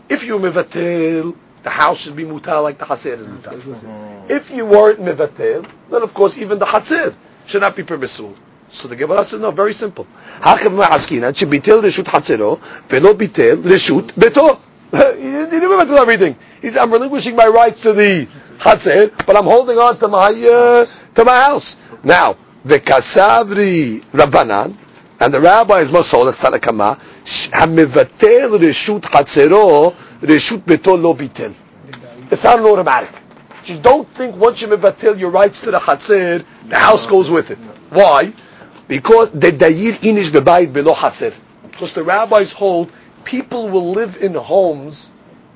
If 0.08 0.24
you 0.24 0.38
mevatel, 0.38 1.36
the 1.62 1.70
house 1.70 2.00
should 2.00 2.16
be 2.16 2.24
mutal 2.24 2.64
like 2.64 2.78
the 2.78 2.84
hatzer 2.86 3.18
is 3.18 3.26
mutal. 3.26 3.60
Mm-hmm. 3.60 4.32
If 4.32 4.50
you 4.50 4.66
weren't 4.66 5.00
mevatel, 5.00 5.68
then 5.90 6.02
of 6.02 6.12
course 6.14 6.36
even 6.36 6.58
the 6.58 6.66
hatzer 6.66 7.14
should 7.46 7.60
not 7.62 7.76
be 7.76 7.82
permissible. 7.82 8.34
So 8.72 8.88
the 8.88 8.96
Gemara 8.96 9.24
says, 9.24 9.40
no, 9.40 9.50
very 9.50 9.74
simple. 9.74 10.06
Hachem 10.40 10.72
ma'askina, 10.72 11.32
shebitel 11.32 11.82
reshut 11.82 12.04
hatzero, 12.04 12.58
velo 12.88 13.14
bitel 13.14 13.62
beto. 13.62 14.58
He 15.16 15.58
didn't 15.58 15.70
remember 15.70 15.96
everything. 15.96 16.36
He 16.60 16.70
said, 16.70 16.82
I'm 16.82 16.92
relinquishing 16.92 17.36
my 17.36 17.46
rights 17.46 17.82
to 17.82 17.92
the 17.92 18.26
chatzir, 18.58 19.10
but 19.26 19.36
I'm 19.36 19.44
holding 19.44 19.78
on 19.78 19.98
to 19.98 20.08
my 20.08 20.28
uh, 20.28 20.86
to 21.14 21.24
my 21.24 21.40
house. 21.42 21.76
Now, 22.02 22.36
the 22.64 22.78
kasavri 22.80 24.00
rabbanan, 24.12 24.76
and 25.20 25.34
the 25.34 25.40
rabbis 25.40 25.90
must 25.90 26.10
hold 26.10 26.28
that's 26.28 26.42
not 26.42 26.54
a 26.54 26.58
kama. 26.58 26.98
Hamivatel 27.24 28.58
reshut 28.58 29.00
chatzero 29.02 29.94
reshut 30.20 30.60
beto 30.60 31.00
lo 31.00 31.14
bitel. 31.14 31.54
It's 32.30 32.44
not 32.44 32.58
an 32.58 32.64
automatic. 32.64 33.10
You 33.64 33.78
don't 33.78 34.08
think 34.08 34.36
once 34.36 34.60
you 34.60 34.68
mivatel 34.68 35.18
your 35.18 35.30
rights 35.30 35.60
to 35.62 35.70
the 35.70 35.78
chatzir, 35.78 36.44
the 36.68 36.78
house 36.78 37.06
goes 37.06 37.30
with 37.30 37.50
it. 37.50 37.58
Why? 37.90 38.32
Because 38.88 39.30
the 39.30 39.52
dayir 39.52 39.92
inish 39.92 40.30
bebayit 40.30 40.72
below 40.72 40.94
chaser. 40.94 41.32
Because 41.70 41.92
the 41.92 42.02
rabbis 42.02 42.52
hold 42.52 42.92
people 43.24 43.68
will 43.68 43.92
live 43.92 44.22
in 44.22 44.34
homes 44.34 45.10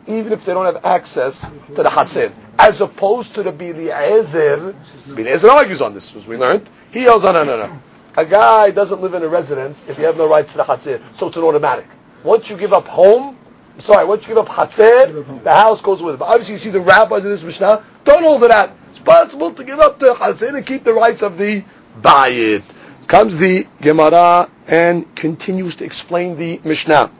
even 0.06 0.32
if 0.32 0.44
they 0.44 0.54
don't 0.54 0.66
have 0.66 0.84
access 0.84 1.40
to 1.40 1.82
the 1.82 1.88
Hatzir. 1.88 2.32
As 2.58 2.80
opposed 2.80 3.34
to 3.34 3.42
the 3.42 3.50
Rabbi 3.50 3.70
Eliezer. 3.70 4.74
Biliezer 5.08 5.50
argues 5.50 5.82
on 5.82 5.94
this, 5.94 6.14
as 6.14 6.26
we 6.26 6.36
learned. 6.36 6.68
He 6.92 7.02
yells, 7.02 7.22
no, 7.22 7.32
no, 7.32 7.44
no, 7.44 7.56
no. 7.56 7.80
A 8.16 8.24
guy 8.24 8.70
doesn't 8.70 9.00
live 9.00 9.14
in 9.14 9.22
a 9.22 9.28
residence 9.28 9.86
if 9.88 9.98
you 9.98 10.04
have 10.04 10.16
no 10.16 10.28
rights 10.28 10.52
to 10.52 10.58
the 10.58 10.64
Hatzir. 10.64 11.02
So 11.16 11.28
it's 11.28 11.36
an 11.36 11.42
automatic. 11.42 11.86
Once 12.22 12.48
you 12.48 12.56
give 12.56 12.72
up 12.72 12.86
home, 12.86 13.36
sorry, 13.78 14.06
once 14.06 14.22
you 14.22 14.34
give 14.34 14.38
up 14.38 14.48
Hatzir, 14.48 15.42
the 15.42 15.52
house 15.52 15.82
goes 15.82 16.02
with 16.02 16.14
it. 16.14 16.18
But 16.18 16.26
obviously 16.26 16.54
you 16.54 16.60
see 16.60 16.70
the 16.70 16.80
rabbis 16.80 17.24
in 17.24 17.30
this 17.30 17.42
Mishnah, 17.42 17.84
don't 18.06 18.22
hold 18.22 18.42
it. 18.44 18.70
It's 18.90 19.00
possible 19.00 19.52
to 19.52 19.64
give 19.64 19.78
up 19.78 19.98
the 19.98 20.14
Hatzir 20.14 20.54
and 20.56 20.64
keep 20.64 20.84
the 20.84 20.94
rights 20.94 21.22
of 21.22 21.36
the 21.36 21.64
Bayit. 22.00 22.62
Comes 23.06 23.36
the 23.36 23.66
Gemara 23.82 24.48
and 24.66 25.14
continues 25.14 25.76
to 25.76 25.84
explain 25.84 26.36
the 26.36 26.60
Mishnah. 26.64 27.10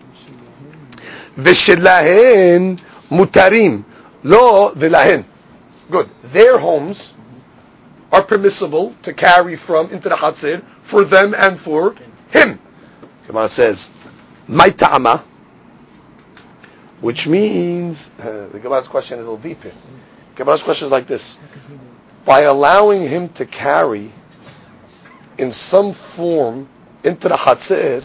V'shelahen 1.37 2.81
mutarim. 3.11 3.85
Lo 4.23 4.73
v'lahen. 4.73 5.25
Good. 5.91 6.09
Their 6.23 6.59
homes 6.59 7.13
are 8.11 8.23
permissible 8.23 8.95
to 9.03 9.13
carry 9.13 9.57
from 9.57 9.91
into 9.91 10.09
the 10.09 10.17
Hatzir 10.17 10.63
for 10.83 11.05
them 11.05 11.35
and 11.35 11.61
for 11.61 11.95
him. 12.31 12.59
Gemara 13.27 13.49
says, 13.49 13.91
my 14.49 14.71
ta'ama, 14.71 15.25
which 17.01 17.27
means, 17.27 18.11
uh, 18.21 18.49
the 18.53 18.61
Gemara's 18.61 18.89
question 18.89 19.19
is 19.19 19.27
a 19.27 19.31
little 19.31 19.43
deeper. 19.43 19.73
Gemara's 20.37 20.63
question 20.63 20.87
is 20.87 20.93
like 20.93 21.07
this. 21.07 21.39
By 22.25 22.41
allowing 22.41 23.09
him 23.09 23.29
to 23.31 23.47
carry 23.47 24.13
in 25.39 25.53
some 25.53 25.93
form 25.93 26.69
into 27.03 27.29
the 27.29 27.37
Hatzir, 27.37 28.05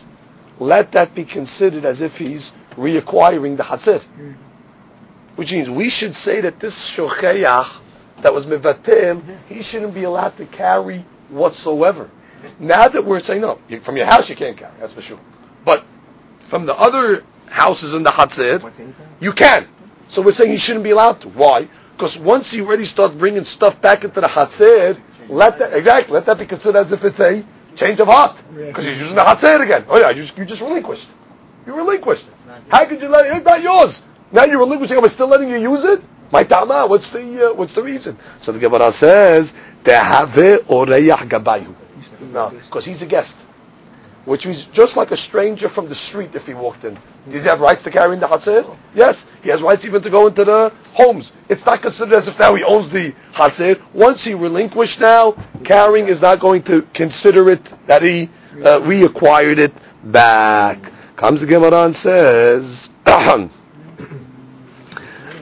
let 0.59 0.93
that 0.93 1.15
be 1.15 1.25
considered 1.25 1.85
as 1.85 2.01
if 2.01 2.17
he's 2.17 2.53
reacquiring 2.75 3.57
the 3.57 3.63
Hatzir. 3.63 4.01
Which 5.35 5.51
means 5.51 5.69
we 5.69 5.89
should 5.89 6.15
say 6.15 6.41
that 6.41 6.59
this 6.59 6.89
Shocheyach 6.89 7.69
that 8.21 8.33
was 8.33 8.45
Mivatel, 8.45 9.21
he 9.49 9.61
shouldn't 9.61 9.93
be 9.93 10.03
allowed 10.03 10.37
to 10.37 10.45
carry 10.45 11.03
whatsoever. 11.29 12.09
Now 12.59 12.87
that 12.87 13.05
we're 13.05 13.21
saying, 13.21 13.41
no, 13.41 13.59
from 13.81 13.97
your 13.97 14.05
house 14.05 14.29
you 14.29 14.35
can't 14.35 14.57
carry, 14.57 14.73
that's 14.79 14.93
for 14.93 15.01
sure. 15.01 15.19
But 15.65 15.83
from 16.45 16.65
the 16.65 16.75
other 16.75 17.23
houses 17.47 17.93
in 17.93 18.03
the 18.03 18.11
Hatzir, 18.11 18.71
you 19.19 19.33
can. 19.33 19.67
So 20.07 20.21
we're 20.21 20.31
saying 20.31 20.51
he 20.51 20.57
shouldn't 20.57 20.83
be 20.83 20.91
allowed 20.91 21.21
to. 21.21 21.29
Why? 21.29 21.67
Because 21.93 22.17
once 22.17 22.51
he 22.51 22.61
already 22.61 22.85
starts 22.85 23.15
bringing 23.15 23.43
stuff 23.43 23.81
back 23.81 24.03
into 24.03 24.21
the 24.21 24.27
Hatzir, 24.27 24.99
let 25.29 25.59
that, 25.59 25.73
exactly, 25.73 26.13
let 26.13 26.25
that 26.25 26.39
be 26.39 26.45
considered 26.45 26.79
as 26.79 26.91
if 26.91 27.03
it's 27.03 27.19
a 27.19 27.43
change 27.75 27.99
of 27.99 28.07
heart. 28.07 28.41
Because 28.55 28.85
he's 28.85 28.99
using 28.99 29.15
the 29.15 29.21
Hatzir 29.21 29.61
again. 29.61 29.85
Oh 29.87 29.99
yeah, 29.99 30.09
you 30.09 30.21
just, 30.21 30.37
you 30.37 30.45
just 30.45 30.61
relinquished. 30.61 31.07
You 31.65 31.75
relinquished. 31.75 32.25
How 32.69 32.85
could 32.85 33.01
you 33.01 33.07
let 33.07 33.27
it? 33.27 33.37
It's 33.37 33.45
not 33.45 33.61
yours. 33.61 34.03
Now 34.31 34.45
you're 34.45 34.59
relinquishing. 34.59 34.97
Am 34.97 35.03
I 35.03 35.07
still 35.07 35.27
letting 35.27 35.49
you 35.49 35.57
use 35.57 35.83
it? 35.83 36.01
My 36.31 36.43
tama. 36.43 36.87
What's 36.87 37.09
the 37.09 37.51
uh, 37.51 37.53
what's 37.53 37.73
the 37.73 37.83
reason? 37.83 38.17
So 38.39 38.51
the 38.51 38.59
Gemara 38.59 38.91
says 38.91 39.53
tehave 39.83 40.59
oreyah 40.59 41.17
gabayu. 41.17 41.75
No, 42.33 42.49
because 42.49 42.85
he's 42.85 43.01
a 43.03 43.05
guest, 43.05 43.37
which 44.25 44.45
means 44.45 44.63
just 44.65 44.95
like 44.95 45.11
a 45.11 45.17
stranger 45.17 45.67
from 45.67 45.89
the 45.89 45.95
street 45.95 46.35
if 46.35 46.45
he 46.45 46.53
walked 46.53 46.85
in. 46.85 46.97
Does 47.29 47.43
he 47.43 47.49
have 47.49 47.59
rights 47.59 47.83
to 47.83 47.91
carry 47.91 48.13
in 48.13 48.19
the 48.19 48.27
hatzir? 48.27 48.77
Yes, 48.93 49.25
he 49.43 49.49
has 49.49 49.61
rights 49.61 49.85
even 49.85 50.01
to 50.03 50.09
go 50.09 50.27
into 50.27 50.45
the 50.45 50.73
homes. 50.93 51.31
It's 51.49 51.65
not 51.65 51.81
considered 51.81 52.15
as 52.15 52.27
if 52.27 52.37
now 52.39 52.53
he 52.55 52.63
owns 52.63 52.89
the 52.89 53.13
hatzir. 53.33 53.79
Once 53.93 54.23
he 54.23 54.33
relinquished 54.33 54.99
now, 54.99 55.35
carrying 55.63 56.07
is 56.07 56.21
not 56.21 56.39
going 56.39 56.63
to 56.63 56.83
consider 56.93 57.49
it 57.49 57.63
that 57.87 58.01
he 58.03 58.29
uh, 58.53 58.79
reacquired 58.81 59.57
it 59.57 59.73
back. 60.03 60.91
Comes 61.15 61.41
the 61.41 61.47
Gemara 61.47 61.85
and 61.85 61.95
says. 61.95 62.89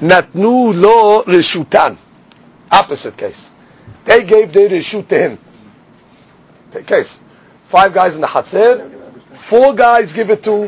Natnu 0.02 0.74
lo 0.74 1.24
reshutan. 1.24 1.98
Opposite 2.72 3.18
case. 3.18 3.50
They 4.06 4.24
gave 4.24 4.54
the 4.54 4.62
reshut 4.62 5.08
to 5.10 5.18
him. 5.18 5.40
Case. 6.86 7.22
Five 7.70 7.94
guys 7.94 8.16
in 8.16 8.22
the 8.22 8.28
Hatzir. 8.28 8.92
Four 9.36 9.74
guys 9.76 10.12
give 10.14 10.30
it 10.32 10.44
to 10.44 10.68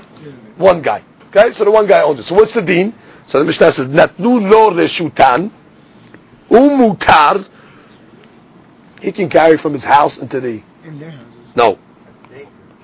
one 0.58 0.82
guy. 0.82 1.04
Okay, 1.30 1.52
so 1.52 1.64
the 1.66 1.72
one 1.72 1.88
guy 1.88 2.02
owns 2.04 2.20
it. 2.20 2.24
So 2.24 2.36
what's 2.36 2.54
the 2.54 2.62
deen? 2.62 2.94
So 3.26 3.40
the 3.40 3.46
Mishnah 3.46 3.72
says, 3.72 3.88
Natnu 3.88 4.50
lo 4.50 4.70
reshutan. 4.72 5.50
Umutar. 6.50 7.48
He 9.02 9.12
can 9.12 9.30
carry 9.30 9.58
from 9.58 9.74
his 9.74 9.84
house 9.84 10.18
into 10.20 10.40
the... 10.42 10.62
No. 11.56 11.80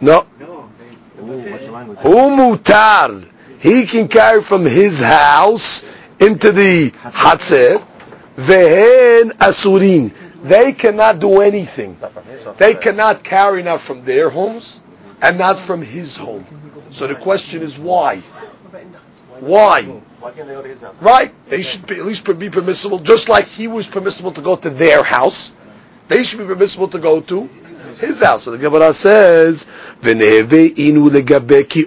No. 0.02 0.26
Umutar. 2.02 3.28
He 3.60 3.86
can 3.86 4.08
carry 4.08 4.42
from 4.42 4.66
his 4.66 5.00
house 5.00 5.84
into 6.20 6.52
the 6.52 6.90
Hatzer, 6.92 7.84
Vehen 8.36 9.32
Asurin. 9.38 10.12
They 10.48 10.74
cannot 10.74 11.20
do 11.20 11.42
anything. 11.42 11.98
They 12.58 12.74
cannot 12.76 13.24
carry 13.24 13.64
not 13.64 13.82
from 13.82 14.04
their 14.04 14.30
homes 14.30 14.82
and 15.22 15.38
not 15.38 15.60
from 15.60 15.82
his 15.82 16.16
home. 16.16 16.46
So 16.92 17.08
the 17.08 17.16
question 17.16 17.62
is 17.62 17.78
why? 17.78 18.18
Why? 19.40 20.02
Right? 21.02 21.34
They 21.50 21.62
should 21.62 21.86
be, 21.86 21.96
at 21.96 22.06
least 22.06 22.26
be 22.40 22.50
permissible, 22.50 23.00
just 23.00 23.30
like 23.30 23.46
he 23.48 23.68
was 23.68 23.88
permissible 23.88 24.32
to 24.34 24.42
go 24.42 24.56
to 24.56 24.70
their 24.70 25.04
house. 25.04 25.52
They 26.08 26.24
should 26.24 26.40
be 26.40 26.46
permissible 26.46 26.88
to 26.90 27.00
go 27.00 27.22
to 27.22 27.50
his 28.00 28.22
house. 28.22 28.44
So 28.44 28.52
the 28.52 28.58
Gemara 28.58 28.94
says, 28.94 29.68
inu 30.02 31.10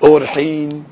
orhin," 0.00 0.84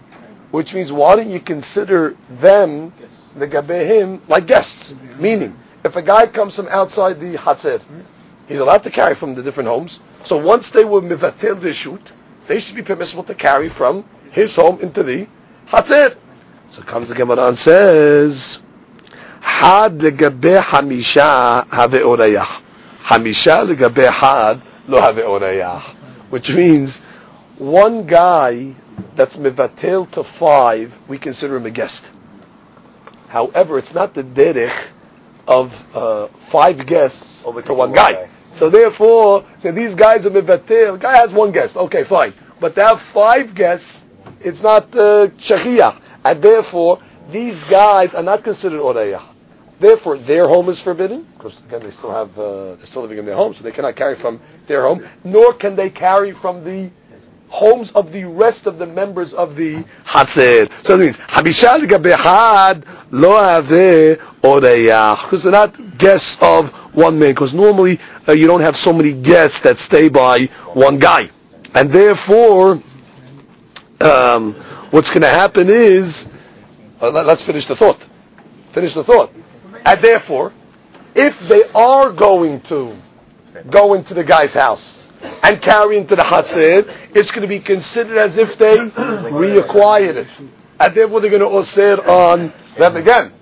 which 0.50 0.74
means 0.74 0.92
why 0.92 1.16
don't 1.16 1.30
you 1.30 1.40
consider 1.40 2.16
them 2.40 2.92
the 3.36 3.46
gabehim 3.46 4.20
like 4.28 4.46
guests. 4.46 4.94
Meaning, 5.18 5.56
if 5.84 5.96
a 5.96 6.02
guy 6.02 6.26
comes 6.26 6.56
from 6.56 6.68
outside 6.68 7.20
the 7.20 7.34
hatzir, 7.34 7.80
he's 8.48 8.58
allowed 8.58 8.82
to 8.84 8.90
carry 8.90 9.14
from 9.14 9.34
the 9.34 9.42
different 9.42 9.68
homes. 9.68 10.00
So 10.24 10.36
once 10.38 10.70
they 10.70 10.84
were 10.84 11.00
mivatil 11.00 11.56
mivatel 11.56 11.60
reshut, 11.60 12.00
they 12.46 12.60
should 12.60 12.76
be 12.76 12.82
permissible 12.82 13.24
to 13.24 13.34
carry 13.34 13.68
from 13.68 14.04
his 14.30 14.56
home 14.56 14.80
into 14.80 15.02
the 15.02 15.26
hatzir. 15.68 16.16
So 16.70 16.82
comes 16.82 17.08
the 17.08 17.14
Gemara 17.14 17.48
and 17.48 17.58
says, 17.58 18.62
had 19.40 19.98
legabe 19.98 20.60
hamisha 20.60 21.66
have 21.70 21.92
orayah. 21.92 22.44
Hamisha 23.02 23.66
legabe 23.66 24.10
had 24.10 24.60
lo 24.88 25.00
have 25.00 25.16
orayah. 25.16 25.80
Which 26.30 26.52
means, 26.52 27.00
one 27.56 28.06
guy 28.06 28.74
that's 29.16 29.36
mivatel 29.36 30.10
to 30.12 30.24
five, 30.24 30.96
we 31.08 31.18
consider 31.18 31.56
him 31.56 31.66
a 31.66 31.70
guest. 31.70 32.10
However, 33.28 33.78
it's 33.78 33.94
not 33.94 34.14
the 34.14 34.22
derech 34.22 34.88
of 35.48 35.96
uh, 35.96 36.26
five 36.52 36.86
guests 36.86 37.44
over 37.44 37.62
to 37.62 37.74
one 37.74 37.92
guy. 37.92 38.28
So 38.52 38.70
therefore, 38.70 39.44
these 39.62 39.94
guys 39.94 40.26
are 40.26 40.30
mevatel. 40.30 40.92
The 40.92 40.98
guy 40.98 41.16
has 41.16 41.32
one 41.32 41.52
guest. 41.52 41.76
Okay, 41.76 42.04
fine. 42.04 42.34
But 42.60 42.74
to 42.74 42.84
have 42.84 43.00
five 43.00 43.54
guests, 43.54 44.04
it's 44.40 44.62
not 44.62 44.94
uh, 44.94 45.28
and 46.24 46.42
therefore 46.42 47.00
these 47.30 47.64
guys 47.64 48.14
are 48.14 48.22
not 48.22 48.44
considered 48.44 48.80
orayah. 48.80 49.22
Therefore, 49.80 50.18
their 50.18 50.48
home 50.48 50.68
is 50.68 50.82
forbidden 50.82 51.22
because 51.22 51.58
again 51.60 51.80
they 51.80 51.92
still 51.92 52.10
have 52.12 52.36
uh, 52.38 52.74
they're 52.74 52.86
still 52.86 53.02
living 53.02 53.18
in 53.18 53.26
their 53.26 53.36
home, 53.36 53.54
so 53.54 53.62
they 53.62 53.72
cannot 53.72 53.96
carry 53.96 54.16
from 54.16 54.40
their 54.66 54.82
home. 54.82 55.06
Nor 55.24 55.54
can 55.54 55.76
they 55.76 55.88
carry 55.88 56.32
from 56.32 56.64
the 56.64 56.90
homes 57.48 57.92
of 57.92 58.12
the 58.12 58.24
rest 58.24 58.66
of 58.66 58.78
the 58.78 58.86
members 58.86 59.34
of 59.34 59.56
the 59.56 59.84
Hatzer. 60.04 60.70
So 60.84 60.96
that 60.96 61.02
means 61.02 61.16
Habishal 61.16 61.86
Gabehad 61.86 62.84
Lo 63.10 63.36
Ave 63.36 64.16
Oreyach. 64.42 65.22
Because 65.22 65.42
they're 65.42 65.52
not 65.52 65.98
guests 65.98 66.38
of 66.42 66.70
one 66.94 67.18
man. 67.18 67.30
Because 67.30 67.54
normally 67.54 68.00
uh, 68.26 68.32
you 68.32 68.46
don't 68.46 68.60
have 68.60 68.76
so 68.76 68.92
many 68.92 69.12
guests 69.12 69.60
that 69.60 69.78
stay 69.78 70.08
by 70.08 70.46
one 70.74 70.98
guy. 70.98 71.30
And 71.74 71.90
therefore, 71.90 72.82
um, 74.00 74.54
what's 74.90 75.10
going 75.10 75.22
to 75.22 75.28
happen 75.28 75.68
is, 75.68 76.28
uh, 77.00 77.10
let, 77.10 77.26
us 77.28 77.42
finish 77.42 77.66
the 77.66 77.76
thought. 77.76 78.06
Finish 78.72 78.94
the 78.94 79.04
thought. 79.04 79.32
And 79.84 80.00
therefore, 80.00 80.52
if 81.14 81.48
they 81.48 81.62
are 81.74 82.10
going 82.10 82.60
to 82.62 82.96
go 83.70 83.94
into 83.94 84.14
the 84.14 84.24
guy's 84.24 84.54
house, 84.54 84.98
and 85.42 85.60
carry 85.60 85.98
into 85.98 86.14
the 86.14 86.22
Hatzir, 86.22 86.88
it's 87.14 87.32
going 87.32 87.42
to 87.42 87.48
be 87.48 87.58
considered 87.58 88.18
as 88.18 88.38
if 88.38 88.56
they 88.56 88.76
reacquired 88.76 90.14
it. 90.14 90.26
And 90.80 90.94
therefore 90.94 91.20
they're 91.20 91.30
going 91.30 91.42
to 91.42 91.48
osir 91.48 92.06
on 92.06 92.52
them 92.76 92.96
again. 92.96 93.32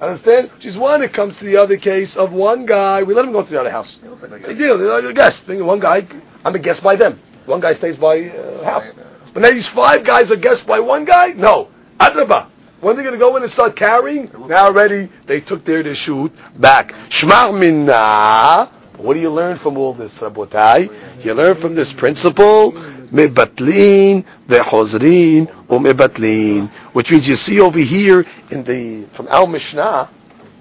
Understand? 0.00 0.50
Which 0.50 0.66
is 0.66 0.76
when 0.76 1.02
it 1.02 1.12
comes 1.12 1.38
to 1.38 1.44
the 1.44 1.58
other 1.58 1.76
case 1.76 2.16
of 2.16 2.32
one 2.32 2.66
guy, 2.66 3.04
we 3.04 3.14
let 3.14 3.24
him 3.24 3.32
go 3.32 3.42
to 3.42 3.50
the 3.50 3.60
other 3.60 3.70
house. 3.70 3.96
Big 3.96 4.58
deal, 4.58 4.76
they're 4.76 5.08
a 5.08 5.12
guest. 5.14 5.46
One 5.48 5.78
guy, 5.78 6.06
I'm 6.44 6.54
a 6.54 6.58
guest 6.58 6.82
by 6.82 6.96
them. 6.96 7.20
One 7.46 7.60
guy 7.60 7.72
stays 7.74 7.98
by 7.98 8.30
uh, 8.30 8.64
house. 8.64 8.92
But 9.32 9.42
now 9.42 9.50
these 9.50 9.68
five 9.68 10.04
guys 10.04 10.30
are 10.30 10.36
guests 10.36 10.64
by 10.64 10.80
one 10.80 11.04
guy? 11.04 11.28
No. 11.28 11.68
Adraba. 11.98 12.48
When 12.80 12.96
they're 12.96 13.04
going 13.04 13.14
to 13.14 13.20
go 13.20 13.36
in 13.36 13.44
and 13.44 13.50
start 13.50 13.76
carrying, 13.76 14.28
now 14.48 14.66
already 14.66 15.08
they 15.26 15.40
took 15.40 15.64
their 15.64 15.84
to 15.84 15.94
shoot 15.94 16.32
back. 16.60 16.92
Shmar 17.08 17.56
minna. 17.56 18.68
What 18.96 19.14
do 19.14 19.20
you 19.20 19.30
learn 19.30 19.56
from 19.56 19.78
all 19.78 19.92
this, 19.92 20.18
Rabotai? 20.18 21.24
You 21.24 21.34
learn 21.34 21.54
from 21.54 21.76
this 21.76 21.92
principle, 21.92 22.72
mebatlin 22.72 24.24
vehozrin 24.48 25.46
umebatlin, 25.68 26.68
which 26.92 27.10
means 27.10 27.28
you 27.28 27.36
see 27.36 27.60
over 27.60 27.78
here 27.78 28.26
in 28.50 28.64
the 28.64 29.04
from 29.12 29.28
Al 29.28 29.46
Mishnah, 29.46 30.08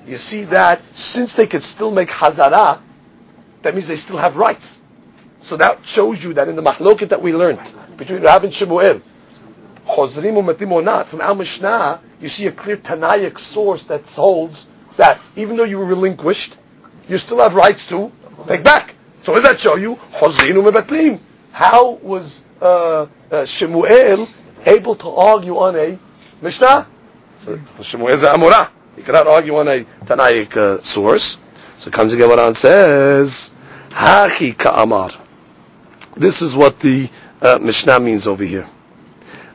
you 0.05 0.17
see 0.17 0.45
that 0.45 0.81
since 0.95 1.35
they 1.35 1.47
could 1.47 1.63
still 1.63 1.91
make 1.91 2.09
hazara, 2.09 2.79
that 3.61 3.73
means 3.73 3.87
they 3.87 3.95
still 3.95 4.17
have 4.17 4.37
rights. 4.37 4.79
So 5.41 5.57
that 5.57 5.85
shows 5.85 6.23
you 6.23 6.33
that 6.33 6.47
in 6.47 6.55
the 6.55 6.61
mahloket 6.63 7.09
that 7.09 7.21
we 7.21 7.33
learned 7.33 7.59
between 7.97 8.21
Rab 8.21 8.43
and 8.43 8.53
Shemuel, 8.53 9.01
Chozrim 9.87 10.41
umatim 10.41 10.71
or 10.71 10.81
not, 10.81 11.07
from 11.07 11.21
Al 11.21 11.35
Mishnah, 11.35 11.99
you 12.19 12.29
see 12.29 12.47
a 12.47 12.51
clear 12.51 12.77
Tanaic 12.77 13.39
source 13.39 13.83
that 13.85 14.07
holds 14.07 14.67
that 14.97 15.19
even 15.35 15.57
though 15.57 15.63
you 15.63 15.79
were 15.79 15.85
relinquished, 15.85 16.55
you 17.07 17.17
still 17.17 17.39
have 17.39 17.55
rights 17.55 17.87
to 17.87 18.11
take 18.47 18.63
back. 18.63 18.95
So 19.23 19.33
what 19.33 19.43
does 19.43 19.51
that 19.51 19.59
show 19.59 19.75
you? 19.75 19.95
Chozinu 20.13 20.69
mebetlim. 20.71 21.19
How 21.51 21.91
was 21.91 22.41
uh, 22.61 23.07
uh, 23.31 23.45
Shemuel 23.45 24.27
able 24.65 24.95
to 24.95 25.09
argue 25.09 25.57
on 25.57 25.75
a 25.75 25.99
Mishnah? 26.41 26.87
So 27.37 27.59
Shemuel 27.81 28.13
is 28.13 28.21
Amorah. 28.21 28.69
You 28.97 29.03
cannot 29.03 29.27
argue 29.27 29.55
on 29.57 29.67
a 29.67 29.83
Tanaic 30.05 30.55
uh, 30.57 30.81
source. 30.81 31.37
So 31.77 31.89
comes 31.89 32.13
again 32.13 32.29
what 32.29 32.39
and 32.39 32.55
says, 32.55 33.51
Hachi 33.89 34.57
ka'amar. 34.57 35.11
This 36.15 36.41
is 36.41 36.55
what 36.55 36.79
the 36.79 37.09
uh, 37.41 37.59
Mishnah 37.61 37.99
means 37.99 38.27
over 38.27 38.43
here. 38.43 38.67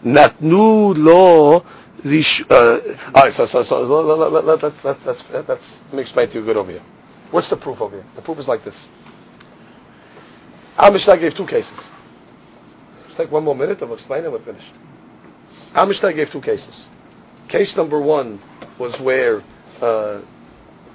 Natnu 0.04 0.96
lo 0.96 1.64
rish. 2.02 2.42
Uh, 2.48 2.78
all 3.14 3.22
right, 3.22 3.32
so 3.32 3.46
so 3.46 3.62
so 3.62 4.00
let, 4.02 4.32
let, 4.32 4.44
let, 4.44 4.62
let's 4.62 4.84
let's 4.84 5.06
let's 5.06 5.30
let's 5.30 5.82
let 5.84 5.94
me 5.94 6.00
explain 6.00 6.28
to 6.28 6.38
you 6.38 6.44
good 6.44 6.56
over 6.56 6.70
here. 6.70 6.82
What's 7.30 7.48
the 7.48 7.56
proof 7.56 7.80
over 7.80 7.96
here? 7.96 8.04
The 8.14 8.22
proof 8.22 8.38
is 8.38 8.48
like 8.48 8.62
this. 8.64 8.88
Our 10.78 10.90
Mishnah 10.90 11.16
gave 11.18 11.34
two 11.34 11.46
cases. 11.46 11.78
Let's 13.04 13.16
take 13.16 13.30
one 13.32 13.44
more 13.44 13.54
minute 13.54 13.80
and 13.80 13.90
we'll 13.90 13.96
explain 13.98 14.24
and 14.24 14.32
we're 14.32 14.38
finished. 14.40 14.72
Our 15.76 15.84
Mishnah 15.84 16.14
gave 16.14 16.30
two 16.30 16.40
cases. 16.40 16.86
Case 17.48 17.76
number 17.76 18.00
one 18.00 18.38
was 18.78 18.98
where 18.98 19.42
uh, 19.82 20.20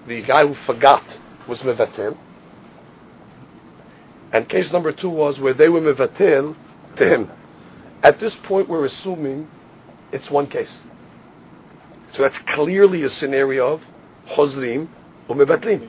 the 0.08 0.24
guy 0.24 0.48
who 0.48 0.56
forgot 0.56 1.04
was 1.48 1.62
mevatel, 1.62 2.18
and 4.34 4.50
case 4.50 4.74
number 4.74 4.92
two 4.92 5.10
was 5.10 5.40
where 5.40 5.54
they 5.54 5.70
were 5.70 5.82
mevatel 5.82 6.56
to 6.96 7.08
him. 7.08 7.30
At 8.02 8.20
this 8.20 8.36
point, 8.36 8.68
we're 8.70 8.86
assuming 8.86 9.48
it's 10.12 10.32
one 10.32 10.48
case. 10.48 10.82
So 12.14 12.24
that's 12.24 12.40
clearly 12.40 13.04
a 13.04 13.10
scenario 13.10 13.74
of 13.74 13.86
chozrim 14.28 14.88
or 15.28 15.36
mevatlim. 15.36 15.88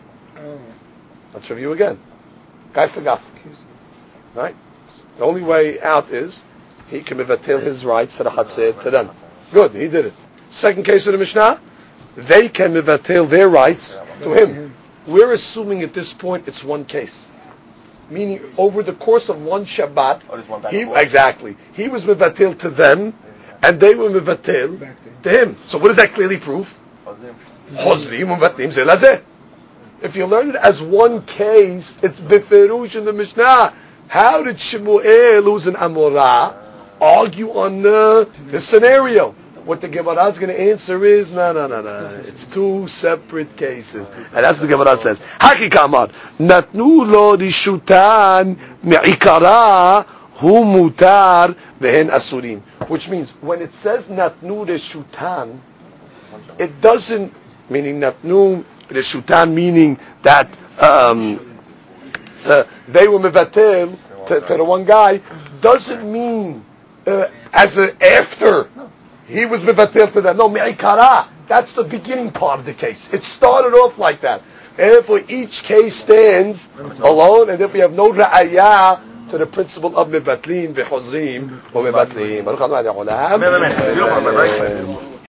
Let's 1.33 1.49
review 1.49 1.73
again. 1.73 1.99
Guy 2.75 2.89
forgot. 2.89 3.23
Right? 4.35 4.55
The 5.17 5.25
only 5.25 5.43
way 5.43 5.81
out 5.81 6.11
is 6.11 6.43
he 6.93 7.01
can 7.03 7.17
mevatel 7.17 7.63
his 7.63 7.85
rights 7.87 8.19
to 8.19 8.25
the 8.25 8.31
chatzir 8.31 8.81
to 8.83 8.91
them. 8.91 9.11
Good, 9.51 9.73
he 9.73 9.89
did 9.89 10.07
it. 10.07 10.15
Second 10.51 10.85
case 10.85 11.07
of 11.07 11.13
the 11.13 11.19
Mishnah, 11.19 11.59
they 12.17 12.51
can 12.51 12.75
mevatel 12.75 13.29
their 13.31 13.49
rights 13.49 13.99
to 14.23 14.35
him. 14.35 14.75
We're 15.07 15.33
assuming 15.33 15.83
at 15.83 15.95
this 15.95 16.13
point 16.13 16.49
it's 16.49 16.63
one 16.63 16.85
case. 16.85 17.27
Meaning 18.11 18.41
over 18.59 18.83
the 18.83 18.93
course 18.93 19.31
of 19.31 19.41
one 19.41 19.65
Shabbat, 19.65 20.71
he, 20.71 20.83
exactly, 20.83 21.57
he 21.73 21.89
was 21.89 22.05
mevatel 22.05 22.59
to 22.59 22.69
them, 22.69 23.15
and 23.63 23.81
they 23.81 23.95
were 23.95 24.11
mevatel 24.11 24.95
to 25.23 25.31
him. 25.31 25.57
So 25.65 25.79
what 25.79 25.89
does 25.89 25.97
that 25.97 26.13
clearly 26.13 26.37
prove? 26.37 26.79
If 30.03 30.17
you 30.17 30.27
learn 30.27 30.51
it 30.51 30.57
as 30.57 30.83
one 30.83 31.23
case, 31.23 31.99
it's 32.03 32.21
beferush 32.21 32.97
in 32.97 33.07
the 33.07 33.15
Mishnah. 33.15 33.73
How 34.09 34.43
did 34.43 34.61
Shemuel, 34.61 35.43
who's 35.43 35.67
an 35.67 35.75
Amorah, 35.77 36.62
argue 37.03 37.51
on 37.51 37.83
the 37.83 38.29
scenario? 38.61 39.35
What 39.65 39.81
the 39.81 39.89
Gemara 39.89 40.25
is 40.27 40.39
going 40.39 40.53
to 40.53 40.61
answer 40.61 41.05
is, 41.05 41.31
no, 41.31 41.53
no, 41.53 41.69
no, 41.69 41.83
no. 41.83 42.23
It's 42.27 42.47
two 42.47 42.89
separate 42.89 43.57
cases. 43.57 44.09
And 44.09 44.45
that's 44.45 44.61
what 44.61 44.69
the 44.69 44.77
Gemara 44.77 44.97
says. 44.97 45.21
Haki 45.39 45.71
kamar. 45.71 46.09
Natnu 46.41 47.07
lo 47.07 47.37
rishutan 47.37 48.57
me'ikara 48.83 50.03
hu 50.35 50.65
mutar 50.65 51.55
vehen 51.81 52.09
asurim. 52.09 52.61
Which 52.89 53.09
means, 53.09 53.31
when 53.41 53.63
it 53.63 53.73
says 53.73 54.09
natnu 54.09 54.67
rishutan, 54.67 55.61
it 56.59 56.81
doesn't, 56.81 57.33
meaning 57.71 58.01
natnu 58.01 58.65
rishutan, 58.89 59.53
meaning 59.53 59.97
that 60.23 60.49
um, 60.81 61.57
uh, 62.45 62.65
they 62.89 63.07
were 63.07 63.21
mevatel 63.21 63.97
to, 64.27 64.41
to 64.41 64.57
the 64.57 64.65
one 64.65 64.85
guy, 64.85 65.21
doesn't 65.61 66.11
mean 66.11 66.65
uh, 67.07 67.29
as 67.53 67.77
a 67.79 68.05
after 68.05 68.69
he 69.29 69.47
was 69.47 69.63
mevatel 69.63 70.13
to 70.13 70.21
them. 70.21 70.37
No, 70.37 70.49
me'ikara. 70.49 71.27
That's 71.49 71.73
the 71.73 71.85
beginning 71.85 72.33
part 72.33 72.61
of 72.61 72.67
the 72.67 72.75
case. 72.75 73.13
It 73.13 73.23
started 73.23 73.75
off 73.75 73.99
like 73.99 74.21
that. 74.23 74.43
And 74.79 75.05
for 75.05 75.21
each 75.29 75.65
case 75.65 75.95
stands 75.95 76.69
alone, 76.79 77.51
and 77.51 77.61
if 77.61 77.73
we 77.73 77.81
have 77.81 77.93
no 77.93 78.13
ra'ayah 78.13 79.29
to 79.31 79.39
the 79.39 79.47
principle 79.47 79.97
of 79.97 80.09
mevatlin, 80.09 80.73
v'chozrim, 80.73 81.75
or 81.75 81.85
mevatlin. 81.85 82.45